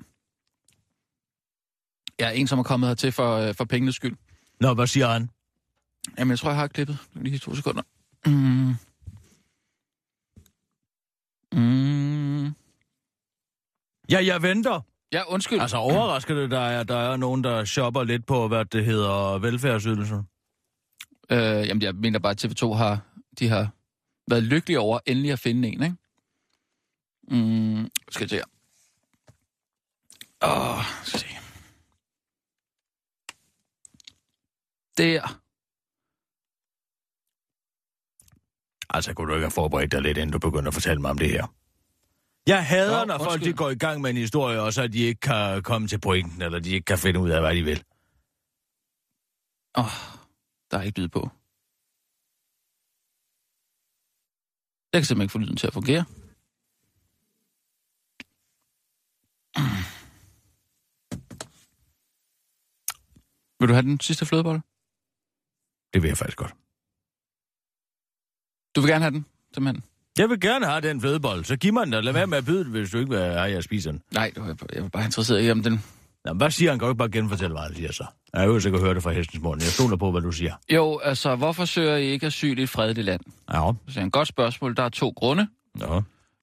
Ja, 2.20 2.30
en, 2.30 2.46
som 2.46 2.58
er 2.58 2.62
kommet 2.62 2.88
hertil 2.88 3.12
for, 3.12 3.36
øh, 3.36 3.54
for 3.54 3.64
pengenes 3.64 3.94
skyld. 3.94 4.16
Nå, 4.60 4.74
hvad 4.74 4.86
siger 4.86 5.08
han? 5.08 5.30
Jamen, 6.18 6.30
jeg 6.30 6.38
tror, 6.38 6.50
jeg 6.50 6.58
har 6.58 6.66
klippet. 6.66 6.98
Lige 7.14 7.38
to 7.38 7.54
sekunder. 7.54 7.82
Mm. 8.26 8.74
Mm. 11.52 12.54
Ja, 14.10 14.24
jeg 14.24 14.42
venter. 14.42 14.80
Ja, 15.12 15.22
undskyld. 15.28 15.60
Altså, 15.60 15.76
overrasker 15.76 16.34
det 16.34 16.50
dig, 16.50 16.80
at 16.80 16.88
der 16.88 16.96
er 16.96 17.16
nogen, 17.16 17.44
der 17.44 17.64
shopper 17.64 18.04
lidt 18.04 18.26
på, 18.26 18.48
hvad 18.48 18.64
det 18.64 18.84
hedder, 18.84 19.38
velfærdsydelser? 19.38 20.22
Øh, 21.30 21.68
jamen, 21.68 21.82
jeg 21.82 21.94
mener 21.94 22.18
bare, 22.18 22.30
at 22.30 22.44
TV2 22.44 22.72
har, 22.72 23.00
de 23.38 23.48
har 23.48 23.68
været 24.30 24.42
lykkelig 24.42 24.78
over 24.78 24.98
endelig 25.06 25.32
at 25.32 25.38
finde 25.38 25.68
en, 25.68 25.82
ikke? 25.82 25.96
Mm, 27.28 27.88
skal 28.10 28.24
jeg 28.24 28.30
se 28.30 28.36
her. 28.36 28.44
Åh, 30.42 30.84
skal 31.04 31.20
jeg 31.20 31.20
se. 31.20 31.44
Der. 34.96 35.40
Altså, 38.90 39.14
kunne 39.14 39.28
du 39.28 39.34
ikke 39.34 39.44
have 39.44 39.50
forberedt 39.50 39.92
dig 39.92 40.02
lidt, 40.02 40.18
inden 40.18 40.32
du 40.32 40.38
begynder 40.38 40.68
at 40.68 40.74
fortælle 40.74 41.00
mig 41.00 41.10
om 41.10 41.18
det 41.18 41.30
her? 41.30 41.46
Jeg 42.46 42.66
hader, 42.66 42.98
Nå, 42.98 43.04
når 43.04 43.18
folk 43.24 43.44
de 43.44 43.52
går 43.52 43.70
i 43.70 43.74
gang 43.74 44.00
med 44.00 44.10
en 44.10 44.16
historie, 44.16 44.60
og 44.60 44.72
så 44.72 44.88
de 44.88 44.98
ikke 44.98 45.20
kan 45.20 45.62
komme 45.62 45.88
til 45.88 46.00
pointen, 46.00 46.42
eller 46.42 46.58
de 46.58 46.70
ikke 46.70 46.84
kan 46.84 46.98
finde 46.98 47.20
ud 47.20 47.30
af, 47.30 47.40
hvad 47.40 47.56
de 47.56 47.62
vil. 47.62 47.84
Åh, 49.78 49.84
oh, 49.84 49.90
der 50.70 50.78
er 50.78 50.82
ikke 50.82 51.00
lyd 51.00 51.08
på. 51.08 51.30
Jeg 54.92 55.00
kan 55.00 55.06
simpelthen 55.06 55.22
ikke 55.22 55.32
få 55.32 55.38
lyden 55.38 55.56
til 55.56 55.66
at 55.66 55.72
fungere. 55.72 56.04
Vil 63.64 63.68
du 63.68 63.74
have 63.74 63.82
den 63.82 64.00
sidste 64.00 64.26
flødebolle? 64.26 64.60
Det 65.94 66.02
vil 66.02 66.08
jeg 66.08 66.16
faktisk 66.18 66.38
godt. 66.38 66.54
Du 68.76 68.80
vil 68.80 68.90
gerne 68.90 69.04
have 69.04 69.10
den, 69.14 69.26
simpelthen? 69.54 69.84
Jeg 70.18 70.28
vil 70.30 70.40
gerne 70.40 70.66
have 70.66 70.80
den 70.80 71.00
flødebold, 71.00 71.44
så 71.44 71.56
giv 71.56 71.72
mig 71.72 71.86
den, 71.86 71.94
og 71.94 72.04
lad 72.04 72.12
være 72.12 72.26
med 72.26 72.38
at 72.38 72.44
byde 72.44 72.64
den, 72.64 72.70
hvis 72.72 72.90
du 72.90 72.98
ikke 72.98 73.10
vil 73.10 73.18
have, 73.18 73.34
at 73.38 73.52
jeg 73.52 73.62
spiser 73.64 73.90
den. 73.90 74.02
Nej, 74.12 74.32
det 74.34 74.42
var- 74.42 74.56
jeg 74.72 74.82
var 74.82 74.88
bare 74.88 75.04
interesseret 75.04 75.46
i, 75.46 75.50
om 75.50 75.62
den... 75.62 75.82
Jamen, 76.26 76.36
hvad 76.38 76.50
siger 76.50 76.70
han? 76.70 76.78
Kan 76.78 76.86
du 76.86 76.90
ikke 76.92 76.98
bare 76.98 77.08
genfortælle, 77.10 77.54
hvad 77.54 77.62
han 77.62 77.74
siger 77.74 77.92
så? 77.92 78.06
Jeg 78.32 78.42
er 78.42 78.46
jo 78.46 78.60
sikkert 78.60 78.82
høre 78.82 78.94
det 78.94 79.02
fra 79.02 79.12
hestens 79.12 79.42
mund. 79.42 79.62
Jeg 79.62 79.70
stoler 79.70 79.96
på, 79.96 80.10
hvad 80.10 80.20
du 80.20 80.32
siger. 80.32 80.54
Jo, 80.72 80.98
altså, 80.98 81.36
hvorfor 81.36 81.64
søger 81.64 81.96
I 81.96 82.04
ikke 82.04 82.26
asyl 82.26 82.58
i 82.58 82.62
et 82.62 82.68
fredeligt 82.70 83.04
land? 83.04 83.20
Ja. 83.52 83.72
Så 83.88 84.00
er 84.00 84.04
en 84.04 84.10
godt 84.10 84.28
spørgsmål. 84.28 84.76
Der 84.76 84.82
er 84.82 84.88
to 84.88 85.08
grunde. 85.16 85.48
Ja. 85.80 86.00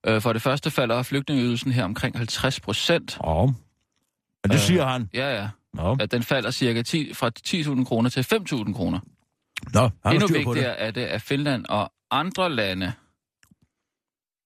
Øh, 0.08 0.22
For 0.22 0.34
det 0.34 0.42
første 0.42 0.72
falder 0.72 1.04
flygtningeydelsen 1.04 1.72
her 1.72 1.84
omkring 1.84 2.18
50 2.18 2.60
procent. 2.60 3.18
Ja. 3.26 3.46
Men 3.46 4.52
det 4.52 4.60
siger 4.60 4.86
han. 4.86 5.10
Ja, 5.14 5.36
ja. 5.42 5.50
Ja. 5.78 5.96
At 6.00 6.12
den 6.12 6.24
falder 6.24 6.52
cirka 6.52 6.82
10, 6.82 7.14
fra 7.14 7.32
10.000 7.48 7.86
kroner 7.86 8.10
til 8.10 8.22
5.000 8.22 8.74
kroner. 8.74 9.00
Nå, 9.74 9.90
har 10.06 10.12
Endnu 10.12 10.28
det. 10.28 10.36
vigtigere 10.36 10.78
er 10.78 10.92
det, 10.92 11.02
at 11.02 11.22
Finland 11.22 11.66
og 11.70 11.92
andre 12.12 12.50
lande... 12.56 12.94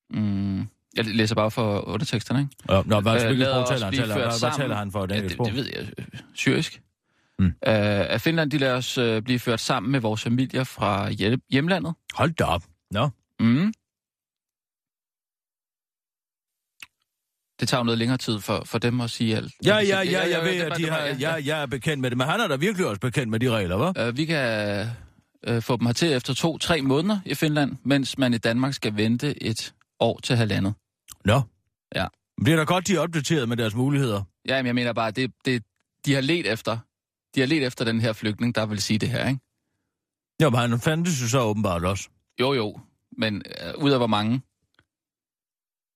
Mm, 0.09 0.59
jeg 0.95 1.05
læser 1.05 1.35
bare 1.35 1.51
for 1.51 1.87
underteksterne, 1.87 2.39
ikke? 2.39 2.51
Ja, 2.69 2.81
nå, 2.85 2.99
hvad, 2.99 3.21
Øh, 3.21 3.25
hvilket 3.27 3.47
sprog 3.47 3.67
taler 3.67 3.85
han? 3.85 3.93
Taler, 3.93 4.15
hvad, 4.39 4.57
taler 4.57 4.75
han 4.75 4.91
for 4.91 5.03
et 5.03 5.11
Ja, 5.11 5.21
det, 5.21 5.37
det 5.45 5.53
ved 5.55 5.65
jeg. 5.75 5.87
øh, 5.97 6.05
Syrisk. 6.33 6.81
Mm. 7.39 7.45
Øh, 7.45 7.53
at 7.65 8.21
Finland, 8.21 8.51
de 8.51 8.57
lader 8.57 8.75
os 8.77 8.97
øh, 8.97 9.21
blive 9.21 9.39
ført 9.39 9.59
sammen 9.59 9.91
med 9.91 9.99
vores 9.99 10.23
familier 10.23 10.63
fra 10.63 11.09
hjem- 11.09 11.41
hjemlandet. 11.49 11.93
Hold 12.13 12.31
da 12.33 12.43
op. 12.43 12.63
Nå. 12.91 13.09
Mm. 13.39 13.73
Det 17.59 17.67
tager 17.67 17.79
jo 17.79 17.83
noget 17.83 17.97
længere 17.97 18.17
tid 18.17 18.39
for, 18.39 18.63
for 18.65 18.77
dem 18.77 19.01
at 19.01 19.09
sige 19.09 19.35
alt. 19.35 19.53
Ja, 19.65 19.77
ja, 19.77 20.01
ja, 20.01 20.29
jeg 20.29 20.41
ved, 20.43 20.61
at 20.61 20.77
de 20.77 20.89
har, 20.89 20.99
ja, 20.99 21.33
jeg 21.33 21.61
er 21.61 21.65
bekendt 21.65 22.01
med 22.01 22.09
det, 22.09 22.17
men 22.17 22.27
han 22.27 22.39
er 22.39 22.47
da 22.47 22.55
virkelig 22.55 22.87
også 22.87 22.99
bekendt 22.99 23.29
med 23.29 23.39
de 23.39 23.49
regler, 23.49 23.93
hva'? 23.93 24.01
Øh, 24.01 24.17
vi 24.17 24.25
kan 24.25 24.87
øh, 25.47 25.61
få 25.61 25.77
dem 25.77 25.85
hertil 25.85 26.11
efter 26.11 26.33
to-tre 26.33 26.81
måneder 26.81 27.19
i 27.25 27.33
Finland, 27.33 27.75
mens 27.83 28.17
man 28.17 28.33
i 28.33 28.37
Danmark 28.37 28.73
skal 28.73 28.97
vente 28.97 29.43
et 29.43 29.73
år 29.99 30.19
til 30.23 30.35
halvandet. 30.35 30.73
Nå. 31.25 31.41
Ja. 31.95 32.05
Det 32.45 32.53
er 32.53 32.57
da 32.57 32.63
godt, 32.63 32.87
de 32.87 32.95
er 32.95 32.99
opdateret 32.99 33.49
med 33.49 33.57
deres 33.57 33.75
muligheder. 33.75 34.21
Ja, 34.47 34.57
men 34.57 34.65
jeg 34.65 34.75
mener 34.75 34.93
bare, 34.93 35.11
det, 35.11 35.31
det, 35.45 35.63
de 36.05 36.13
har 36.13 36.21
let 36.21 36.51
efter, 36.51 36.77
de 37.35 37.39
har 37.39 37.47
let 37.47 37.65
efter 37.65 37.85
den 37.85 38.01
her 38.01 38.13
flygtning, 38.13 38.55
der 38.55 38.65
vil 38.65 38.81
sige 38.81 38.99
det 38.99 39.09
her, 39.09 39.27
ikke? 39.27 39.39
Jo, 40.41 40.49
men 40.49 40.59
han 40.59 40.79
fandtes 40.79 41.21
jo 41.21 41.27
så 41.27 41.39
åbenbart 41.39 41.85
også. 41.85 42.09
Jo, 42.39 42.53
jo, 42.53 42.79
men 43.17 43.35
øh, 43.35 43.83
ud 43.83 43.91
af 43.91 43.99
hvor 43.99 44.07
mange? 44.07 44.41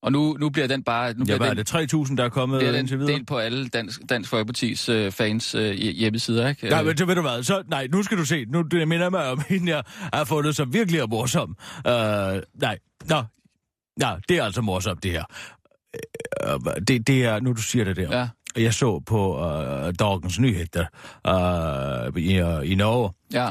Og 0.04 0.12
nu, 0.12 0.38
nu 0.40 0.50
bliver 0.50 0.68
den 0.68 0.84
bare... 0.84 1.14
Nu 1.14 1.20
Ja, 1.20 1.24
bliver 1.24 1.38
hvad 1.38 1.48
er 1.50 1.54
den, 1.54 1.90
det? 1.90 2.10
3.000, 2.10 2.16
der 2.16 2.24
er 2.24 2.30
kommet 2.30 2.60
bliver 2.60 2.78
indtil 2.78 2.98
den 2.98 3.00
videre? 3.00 3.18
delt 3.18 3.28
på 3.28 3.38
alle 3.38 3.68
Dansk, 3.70 4.02
Dansk 4.10 4.30
Folkepartis 4.30 4.90
øh, 4.90 5.12
fans 5.12 5.56
øh, 5.56 5.72
hjemmesider, 5.74 6.48
ikke? 6.50 6.78
Øh, 6.80 6.86
men 6.86 6.98
det 6.98 7.08
ved 7.08 7.16
du 7.16 7.22
hvad, 7.22 7.44
så, 7.44 7.64
nej, 7.68 7.88
nu 7.92 8.04
skal 8.04 8.18
du 8.18 8.26
se, 8.26 8.46
nu 8.46 8.62
det 8.62 8.88
minder 8.88 9.10
mig 9.10 9.32
om 9.32 9.42
hende, 9.50 9.72
jeg 9.76 9.84
har 10.14 10.24
fundet 10.24 10.56
som 10.56 10.74
virkelig 10.74 11.00
er 11.00 11.08
morsom. 11.08 11.50
Uh, 11.50 11.92
nej, 12.62 12.78
nå, 13.10 13.24
ja, 14.02 14.16
det 14.30 14.38
er 14.38 14.44
altså 14.44 14.62
morsomt, 14.62 15.04
det 15.04 15.12
her. 15.12 15.24
Uh, 16.56 16.72
det, 16.88 17.08
det 17.08 17.26
er, 17.26 17.40
nu 17.40 17.54
du 17.54 17.62
siger 17.62 17.86
det 17.86 17.96
der. 17.96 18.18
Ja. 18.20 18.28
Jeg 18.62 18.74
så 18.74 19.00
på 19.06 19.38
uh, 19.38 19.94
Dagens 20.00 20.40
Nyheder 20.40 20.86
uh, 21.28 22.18
i, 22.22 22.42
uh, 22.42 22.72
i 22.72 22.76
Norge, 22.76 23.10
Ja. 23.34 23.50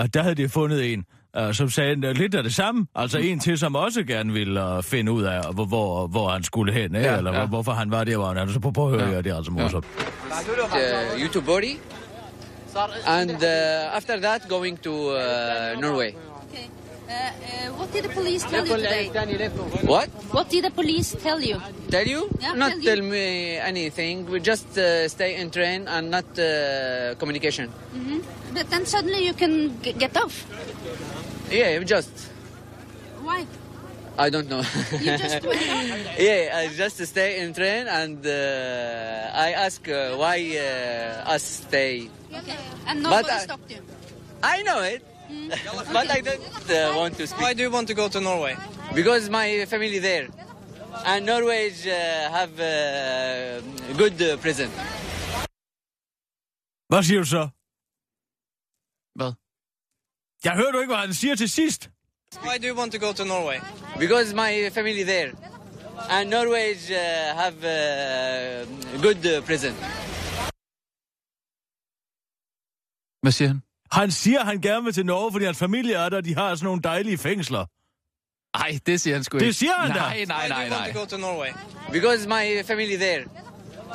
uh, 0.00 0.06
der 0.14 0.22
havde 0.22 0.34
de 0.34 0.48
fundet 0.48 0.92
en, 0.92 1.04
uh, 1.38 1.52
som 1.52 1.70
sagde 1.70 2.08
uh, 2.08 2.14
lidt 2.16 2.34
af 2.34 2.42
det 2.42 2.54
samme. 2.54 2.86
Altså 2.94 3.18
en 3.18 3.40
til, 3.40 3.58
som 3.58 3.74
også 3.74 4.04
gerne 4.04 4.32
ville 4.32 4.64
uh, 4.76 4.82
finde 4.82 5.12
ud 5.12 5.22
af, 5.22 5.54
hvor, 5.54 5.64
hvor, 5.64 6.06
hvor 6.06 6.28
han 6.28 6.42
skulle 6.44 6.72
hen, 6.72 6.94
ja, 6.94 7.16
eller 7.16 7.32
ja. 7.40 7.46
hvorfor 7.46 7.72
han 7.72 7.90
var 7.90 8.04
der, 8.04 8.16
hvor 8.16 8.26
han 8.26 8.36
er. 8.36 8.52
Så 8.52 8.60
på 8.60 8.70
prøv 8.70 8.94
at 8.94 9.00
høre, 9.00 9.10
Ja. 9.10 9.22
det 9.22 9.26
er 9.32 9.36
altså 9.36 9.52
morsomt. 9.52 9.84
uh, 9.94 11.20
YouTube 11.22 11.46
body, 11.46 11.76
and 13.06 13.30
uh, 13.30 13.96
after 13.96 14.16
that 14.20 14.48
going 14.48 14.82
to 14.82 14.90
uh, 14.92 15.80
Norway. 15.80 16.10
Okay. 16.50 16.66
Uh, 17.08 17.14
uh, 17.14 17.78
what 17.78 17.92
did 17.94 18.02
the 18.02 18.12
police 18.14 18.44
tell 18.50 18.66
you 18.68 18.76
today? 18.76 19.08
What? 19.84 20.08
What 20.34 20.50
did 20.50 20.62
the 20.64 20.70
police 20.70 21.16
tell 21.22 21.40
you? 21.50 21.56
Tell 21.90 22.06
you? 22.06 22.28
Yeah, 22.42 22.52
not 22.54 22.70
tell 22.70 22.78
you. 22.78 22.84
tell 22.84 23.02
me 23.02 23.56
anything. 23.70 24.26
We 24.30 24.40
just 24.40 24.76
uh, 24.78 25.08
stay 25.08 25.40
in 25.40 25.50
train 25.50 25.88
and 25.88 26.10
not 26.10 26.24
uh, 26.38 27.14
communication. 27.18 27.68
hmm 27.94 28.18
But 28.54 28.66
then 28.70 28.84
suddenly 28.86 29.20
you 29.26 29.34
can 29.34 29.52
g- 29.84 29.92
get 29.98 30.16
off. 30.24 30.34
Yeah, 31.50 31.76
I'm 31.76 31.86
just. 31.86 32.10
Why? 33.22 33.46
I 34.18 34.30
don't 34.30 34.48
know. 34.48 34.62
You 35.00 35.16
just 35.18 35.42
went 35.46 35.60
yeah, 36.18 36.60
I 36.60 36.68
just 36.76 36.98
stay 37.06 37.40
in 37.42 37.54
train 37.54 37.86
and 37.86 38.18
uh, 38.26 39.46
I 39.46 39.52
ask 39.66 39.88
uh, 39.88 40.16
why 40.16 40.38
uh, 40.58 41.34
us 41.34 41.42
stay. 41.42 42.10
Okay. 42.34 42.56
And 42.86 43.02
nobody 43.02 43.22
But 43.22 43.32
I- 43.32 43.44
stopped 43.44 43.70
you? 43.70 43.80
I 44.42 44.62
know 44.62 44.80
it, 44.82 45.02
but 45.92 46.10
I 46.10 46.20
don't 46.20 46.70
uh, 46.70 46.96
want 46.96 47.16
to 47.18 47.26
speak. 47.26 47.40
Why 47.40 47.54
do 47.54 47.62
you 47.62 47.70
want 47.70 47.86
to 47.88 47.94
go 47.94 48.08
to 48.08 48.20
Norway? 48.20 48.56
Because 48.94 49.28
my 49.30 49.64
family 49.66 49.98
there. 50.00 50.28
And 51.04 51.26
Norway 51.26 51.70
uh, 51.70 51.90
have 52.38 52.52
uh, 52.58 53.60
good 53.96 54.16
uh, 54.22 54.36
prison. 54.42 54.70
Hvad 56.88 57.02
siger 57.02 57.20
du 57.20 57.26
så? 57.26 57.48
Hvad? 59.14 59.32
Jeg 60.44 60.52
hører 60.52 60.72
du 60.72 60.78
ikke, 60.80 60.94
hvad 60.94 61.04
han 61.06 61.14
siger 61.14 61.34
til 61.36 61.50
sidst. 61.50 61.90
Why 62.42 62.56
do 62.62 62.68
you 62.68 62.78
want 62.78 62.92
to 62.92 62.98
go 63.06 63.12
to 63.12 63.24
Norway? 63.24 63.58
Because 63.98 64.34
my 64.34 64.70
family 64.74 65.04
there. 65.04 65.30
And 66.10 66.30
Norway 66.30 66.74
uh, 66.74 67.38
have 67.42 67.56
uh, 67.56 69.02
good 69.02 69.38
uh, 69.38 69.46
prison. 69.46 69.74
Hvad 73.22 73.32
siger 73.32 73.48
han? 73.48 73.62
Han 73.92 74.10
siger, 74.10 74.40
at 74.40 74.46
han 74.46 74.60
gerne 74.60 74.84
vil 74.84 74.92
til 74.92 75.06
Norge, 75.06 75.32
fordi 75.32 75.44
hans 75.44 75.58
familie 75.58 75.94
er 75.94 76.08
der, 76.08 76.20
de 76.20 76.34
har 76.34 76.54
sådan 76.54 76.64
nogle 76.64 76.82
dejlige 76.82 77.18
fængsler. 77.18 77.66
Nej, 78.58 78.78
det 78.86 79.00
siger 79.00 79.14
han 79.14 79.24
sgu 79.24 79.38
Det 79.38 79.44
ikke. 79.44 79.52
siger 79.54 79.74
han 79.74 79.90
da. 79.90 79.98
Nej, 79.98 80.24
nej, 80.24 80.48
nej, 80.48 80.68
nej. 80.68 80.92
Go 80.92 81.04
to 81.04 81.16
Norway. 81.16 81.48
Because 81.92 82.28
my 82.28 82.62
family 82.64 82.96
there. 82.96 83.24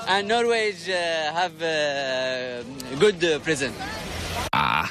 And 0.07 0.27
Norway 0.27 0.71
uh, 0.71 1.35
have 1.39 1.53
uh, 1.53 2.99
good 2.99 3.35
uh, 3.35 3.43
prison. 3.43 3.71
Ah. 4.53 4.87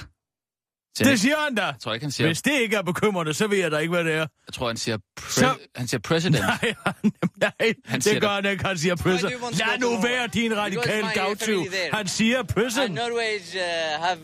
Det 0.99 1.21
siger 1.21 1.37
han 1.45 1.55
da. 1.55 1.63
Jeg 1.65 1.75
tror 1.85 1.95
ikke, 1.95 2.05
han 2.05 2.11
siger... 2.13 2.27
Hvis 2.29 2.43
det 2.43 2.53
ikke 2.61 2.77
er 2.77 2.83
bekymrende, 2.83 3.35
så 3.35 3.47
ved 3.47 3.59
jeg 3.59 3.71
da 3.71 3.79
ikke, 3.79 3.91
hvad 3.95 4.05
det 4.05 4.13
er. 4.13 4.19
Jeg 4.19 4.55
tror, 4.55 4.67
han 4.67 4.77
siger... 4.77 4.97
Pre- 5.21 5.31
Så- 5.41 5.55
Han 5.77 5.89
siger 5.89 6.01
president. 6.01 6.45
Nej, 6.63 6.75
han, 6.87 6.95
nej 7.41 7.53
Han 7.87 7.95
det 8.01 8.05
siger 8.05 8.21
gør 8.21 8.29
det. 8.29 8.45
han 8.45 8.53
ikke. 8.53 8.65
Han 8.67 8.79
siger 8.79 8.97
president. 8.97 9.59
Lad 9.59 9.79
nu 9.81 10.01
være 10.03 10.27
din 10.27 10.57
radikale 10.57 11.07
gavtyv. 11.15 11.65
Han 11.93 12.09
siger 12.09 12.39
And 12.39 12.49
president. 12.49 12.95
Norway 12.95 13.39
uh, 13.55 14.05
have 14.05 14.19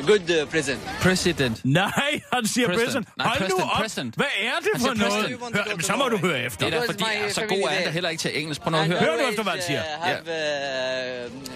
uh, 0.00 0.06
good 0.06 0.42
uh, 0.42 0.50
prison. 0.50 0.76
President. 1.00 1.60
Nej, 1.64 1.92
han 2.32 2.46
siger 2.46 2.66
President. 2.66 2.84
president. 2.86 3.08
Nej, 3.18 3.26
Hold 3.26 3.38
nu 3.40 3.44
president, 3.46 3.70
op. 3.72 3.80
præsident. 3.80 4.14
Hvad 4.14 4.26
er 4.40 4.50
det 4.60 4.68
Han 4.72 4.80
for 4.80 4.94
siger 4.94 5.08
noget? 5.08 5.66
Hør, 5.66 5.80
så 5.82 5.96
må 5.96 6.08
du 6.08 6.16
høre 6.16 6.42
efter. 6.42 6.66
Det 6.66 6.74
er 6.76 6.80
da 6.80 6.86
fordi, 6.86 7.04
my 7.26 7.30
så 7.30 7.40
god 7.48 7.58
er 7.58 7.66
han 7.68 7.76
da 7.76 7.80
there. 7.80 7.92
heller 7.92 8.08
ikke 8.10 8.20
til 8.20 8.40
engelsk. 8.40 8.60
Prøv 8.60 8.70
nu 8.70 8.76
at 8.76 8.82
And 8.84 8.92
høre. 8.92 9.00
Hør 9.02 9.22
nu 9.22 9.28
efter, 9.28 9.42
hvad 9.42 9.52
han 9.52 9.62
siger. 9.62 9.82
uh, 9.98 10.04
have 10.04 10.20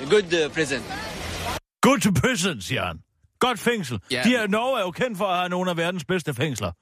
uh, 0.03 0.11
good 0.11 0.47
uh, 0.47 0.53
prison. 0.55 0.83
Go 1.83 1.97
to 1.97 2.11
prison, 2.23 2.61
siger 2.61 2.85
han. 2.87 2.97
Godt 3.41 3.59
fængsel. 3.59 4.01
Ja. 4.11 4.23
De 4.25 4.35
er, 4.37 4.47
Norge 4.47 4.79
er 4.79 4.83
jo 4.83 4.91
kendt 4.91 5.19
for 5.19 5.25
at 5.27 5.37
have 5.39 5.49
nogle 5.49 5.71
af 5.71 5.77
verdens 5.77 6.05
bedste 6.05 6.35
fængsler. 6.35 6.73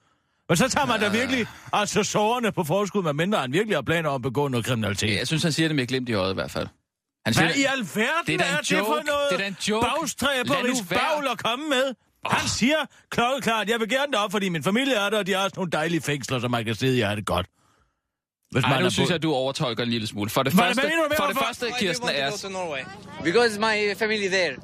Men 0.49 0.57
så 0.57 0.69
tager 0.69 0.85
man 0.87 0.99
da 0.99 1.09
virkelig 1.09 1.47
altså 1.73 2.03
sårene 2.03 2.51
på 2.51 2.63
forskud, 2.63 3.03
med 3.03 3.13
mindre 3.13 3.39
han 3.39 3.53
virkelig 3.53 3.77
har 3.77 3.81
planer 3.81 4.09
om 4.09 4.15
at 4.15 4.21
begå 4.21 4.47
noget 4.47 4.65
kriminalitet. 4.65 5.17
Jeg 5.17 5.27
synes, 5.27 5.43
han 5.43 5.51
siger 5.51 5.67
det 5.69 5.75
med 5.75 5.87
glimt 5.87 6.09
i 6.09 6.13
øjet 6.13 6.31
i 6.31 6.33
hvert 6.33 6.51
fald. 6.51 6.67
Han 7.25 7.33
Hvad 7.35 7.55
i 7.55 7.63
alverden 7.63 8.25
Det 8.27 8.33
er 8.33 8.37
da 8.37 8.43
en 8.49 8.53
er 8.53 8.57
det 8.57 8.71
joke. 8.71 8.85
for 8.85 9.01
noget 9.05 9.29
Det 9.31 9.41
er 9.41 9.47
en 9.47 9.57
joke. 9.69 9.87
Bagstræberisk 9.99 10.89
bagl 10.89 11.27
at 11.31 11.37
komme 11.43 11.65
med? 11.69 11.93
Han 12.25 12.47
siger 12.47 12.75
klokkeklart, 13.09 13.69
jeg 13.69 13.79
vil 13.79 13.89
gerne 13.89 14.11
derop, 14.11 14.31
fordi 14.31 14.49
min 14.49 14.63
familie 14.63 14.93
er 14.95 15.09
der, 15.09 15.17
og 15.17 15.27
de 15.27 15.33
har 15.33 15.43
også 15.43 15.53
nogle 15.55 15.71
dejlige 15.71 16.01
fængsler, 16.01 16.39
så 16.39 16.47
man 16.47 16.65
kan 16.65 16.75
sidde 16.75 16.97
i 16.97 17.01
have 17.01 17.15
det 17.15 17.25
godt. 17.25 17.47
Hvis 18.51 18.63
Ej, 18.63 18.69
man 18.69 18.83
nu 18.83 18.89
synes 18.89 19.09
jeg, 19.09 19.23
du 19.23 19.33
overtolker 19.33 19.83
en 19.83 19.89
lille 19.89 20.07
smule. 20.07 20.29
For 20.29 20.43
det 20.43 20.53
Hvad- 20.53 20.63
første, 20.65 20.81
for 21.17 21.27
det 21.27 21.37
første 21.37 21.65
Kirsten 21.79 22.09
er... 22.09 22.49
Norway? 22.49 22.79
Because 23.23 23.59
my 23.59 23.95
family 23.99 24.27
there. 24.27 24.55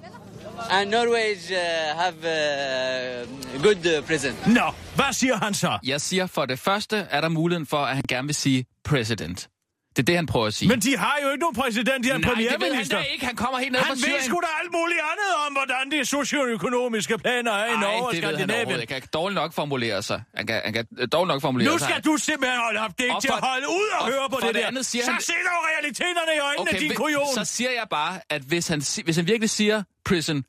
And 0.70 0.92
Norway 0.92 1.34
uh, 1.34 1.58
have 2.04 2.16
uh, 2.24 3.62
good 3.64 3.98
uh, 3.98 4.06
president. 4.08 4.48
Nå, 4.48 4.72
hvad 4.96 5.14
siger 5.14 5.36
han 5.36 5.54
så? 5.54 5.80
Jeg 5.84 6.02
siger, 6.02 6.26
for 6.28 6.46
det 6.46 6.60
første 6.60 6.98
er 6.98 7.22
der 7.22 7.30
muligheden 7.30 7.68
for, 7.68 7.78
at 7.78 7.96
han 7.96 8.04
gerne 8.10 8.28
vil 8.28 8.36
sige 8.36 8.66
president. 8.86 9.50
Det 9.96 10.00
er 10.00 10.04
det, 10.04 10.16
han 10.16 10.26
prøver 10.26 10.48
at 10.48 10.54
sige. 10.54 10.70
Men 10.70 10.80
de 10.80 10.98
har 10.98 11.16
jo 11.24 11.28
ikke 11.32 11.42
nogen 11.46 11.56
præsident, 11.56 12.04
de 12.04 12.10
har 12.10 12.16
en 12.16 12.22
Nej, 12.22 12.30
det 12.34 12.38
ved 12.44 12.50
han 12.50 12.60
premierminister. 12.60 13.00
ikke. 13.14 13.26
Han 13.26 13.36
kommer 13.36 13.60
helt 13.60 13.72
ned 13.72 13.80
Han 13.80 13.88
fra 13.88 13.94
ved 13.94 14.02
Syrien. 14.04 14.24
sgu 14.24 14.40
da 14.48 14.52
alt 14.64 14.72
muligt 14.80 15.00
andet 15.12 15.30
om, 15.48 15.52
hvordan 15.54 15.84
de 15.92 16.06
socioøkonomiske 16.06 17.18
planer 17.18 17.52
er 17.52 17.66
i 17.66 17.78
Norge 17.86 18.06
og 18.08 18.12
det 18.14 18.22
ved 18.22 18.28
han 18.28 18.34
Skandinavien. 18.36 18.66
overhovedet. 18.66 18.92
Han 18.92 19.02
kan 19.02 19.10
dårligt 19.14 19.36
nok 19.42 19.54
formulere 19.54 20.04
sig. 20.04 20.22
Han 20.36 20.48
kan, 20.48 20.62
han 20.66 20.74
kan 20.74 20.86
øh, 21.00 21.08
dårligt 21.12 21.28
nok 21.34 21.42
formulere 21.42 21.72
Nu 21.72 21.78
sig. 21.78 21.88
skal 21.90 22.02
du 22.04 22.18
simpelthen 22.18 22.60
holde 22.60 22.80
op. 22.80 22.92
Det 22.98 23.04
er 23.06 23.10
ikke 23.16 23.22
til 23.22 23.28
at 23.28 23.44
holde 23.52 23.68
ud 23.80 23.88
og, 24.00 24.02
og 24.06 24.12
høre 24.12 24.30
på 24.30 24.38
det, 24.42 24.48
det 24.48 24.56
der. 24.56 24.68
andet 24.68 24.86
siger 24.86 25.06
så 25.06 25.12
han- 25.12 25.22
se 25.22 25.34
dog 25.50 25.62
realiteterne 25.72 26.32
i 26.38 26.40
øjnene, 26.40 26.62
okay, 26.62 26.80
din 26.80 26.94
kujon. 26.96 27.34
så 27.36 27.46
siger 27.46 27.72
jeg 27.72 27.86
bare, 27.90 28.20
at 28.30 28.42
hvis 28.42 28.68
han, 28.68 28.82
hvis 29.04 29.16
han 29.16 29.28
virkelig 29.28 29.50
siger 29.50 29.84
prison, 30.06 30.44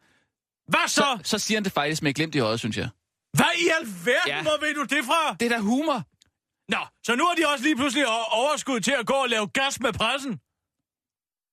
Hvad 0.69 0.81
så? 0.89 0.95
så, 0.95 1.19
så 1.25 1.39
siger 1.39 1.57
han 1.59 1.65
det 1.65 1.73
faktisk 1.73 2.03
med 2.03 2.15
glimt 2.15 2.35
i 2.35 2.39
øjet, 2.39 2.59
synes 2.59 2.77
jeg. 2.77 2.89
Hvad 3.33 3.47
i 3.59 3.67
alverden, 3.81 4.27
Ja. 4.27 4.43
hvor 4.43 4.57
ved 4.67 4.75
du 4.75 4.83
det 4.97 5.05
fra? 5.05 5.37
Det 5.41 5.47
er 5.47 5.51
da 5.57 5.59
humor. 5.59 6.03
Nå, 6.69 6.79
så 7.07 7.15
nu 7.17 7.25
har 7.25 7.35
de 7.35 7.43
også 7.53 7.65
lige 7.65 7.77
pludselig 7.77 8.07
overskud 8.31 8.81
til 8.81 8.95
at 9.01 9.07
gå 9.07 9.15
og 9.15 9.29
lave 9.29 9.47
gas 9.47 9.81
med 9.81 9.93
pressen. 9.93 10.41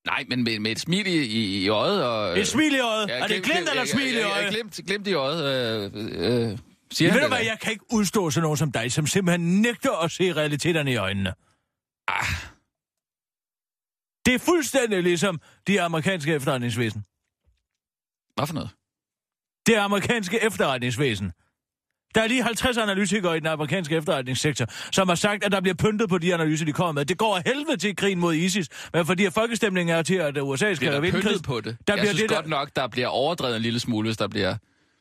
Nej, 0.06 0.26
men 0.30 0.44
med, 0.44 0.60
med 0.60 0.72
et 0.72 0.80
smil 0.80 1.08
i, 1.08 1.26
i, 1.26 1.64
i 1.64 1.70
øjet. 1.70 2.04
Og, 2.06 2.40
Et 2.40 2.48
smil 2.48 2.74
i 2.76 2.80
øjet? 2.80 3.12
Er 3.12 3.28
det 3.28 3.44
glimt 3.44 3.70
eller 3.70 3.86
smil 3.86 4.14
i 4.14 4.18
Ja, 4.18 4.30
øjet? 4.32 4.44
ja, 4.46 4.50
glimt, 4.50 4.80
glimt 4.88 5.08
i 5.08 5.14
øjet, 5.14 5.44
øh, 5.46 5.92
øh, 6.52 6.58
siger 6.92 7.14
Ved 7.14 7.22
du 7.22 7.28
hvad, 7.28 7.44
jeg 7.44 7.60
kan 7.62 7.72
ikke 7.72 7.86
udstå 7.94 8.30
sådan 8.30 8.44
nogen 8.44 8.58
som 8.58 8.72
dig, 8.72 8.92
som 8.92 9.08
simpelthen 9.08 9.62
nægter 9.62 9.92
at 10.04 10.12
se 10.12 10.34
realiteterne 10.34 10.92
i 10.92 10.96
øjnene. 10.96 11.34
Ah. 12.08 12.26
Det 14.26 14.34
er 14.34 14.40
fuldstændig 14.40 15.04
ligesom 15.04 15.42
de 15.68 15.82
amerikanske 15.82 16.34
efterretningsvæsen. 16.34 17.02
Hvad 18.36 18.48
for 18.48 18.54
noget? 18.54 18.70
Det 19.68 19.76
amerikanske 19.76 20.44
efterretningsvæsen. 20.44 21.32
Der 22.16 22.22
er 22.22 22.28
lige 22.28 22.44
50 22.44 22.78
analytikere 22.78 23.38
i 23.38 23.40
den 23.40 23.48
amerikanske 23.48 23.96
efterretningssektor, 23.96 24.66
som 24.92 25.08
har 25.08 25.16
sagt, 25.16 25.44
at 25.44 25.52
der 25.52 25.62
bliver 25.62 25.76
pyntet 25.76 26.10
på 26.10 26.18
de 26.18 26.34
analyser, 26.34 26.66
de 26.66 26.74
kommer 26.74 26.92
med. 26.92 27.06
Det 27.06 27.18
går 27.18 27.38
af 27.38 27.44
helvede 27.46 27.78
til 27.78 27.96
krigen 27.96 28.20
mod 28.20 28.34
ISIS, 28.36 28.68
men 28.94 29.06
fordi 29.06 29.26
at 29.26 29.34
folkestemningen 29.34 29.96
er 29.96 30.02
til, 30.02 30.16
at 30.16 30.38
USA 30.38 30.74
skal 30.74 30.92
der 30.94 31.00
vinde 31.00 31.22
krigen, 31.22 31.42
på 31.42 31.62
det. 31.62 31.78
Der 31.88 31.94
jeg 31.94 32.02
bliver 32.02 32.14
synes 32.14 32.22
det, 32.22 32.30
der, 32.30 32.36
godt 32.36 32.48
nok, 32.48 32.70
der 32.76 32.88
bliver 32.88 33.08
overdrevet 33.08 33.56
en 33.56 33.62
lille 33.62 33.80
smule, 33.80 34.08
hvis 34.08 34.18
der 34.18 34.28
bliver, 34.28 34.56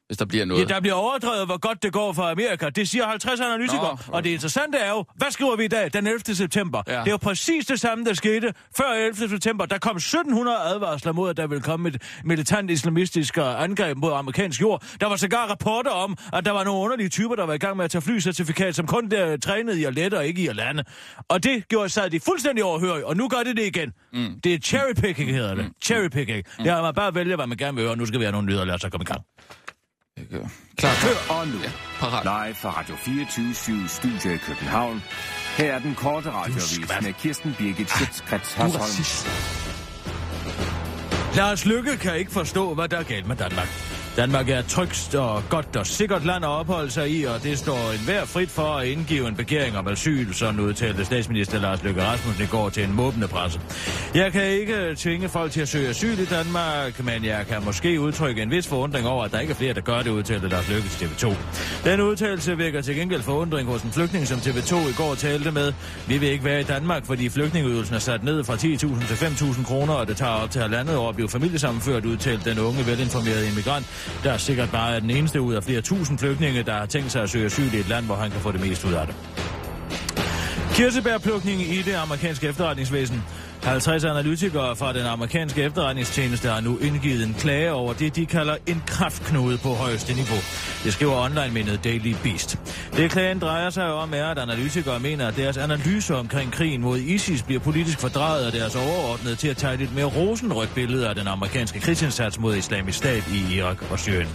hvis 0.09 0.19
der 0.19 0.25
bliver 0.25 0.45
noget. 0.45 0.69
Ja, 0.69 0.75
der 0.75 0.81
bliver 0.81 0.95
overdrevet, 0.95 1.47
hvor 1.47 1.59
godt 1.59 1.83
det 1.83 1.93
går 1.93 2.13
for 2.13 2.23
Amerika. 2.23 2.69
Det 2.69 2.89
siger 2.89 3.07
50 3.07 3.41
analytikere. 3.41 3.99
Nå, 4.07 4.13
og 4.15 4.25
det 4.25 4.31
interessante 4.31 4.79
er 4.79 4.91
jo, 4.91 5.05
hvad 5.17 5.31
skriver 5.31 5.57
vi 5.57 5.65
i 5.65 5.69
dag, 5.69 5.91
den 5.93 6.07
11. 6.07 6.35
september? 6.35 6.83
Ja. 6.87 6.93
Det 6.93 7.07
er 7.07 7.11
jo 7.11 7.17
præcis 7.17 7.67
det 7.67 7.81
samme, 7.81 8.05
der 8.05 8.15
skete 8.15 8.55
før 8.77 8.93
11. 8.93 9.29
september. 9.29 9.67
Der 9.67 9.79
kom 9.79 9.97
1700 9.97 10.59
advarsler 10.59 11.13
mod, 11.13 11.31
at 11.31 11.37
der 11.37 11.47
ville 11.47 11.63
komme 11.63 11.89
et 11.89 12.03
militant 12.25 12.71
islamistisk 12.71 13.39
øh, 13.39 13.63
angreb 13.63 13.97
mod 13.97 14.13
amerikansk 14.13 14.61
jord. 14.61 14.83
Der 15.01 15.07
var 15.07 15.17
sågar 15.17 15.47
rapporter 15.47 15.91
om, 15.91 16.17
at 16.33 16.45
der 16.45 16.51
var 16.51 16.65
nogle 16.65 16.81
underlige 16.81 17.09
typer, 17.09 17.35
der 17.35 17.47
var 17.47 17.55
i 17.55 17.59
gang 17.59 17.77
med 17.77 17.85
at 17.85 17.91
tage 17.91 18.03
flycertifikat, 18.03 18.75
som 18.75 18.87
kun 18.87 19.11
der 19.11 19.37
trænede 19.37 19.81
i 19.81 19.85
at 19.85 19.95
lette 19.95 20.19
og 20.19 20.27
ikke 20.27 20.43
i 20.43 20.47
at 20.47 20.57
lande. 20.57 20.85
Og 21.29 21.43
det 21.43 21.69
gjorde 21.69 21.89
sig 21.89 22.13
de 22.13 22.21
fuldstændig 22.21 22.65
overhørige, 22.65 23.07
og 23.07 23.17
nu 23.17 23.29
gør 23.29 23.43
det 23.45 23.57
det 23.57 23.67
igen. 23.67 23.93
Mm. 24.13 24.41
Det 24.45 24.55
er 24.55 24.59
cherrypicking, 24.59 25.31
hedder 25.31 25.55
det. 25.55 25.67
Cherrypicking. 25.83 26.43
Mm. 26.59 26.65
Det 26.65 26.73
er, 26.73 26.83
man 26.83 26.95
bare 26.95 27.15
vælger, 27.15 27.37
hvad 27.37 27.47
man 27.47 27.59
gerne 27.59 27.75
vil 27.75 27.83
høre, 27.83 27.93
og 27.93 27.99
nu 27.99 28.07
skal 28.07 28.21
vi 28.21 28.25
have 28.25 28.33
nogle 28.33 28.47
nyheder, 28.47 28.65
lad 28.65 28.75
os 28.75 28.81
så 28.81 28.91
komme 28.91 29.03
i 29.03 29.13
gang. 29.13 29.23
Klar. 30.77 30.93
Og 31.31 31.49
nu, 31.49 31.59
Parat. 31.99 32.25
live 32.25 32.55
fra 32.55 32.71
Radio 32.71 32.95
24 32.97 33.89
Studio 33.89 34.31
i 34.35 34.37
København. 34.37 35.03
Her 35.57 35.75
er 35.75 35.79
den 35.79 35.95
korte 35.95 36.31
radiovis 36.31 36.81
med 37.03 37.13
Kirsten 37.13 37.55
Birgit 37.59 37.91
Schøtzgrads 37.91 38.55
Du 38.55 38.63
er 38.63 38.65
Hasholm. 38.65 39.49
Lars 41.37 41.67
Lykke 41.67 41.97
kan 41.97 42.17
ikke 42.17 42.31
forstå, 42.33 42.75
hvad 42.75 42.89
der 42.89 42.99
er 42.99 43.03
galt 43.03 43.27
med 43.27 43.37
Danmark. 43.37 43.98
Danmark 44.19 44.49
er 44.49 44.59
et 44.59 44.67
trygt 44.67 45.15
og 45.15 45.43
godt 45.49 45.77
og 45.77 45.87
sikkert 45.87 46.25
land 46.25 46.45
at 46.45 46.49
opholde 46.49 46.91
sig 46.91 47.11
i, 47.11 47.25
og 47.25 47.43
det 47.43 47.59
står 47.59 47.93
enhver 47.93 48.25
frit 48.25 48.51
for 48.51 48.63
at 48.63 48.87
indgive 48.87 49.29
en 49.29 49.37
begæring 49.37 49.77
om 49.79 49.89
asyl, 49.89 50.33
sådan 50.33 50.61
udtalte 50.61 51.05
statsminister 51.05 51.61
Lars 51.61 51.83
Løkke 51.83 52.03
Rasmussen 52.03 52.45
i 52.45 52.47
går 52.47 52.69
til 52.69 52.85
en 52.85 52.93
måbende 52.93 53.29
presse. 53.29 53.61
Jeg 54.15 54.33
kan 54.33 54.45
ikke 54.45 54.95
tvinge 54.97 55.29
folk 55.29 55.53
til 55.53 55.61
at 55.61 55.69
søge 55.69 55.89
asyl 55.89 56.19
i 56.19 56.25
Danmark, 56.25 57.05
men 57.05 57.25
jeg 57.25 57.47
kan 57.49 57.65
måske 57.65 58.01
udtrykke 58.01 58.43
en 58.43 58.51
vis 58.51 58.67
forundring 58.67 59.07
over, 59.07 59.25
at 59.25 59.33
der 59.33 59.41
ikke 59.41 59.51
er 59.51 59.55
flere, 59.57 59.75
der 59.75 59.81
gør 59.81 60.03
det, 60.03 60.11
udtalte 60.11 60.49
Lars 60.49 60.69
Løkke 60.69 60.89
til 60.89 61.07
TV2. 61.07 61.35
Den 61.85 62.01
udtalelse 62.01 62.59
vækker 62.59 62.81
til 62.81 62.97
gengæld 62.97 63.23
forundring 63.23 63.69
hos 63.69 63.83
en 63.83 63.93
flygtning, 63.93 64.27
som 64.27 64.39
TV2 64.39 64.89
i 64.89 64.93
går 64.97 65.15
talte 65.15 65.51
med. 65.51 65.73
Vi 66.07 66.19
vil 66.19 66.29
ikke 66.29 66.45
være 66.45 66.61
i 66.61 66.65
Danmark, 66.65 67.07
fordi 67.07 67.29
flygtningeydelsen 67.29 67.95
er 67.95 67.99
sat 67.99 68.25
ned 68.25 68.45
fra 68.45 68.55
10.000 68.55 68.79
til 68.79 69.15
5.000 69.15 69.65
kroner, 69.65 69.95
og 69.95 70.09
det 70.09 70.17
tager 70.17 70.33
op 70.33 70.51
til 70.51 70.61
halvandet 70.61 70.97
år 70.97 71.09
at 71.09 71.15
blive 71.15 71.29
familiesammenført, 71.29 72.05
udtalte 72.05 72.51
den 72.51 72.59
unge, 72.59 72.87
velinformerede 72.87 73.49
immigrant, 73.49 73.87
der 74.25 74.33
er 74.33 74.37
sikkert 74.37 74.71
bare 74.71 74.97
er 74.97 75.01
den 75.01 75.11
eneste 75.11 75.41
ud 75.41 75.55
af 75.55 75.65
flere 75.65 75.81
tusind 75.81 76.19
flygtninge, 76.19 76.63
der 76.63 76.73
har 76.73 76.87
tænkt 76.87 77.13
sig 77.13 77.23
at 77.23 77.31
søge 77.31 77.47
asyl 77.47 77.75
i 77.75 77.77
et 77.77 77.89
land, 77.89 78.07
hvor 78.07 78.15
han 78.15 78.31
kan 78.31 78.41
få 78.41 78.53
det 78.53 78.61
mest 78.61 78.85
ud 78.85 78.93
af 78.93 79.07
det. 79.07 79.15
Kirsebærplukning 80.75 81.61
i 81.61 81.83
det 81.83 81.95
amerikanske 81.95 82.49
efterretningsvæsen. 82.49 83.25
50 83.69 84.05
analytikere 84.05 84.77
fra 84.77 84.93
den 84.93 85.07
amerikanske 85.07 85.63
efterretningstjeneste 85.63 86.49
har 86.49 86.61
nu 86.61 86.79
indgivet 86.79 87.27
en 87.27 87.35
klage 87.39 87.73
over 87.73 87.93
det, 87.93 88.17
de 88.17 88.27
kalder 88.27 88.57
en 88.67 88.83
kraftknude 88.87 89.59
på 89.59 89.69
højeste 89.69 90.15
niveau. 90.15 90.39
Det 90.85 90.93
skriver 90.93 91.25
online-mindet 91.25 91.85
Daily 91.85 92.15
Beast. 92.23 92.59
Det 92.97 93.11
klagen 93.11 93.39
drejer 93.39 93.71
sig 93.71 93.93
om, 93.93 94.15
er, 94.15 94.27
at 94.27 94.39
analytikere 94.39 95.01
mener, 95.01 95.29
at 95.29 95.37
deres 95.37 95.57
analyser 95.57 96.15
omkring 96.15 96.53
krigen 96.53 96.81
mod 96.81 96.99
ISIS 96.99 97.43
bliver 97.43 97.61
politisk 97.61 98.01
fordrejet 98.01 98.47
af 98.47 98.53
deres 98.53 98.77
overordnede 98.77 99.37
til 99.37 99.49
at 99.49 99.57
tegne 99.57 99.85
et 99.85 99.95
mere 99.95 100.05
rosenrødt 100.05 100.75
billede 100.75 101.09
af 101.09 101.15
den 101.15 101.29
amerikanske 101.29 101.81
krigsindsats 101.81 102.41
mod 102.41 102.57
islamisk 102.57 102.99
stat 102.99 103.25
i 103.33 103.57
Irak 103.57 103.91
og 103.91 103.99
Syrien. 103.99 104.29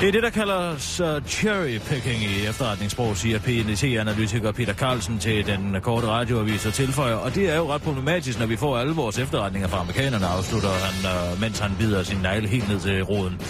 Det 0.00 0.08
er 0.08 0.12
det, 0.12 0.22
der 0.22 0.30
kaldes 0.30 1.00
uh, 1.00 1.06
cherry-picking 1.26 2.22
i 2.22 2.46
efterretningssprog, 2.48 3.16
siger 3.16 3.38
PNC-analytiker 3.38 4.52
Peter 4.52 4.74
Carlsen 4.74 5.18
til 5.18 5.46
den 5.46 5.76
korte 5.82 6.06
radioavis 6.06 6.66
og 6.66 6.74
tilføjer, 6.74 7.14
og 7.14 7.34
det 7.34 7.50
er 7.50 7.56
jo 7.56 7.72
ret 7.72 7.82
problematisk, 7.82 8.38
når 8.38 8.46
vi 8.46 8.56
får 8.62 8.78
alle 8.78 8.94
vores 8.94 9.18
efterretninger 9.18 9.68
fra 9.68 9.80
amerikanerne, 9.80 10.26
afslutter 10.26 10.68
han, 10.68 10.96
øh, 11.12 11.40
mens 11.40 11.58
han 11.58 11.70
bider 11.78 12.02
sin 12.02 12.18
negle 12.22 12.48
helt 12.48 12.68
ned 12.68 12.80
til 12.80 13.02
roden. 13.02 13.40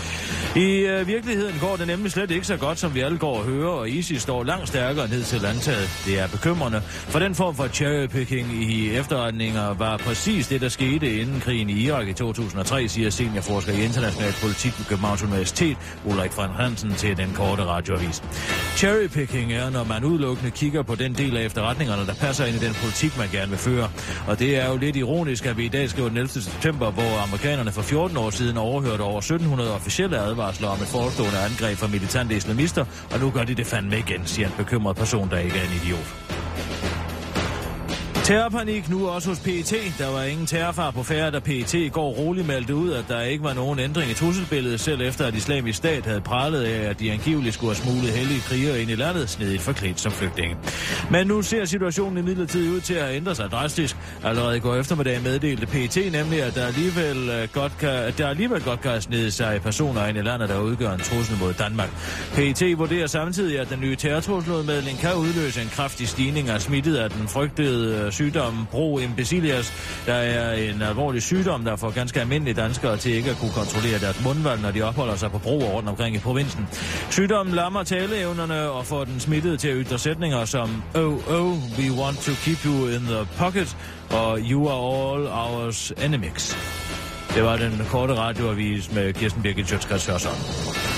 I 0.56 0.68
øh, 0.92 1.06
virkeligheden 1.06 1.54
går 1.60 1.76
det 1.76 1.86
nemlig 1.86 2.12
slet 2.12 2.30
ikke 2.30 2.46
så 2.46 2.56
godt, 2.56 2.78
som 2.78 2.94
vi 2.94 3.00
alle 3.00 3.18
går 3.18 3.36
og 3.38 3.44
hører, 3.44 3.68
og 3.68 3.90
ISIS 3.90 4.22
står 4.22 4.44
langt 4.44 4.68
stærkere 4.68 5.08
ned 5.08 5.22
til 5.22 5.40
landtaget. 5.40 6.02
Det 6.06 6.20
er 6.20 6.28
bekymrende, 6.28 6.80
for 6.84 7.18
den 7.18 7.34
form 7.34 7.54
for 7.54 7.68
cherrypicking 7.68 8.52
i 8.52 8.90
efterretninger 8.90 9.74
var 9.74 9.96
præcis 9.96 10.48
det, 10.48 10.60
der 10.60 10.68
skete 10.68 11.20
inden 11.20 11.40
krigen 11.40 11.70
i 11.70 11.72
Irak 11.72 12.08
i 12.08 12.12
2003, 12.12 12.88
siger 12.88 13.10
seniorforsker 13.10 13.72
i 13.72 13.84
international 13.84 14.32
politik 14.42 14.78
ved 14.78 14.86
Københavns 14.86 15.22
Universitet, 15.22 15.76
Ulrik 16.04 16.32
Frank 16.32 16.52
Hansen, 16.56 16.94
til 16.94 17.16
den 17.16 17.32
korte 17.34 17.64
radioavis. 17.64 18.22
Cherrypicking 18.76 19.52
er, 19.52 19.70
når 19.70 19.84
man 19.84 20.04
udelukkende 20.04 20.50
kigger 20.50 20.82
på 20.82 20.94
den 20.94 21.14
del 21.14 21.36
af 21.36 21.44
efterretningerne, 21.44 22.06
der 22.06 22.14
passer 22.14 22.44
ind 22.44 22.56
i 22.56 22.64
den 22.66 22.74
politik, 22.74 23.18
man 23.18 23.28
gerne 23.32 23.50
vil 23.50 23.58
føre. 23.58 23.90
Og 24.26 24.38
det 24.38 24.56
er 24.56 24.70
jo 24.70 24.76
lidt 24.76 24.91
ironisk, 24.96 25.46
at 25.46 25.56
vi 25.56 25.64
i 25.64 25.68
dag 25.68 25.90
skriver 25.90 26.08
den 26.08 26.18
11. 26.18 26.28
september, 26.28 26.90
hvor 26.90 27.22
amerikanerne 27.26 27.72
for 27.72 27.82
14 27.82 28.16
år 28.16 28.30
siden 28.30 28.56
overhørte 28.56 29.00
over 29.00 29.18
1700 29.18 29.74
officielle 29.74 30.18
advarsler 30.18 30.68
om 30.68 30.82
et 30.82 30.88
forestående 30.88 31.38
angreb 31.38 31.78
fra 31.78 31.86
militante 31.86 32.36
islamister, 32.36 32.84
og 33.12 33.20
nu 33.20 33.30
gør 33.30 33.44
de 33.44 33.54
det 33.54 33.66
fandme 33.66 33.98
igen, 33.98 34.26
siger 34.26 34.48
en 34.48 34.54
bekymret 34.56 34.96
person, 34.96 35.30
der 35.30 35.38
ikke 35.38 35.56
er 35.56 35.62
en 35.62 35.80
idiot. 35.84 36.08
Terrorpanik 38.24 38.88
nu 38.88 39.08
også 39.08 39.28
hos 39.28 39.38
PET. 39.38 39.74
Der 39.98 40.12
var 40.12 40.22
ingen 40.22 40.46
terrorfar 40.46 40.90
på 40.90 41.02
færre, 41.02 41.30
da 41.30 41.38
PET 41.38 41.74
i 41.74 41.88
går 41.88 42.10
roligt 42.10 42.46
meldte 42.46 42.74
ud, 42.74 42.92
at 42.92 43.04
der 43.08 43.20
ikke 43.20 43.44
var 43.44 43.54
nogen 43.54 43.78
ændring 43.78 44.10
i 44.10 44.14
trusselbilledet, 44.14 44.80
selv 44.80 45.00
efter 45.00 45.26
at 45.26 45.34
islamisk 45.34 45.78
stat 45.78 46.06
havde 46.06 46.20
pralet 46.20 46.62
af, 46.62 46.90
at 46.90 47.00
de 47.00 47.12
angiveligt 47.12 47.54
skulle 47.54 47.74
have 47.74 47.84
smuglet 47.84 48.12
hellige 48.12 48.40
krigere 48.40 48.80
ind 48.80 48.90
i 48.90 48.94
landet, 48.94 49.30
snedigt 49.30 49.62
forklædt 49.62 50.00
som 50.00 50.12
flygtninge. 50.12 50.56
Men 51.10 51.26
nu 51.26 51.42
ser 51.42 51.64
situationen 51.64 52.18
i 52.18 52.22
midlertid 52.22 52.70
ud 52.70 52.80
til 52.80 52.94
at 52.94 53.14
ændre 53.14 53.34
sig 53.34 53.50
drastisk. 53.50 53.96
Allerede 54.24 54.56
i 54.56 54.60
går 54.60 54.74
eftermiddag 54.74 55.22
meddelte 55.22 55.66
PET 55.66 56.12
nemlig, 56.12 56.42
at 56.42 56.54
der 56.54 56.66
alligevel 56.66 57.30
øh, 57.30 57.48
godt 57.52 57.72
kan, 57.78 57.88
at 57.88 58.18
der 58.18 58.28
alligevel 58.28 58.62
godt 58.62 58.80
kan 58.80 59.02
snede 59.02 59.30
sig 59.30 59.60
personer 59.62 60.06
ind 60.06 60.18
i 60.18 60.22
landet, 60.22 60.48
der 60.48 60.60
udgør 60.60 60.92
en 60.92 61.00
trussel 61.00 61.38
mod 61.40 61.54
Danmark. 61.54 61.90
PET 62.34 62.78
vurderer 62.78 63.06
samtidig, 63.06 63.60
at 63.60 63.70
den 63.70 63.80
nye 63.80 63.96
terrortrusseludmelding 63.96 64.98
kan 64.98 65.14
udløse 65.14 65.62
en 65.62 65.68
kraftig 65.68 66.08
stigning 66.08 66.48
af 66.48 66.60
smittet 66.60 66.96
af 66.96 67.10
den 67.10 67.28
frygtede 67.28 68.06
øh, 68.06 68.11
sygdommen 68.12 68.66
Pro 68.70 68.82
Bro 68.82 68.98
imbecilias, 68.98 69.72
der 70.06 70.14
er 70.14 70.52
en 70.52 70.82
alvorlig 70.82 71.22
sygdom, 71.22 71.64
der 71.64 71.76
får 71.76 71.90
ganske 71.90 72.20
almindelige 72.20 72.54
danskere 72.54 72.96
til 72.96 73.14
ikke 73.14 73.30
at 73.30 73.36
kunne 73.36 73.50
kontrollere 73.50 73.98
deres 73.98 74.24
mundvalg, 74.24 74.62
når 74.62 74.70
de 74.70 74.82
opholder 74.82 75.16
sig 75.16 75.30
på 75.30 75.38
broer 75.38 75.66
rundt 75.66 75.88
omkring 75.88 76.16
i 76.16 76.18
provinsen. 76.18 76.68
Sygdommen 77.10 77.54
lammer 77.54 77.82
taleevnerne 77.82 78.70
og 78.70 78.86
får 78.86 79.04
den 79.04 79.20
smittede 79.20 79.56
til 79.56 79.68
at 79.68 79.76
ytre 79.78 79.98
sætninger 79.98 80.44
som 80.44 80.82
Oh, 80.94 81.28
oh, 81.28 81.52
we 81.78 82.02
want 82.02 82.18
to 82.18 82.32
keep 82.32 82.64
you 82.64 82.86
in 82.86 83.00
the 83.00 83.26
pocket, 83.38 83.76
og 84.10 84.38
You 84.38 84.68
are 84.68 85.14
all 85.14 85.26
ours 85.26 85.92
enemies. 86.04 86.56
Det 87.34 87.44
var 87.44 87.56
den 87.56 87.82
korte 87.90 88.14
radioavis 88.14 88.92
med 88.92 89.12
Kirsten 89.12 89.42
Birgit 89.42 89.68
Sjøtskrets 89.68 90.06
Hørsson. 90.06 90.91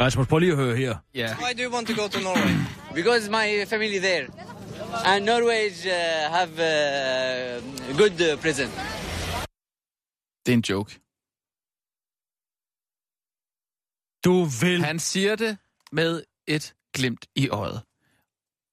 Rasmus, 0.00 0.26
prøv 0.26 0.38
lige 0.38 0.52
at 0.52 0.58
høre 0.58 0.76
her. 0.76 0.96
Ja. 1.14 1.36
Why 1.42 1.52
do 1.58 1.62
you 1.62 1.74
want 1.74 1.86
to 1.88 1.94
go 2.02 2.08
to 2.08 2.20
Norway? 2.20 2.54
because 2.94 3.30
my 3.30 3.64
family 3.66 3.98
there. 3.98 4.26
And 5.04 5.24
Norway 5.24 5.70
uh, 5.70 6.32
have 6.36 6.50
uh, 6.50 7.96
good 7.98 8.16
uh, 8.32 8.40
prison. 8.42 8.68
Det 10.46 10.52
er 10.52 10.56
en 10.56 10.64
joke. 10.70 11.00
Du 14.24 14.44
vil... 14.44 14.84
Han 14.84 14.98
siger 14.98 15.36
det 15.36 15.58
med 15.92 16.22
et 16.46 16.74
glimt 16.94 17.26
i 17.36 17.48
øjet. 17.48 17.82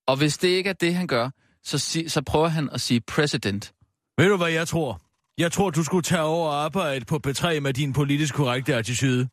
Og 0.07 0.17
hvis 0.17 0.37
det 0.37 0.47
ikke 0.47 0.69
er 0.69 0.73
det, 0.73 0.95
han 0.95 1.07
gør, 1.07 1.29
så, 1.63 1.77
sig, 1.77 2.11
så 2.11 2.21
prøver 2.21 2.47
han 2.47 2.69
at 2.69 2.81
sige 2.81 3.01
president. 3.01 3.73
Ved 4.17 4.29
du, 4.29 4.37
hvad 4.37 4.51
jeg 4.51 4.67
tror? 4.67 5.01
Jeg 5.37 5.51
tror, 5.51 5.69
du 5.69 5.83
skulle 5.83 6.03
tage 6.03 6.21
over 6.21 6.49
og 6.49 6.63
arbejde 6.63 7.05
på 7.05 7.19
P3 7.27 7.59
med 7.59 7.73
din 7.73 7.93
politisk 7.93 8.33
korrekte 8.33 8.75
attitude. 8.75 9.29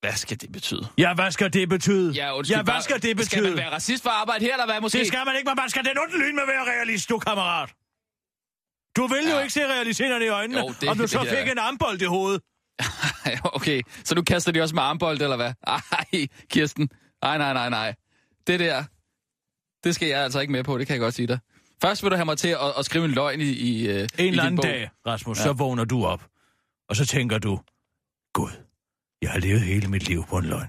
Hvad 0.00 0.12
skal 0.12 0.40
det 0.40 0.52
betyde? 0.52 0.88
Ja, 0.98 1.14
hvad 1.14 1.30
skal 1.30 1.52
det 1.52 1.68
betyde? 1.68 2.12
Ja, 2.12 2.36
undskyld, 2.36 2.56
ja 2.56 2.62
hvad 2.62 2.82
skal 2.82 3.02
det 3.02 3.16
betyde? 3.16 3.26
Skal 3.30 3.42
man 3.42 3.56
være 3.56 3.70
racist 3.72 4.02
for 4.02 4.10
at 4.10 4.16
arbejde 4.16 4.44
her, 4.44 4.52
eller 4.52 4.66
hvad 4.66 4.80
måske? 4.80 4.98
Det 4.98 5.06
skal 5.06 5.20
man 5.26 5.36
ikke, 5.36 5.48
men 5.50 5.56
man 5.56 5.70
skal 5.70 5.84
den 5.84 5.98
onde 5.98 6.18
lyn 6.18 6.34
med 6.34 6.42
at 6.42 6.48
være 6.48 6.64
realist, 6.64 7.08
du 7.08 7.18
kammerat. 7.18 7.74
Du 8.96 9.06
vil 9.06 9.24
ja. 9.28 9.34
jo 9.34 9.40
ikke 9.40 9.52
se 9.52 9.66
realiteterne 9.66 10.24
i 10.24 10.28
øjnene, 10.28 10.60
Jo, 10.60 10.74
det 10.80 10.88
om 10.88 10.98
du 10.98 11.06
så 11.06 11.18
jeg 11.18 11.28
fik 11.28 11.46
da. 11.46 11.52
en 11.52 11.58
armbold 11.58 12.02
i 12.02 12.04
hovedet. 12.04 12.42
okay, 13.56 13.82
så 14.04 14.14
nu 14.14 14.22
kaster 14.22 14.52
de 14.52 14.60
også 14.62 14.74
med 14.74 14.82
armbold, 14.82 15.20
eller 15.20 15.36
hvad? 15.36 15.52
Ej, 15.66 16.26
Kirsten. 16.50 16.88
Nej, 17.22 17.38
nej, 17.38 17.52
nej, 17.52 17.68
nej. 17.70 17.94
Det 18.46 18.60
der, 18.60 18.84
det 19.84 19.94
skal 19.94 20.08
jeg 20.08 20.20
altså 20.22 20.40
ikke 20.40 20.52
med 20.52 20.64
på, 20.64 20.78
det 20.78 20.86
kan 20.86 20.94
jeg 20.94 21.00
godt 21.00 21.14
sige 21.14 21.26
dig. 21.28 21.38
Først 21.82 22.02
vil 22.02 22.10
du 22.10 22.16
have 22.16 22.24
mig 22.24 22.38
til 22.38 22.48
at, 22.48 22.72
at 22.78 22.84
skrive 22.84 23.04
en 23.04 23.10
løgn 23.10 23.40
i, 23.40 23.44
i, 23.44 23.88
øh, 23.88 24.00
En 24.18 24.24
i 24.24 24.28
eller 24.28 24.42
anden 24.42 24.56
bog. 24.56 24.62
dag, 24.64 24.90
Rasmus, 25.06 25.38
Ja. 25.38 25.42
så 25.42 25.52
vågner 25.52 25.84
du 25.84 26.04
op, 26.04 26.26
og 26.88 26.96
så 26.96 27.06
tænker 27.06 27.38
du, 27.38 27.60
Gud, 28.34 28.50
jeg 29.22 29.30
har 29.30 29.38
levet 29.38 29.60
hele 29.60 29.88
mit 29.88 30.08
liv 30.08 30.24
på 30.26 30.38
en 30.38 30.44
løgn. 30.44 30.68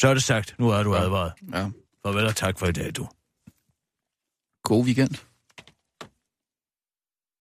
Så 0.00 0.08
er 0.08 0.14
det 0.14 0.22
sagt, 0.22 0.54
nu 0.58 0.68
er 0.68 0.82
du 0.82 0.94
advaret. 0.94 1.32
Ja. 1.52 1.70
Farvel 2.06 2.26
og 2.26 2.36
tak 2.36 2.58
for 2.58 2.66
i 2.66 2.72
dag, 2.72 2.96
du. 2.96 3.08
God 4.62 4.84
weekend. 4.84 5.14